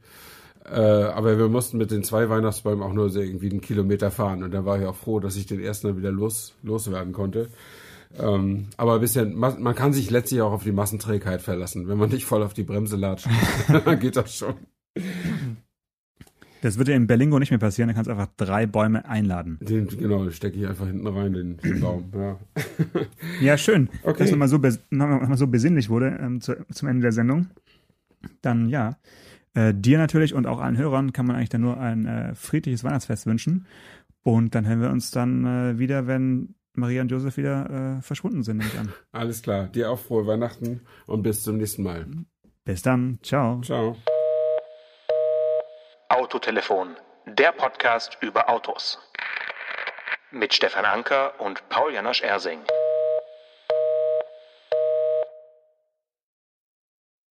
äh, 0.72 0.78
aber 0.78 1.38
wir 1.38 1.48
mussten 1.48 1.78
mit 1.78 1.90
den 1.90 2.04
zwei 2.04 2.28
Weihnachtsbäumen 2.28 2.83
auch 2.83 2.92
nur 2.92 3.11
so 3.11 3.20
irgendwie 3.20 3.50
einen 3.50 3.61
Kilometer 3.61 4.11
fahren. 4.11 4.42
Und 4.42 4.52
da 4.52 4.64
war 4.64 4.81
ich 4.81 4.87
auch 4.87 4.96
froh, 4.96 5.20
dass 5.20 5.37
ich 5.37 5.46
den 5.46 5.61
ersten 5.61 5.88
dann 5.88 5.96
wieder 5.96 6.12
los, 6.12 6.54
loswerden 6.62 7.12
konnte. 7.12 7.48
Ähm, 8.18 8.68
aber 8.76 8.94
ein 8.94 9.00
bisschen, 9.00 9.35
man 9.37 9.74
kann 9.74 9.92
sich 9.92 10.11
letztlich 10.11 10.40
auch 10.40 10.52
auf 10.52 10.64
die 10.64 10.72
Massenträgheit 10.72 11.42
verlassen. 11.42 11.88
Wenn 11.88 11.98
man 11.98 12.11
nicht 12.11 12.24
voll 12.24 12.42
auf 12.42 12.54
die 12.54 12.62
Bremse 12.62 12.96
latscht, 12.96 13.28
dann 13.68 14.00
geht 14.00 14.16
das 14.16 14.35
schon. 14.35 14.54
Das 16.61 16.76
wird 16.76 16.88
ja 16.88 16.96
in 16.96 17.07
Berlingo 17.07 17.38
nicht 17.38 17.50
mehr 17.50 17.61
passieren, 17.61 17.88
dann 17.88 17.94
kannst 17.94 18.09
du 18.09 18.12
einfach 18.12 18.33
drei 18.37 18.66
Bäume 18.66 19.09
einladen. 19.09 19.59
Den, 19.61 19.87
genau, 19.87 20.24
den 20.24 20.33
stecke 20.33 20.59
ich 20.59 20.66
einfach 20.66 20.87
hinten 20.87 21.07
rein, 21.07 21.33
den, 21.33 21.57
den 21.59 21.81
Baum. 21.81 22.11
Ja, 22.14 22.38
ja 23.40 23.59
schön, 23.59 23.88
okay. 24.02 24.18
dass 24.18 24.31
man 24.31 24.40
mal 24.40 24.48
so, 24.48 24.59
noch 24.90 25.28
mal 25.28 25.37
so 25.37 25.46
besinnlich 25.46 25.88
wurde 25.88 26.18
ähm, 26.20 26.40
zu, 26.40 26.57
zum 26.72 26.88
Ende 26.88 27.02
der 27.02 27.12
Sendung. 27.12 27.46
Dann 28.42 28.68
ja, 28.68 28.96
äh, 29.59 29.75
dir 29.75 29.99
natürlich 29.99 30.35
und 30.35 30.47
auch 30.47 30.61
allen 30.61 30.77
Hörern 30.77 31.12
kann 31.12 31.27
man 31.27 31.37
eigentlich 31.37 31.49
dann 31.49 31.62
nur 31.62 31.79
ein 31.81 32.07
äh, 32.07 32.35
friedliches 32.35 32.85
Weihnachtsfest 32.85 33.27
wünschen. 33.27 33.66
Und 34.23 34.55
dann 34.55 34.66
hören 34.66 34.81
wir 34.81 34.90
uns 34.90 35.11
dann 35.11 35.44
äh, 35.44 35.79
wieder, 35.79 36.07
wenn 36.07 36.55
Maria 36.75 37.03
und 37.03 37.11
Josef 37.11 37.37
wieder 37.37 37.99
äh, 37.99 38.03
verschwunden 38.03 38.42
sind, 38.42 38.59
nehme 38.59 38.71
ich 38.73 38.79
an. 38.79 38.92
Alles 39.12 39.42
klar. 39.42 39.64
Dir 39.66 39.90
auch 39.90 39.99
frohe 39.99 40.27
Weihnachten 40.27 40.83
und 41.07 41.23
bis 41.23 41.42
zum 41.42 41.57
nächsten 41.57 41.83
Mal. 41.83 42.07
Bis 42.64 42.83
dann. 42.83 43.18
Ciao. 43.23 43.61
Ciao. 43.62 43.97
Autotelefon, 46.09 46.97
der 47.27 47.53
Podcast 47.53 48.18
über 48.21 48.49
Autos. 48.49 48.99
Mit 50.31 50.55
Stefan 50.55 50.85
Anker 50.85 51.40
und 51.40 51.68
Paul 51.68 51.92
Janosch 51.92 52.23
Ersing. 52.23 52.61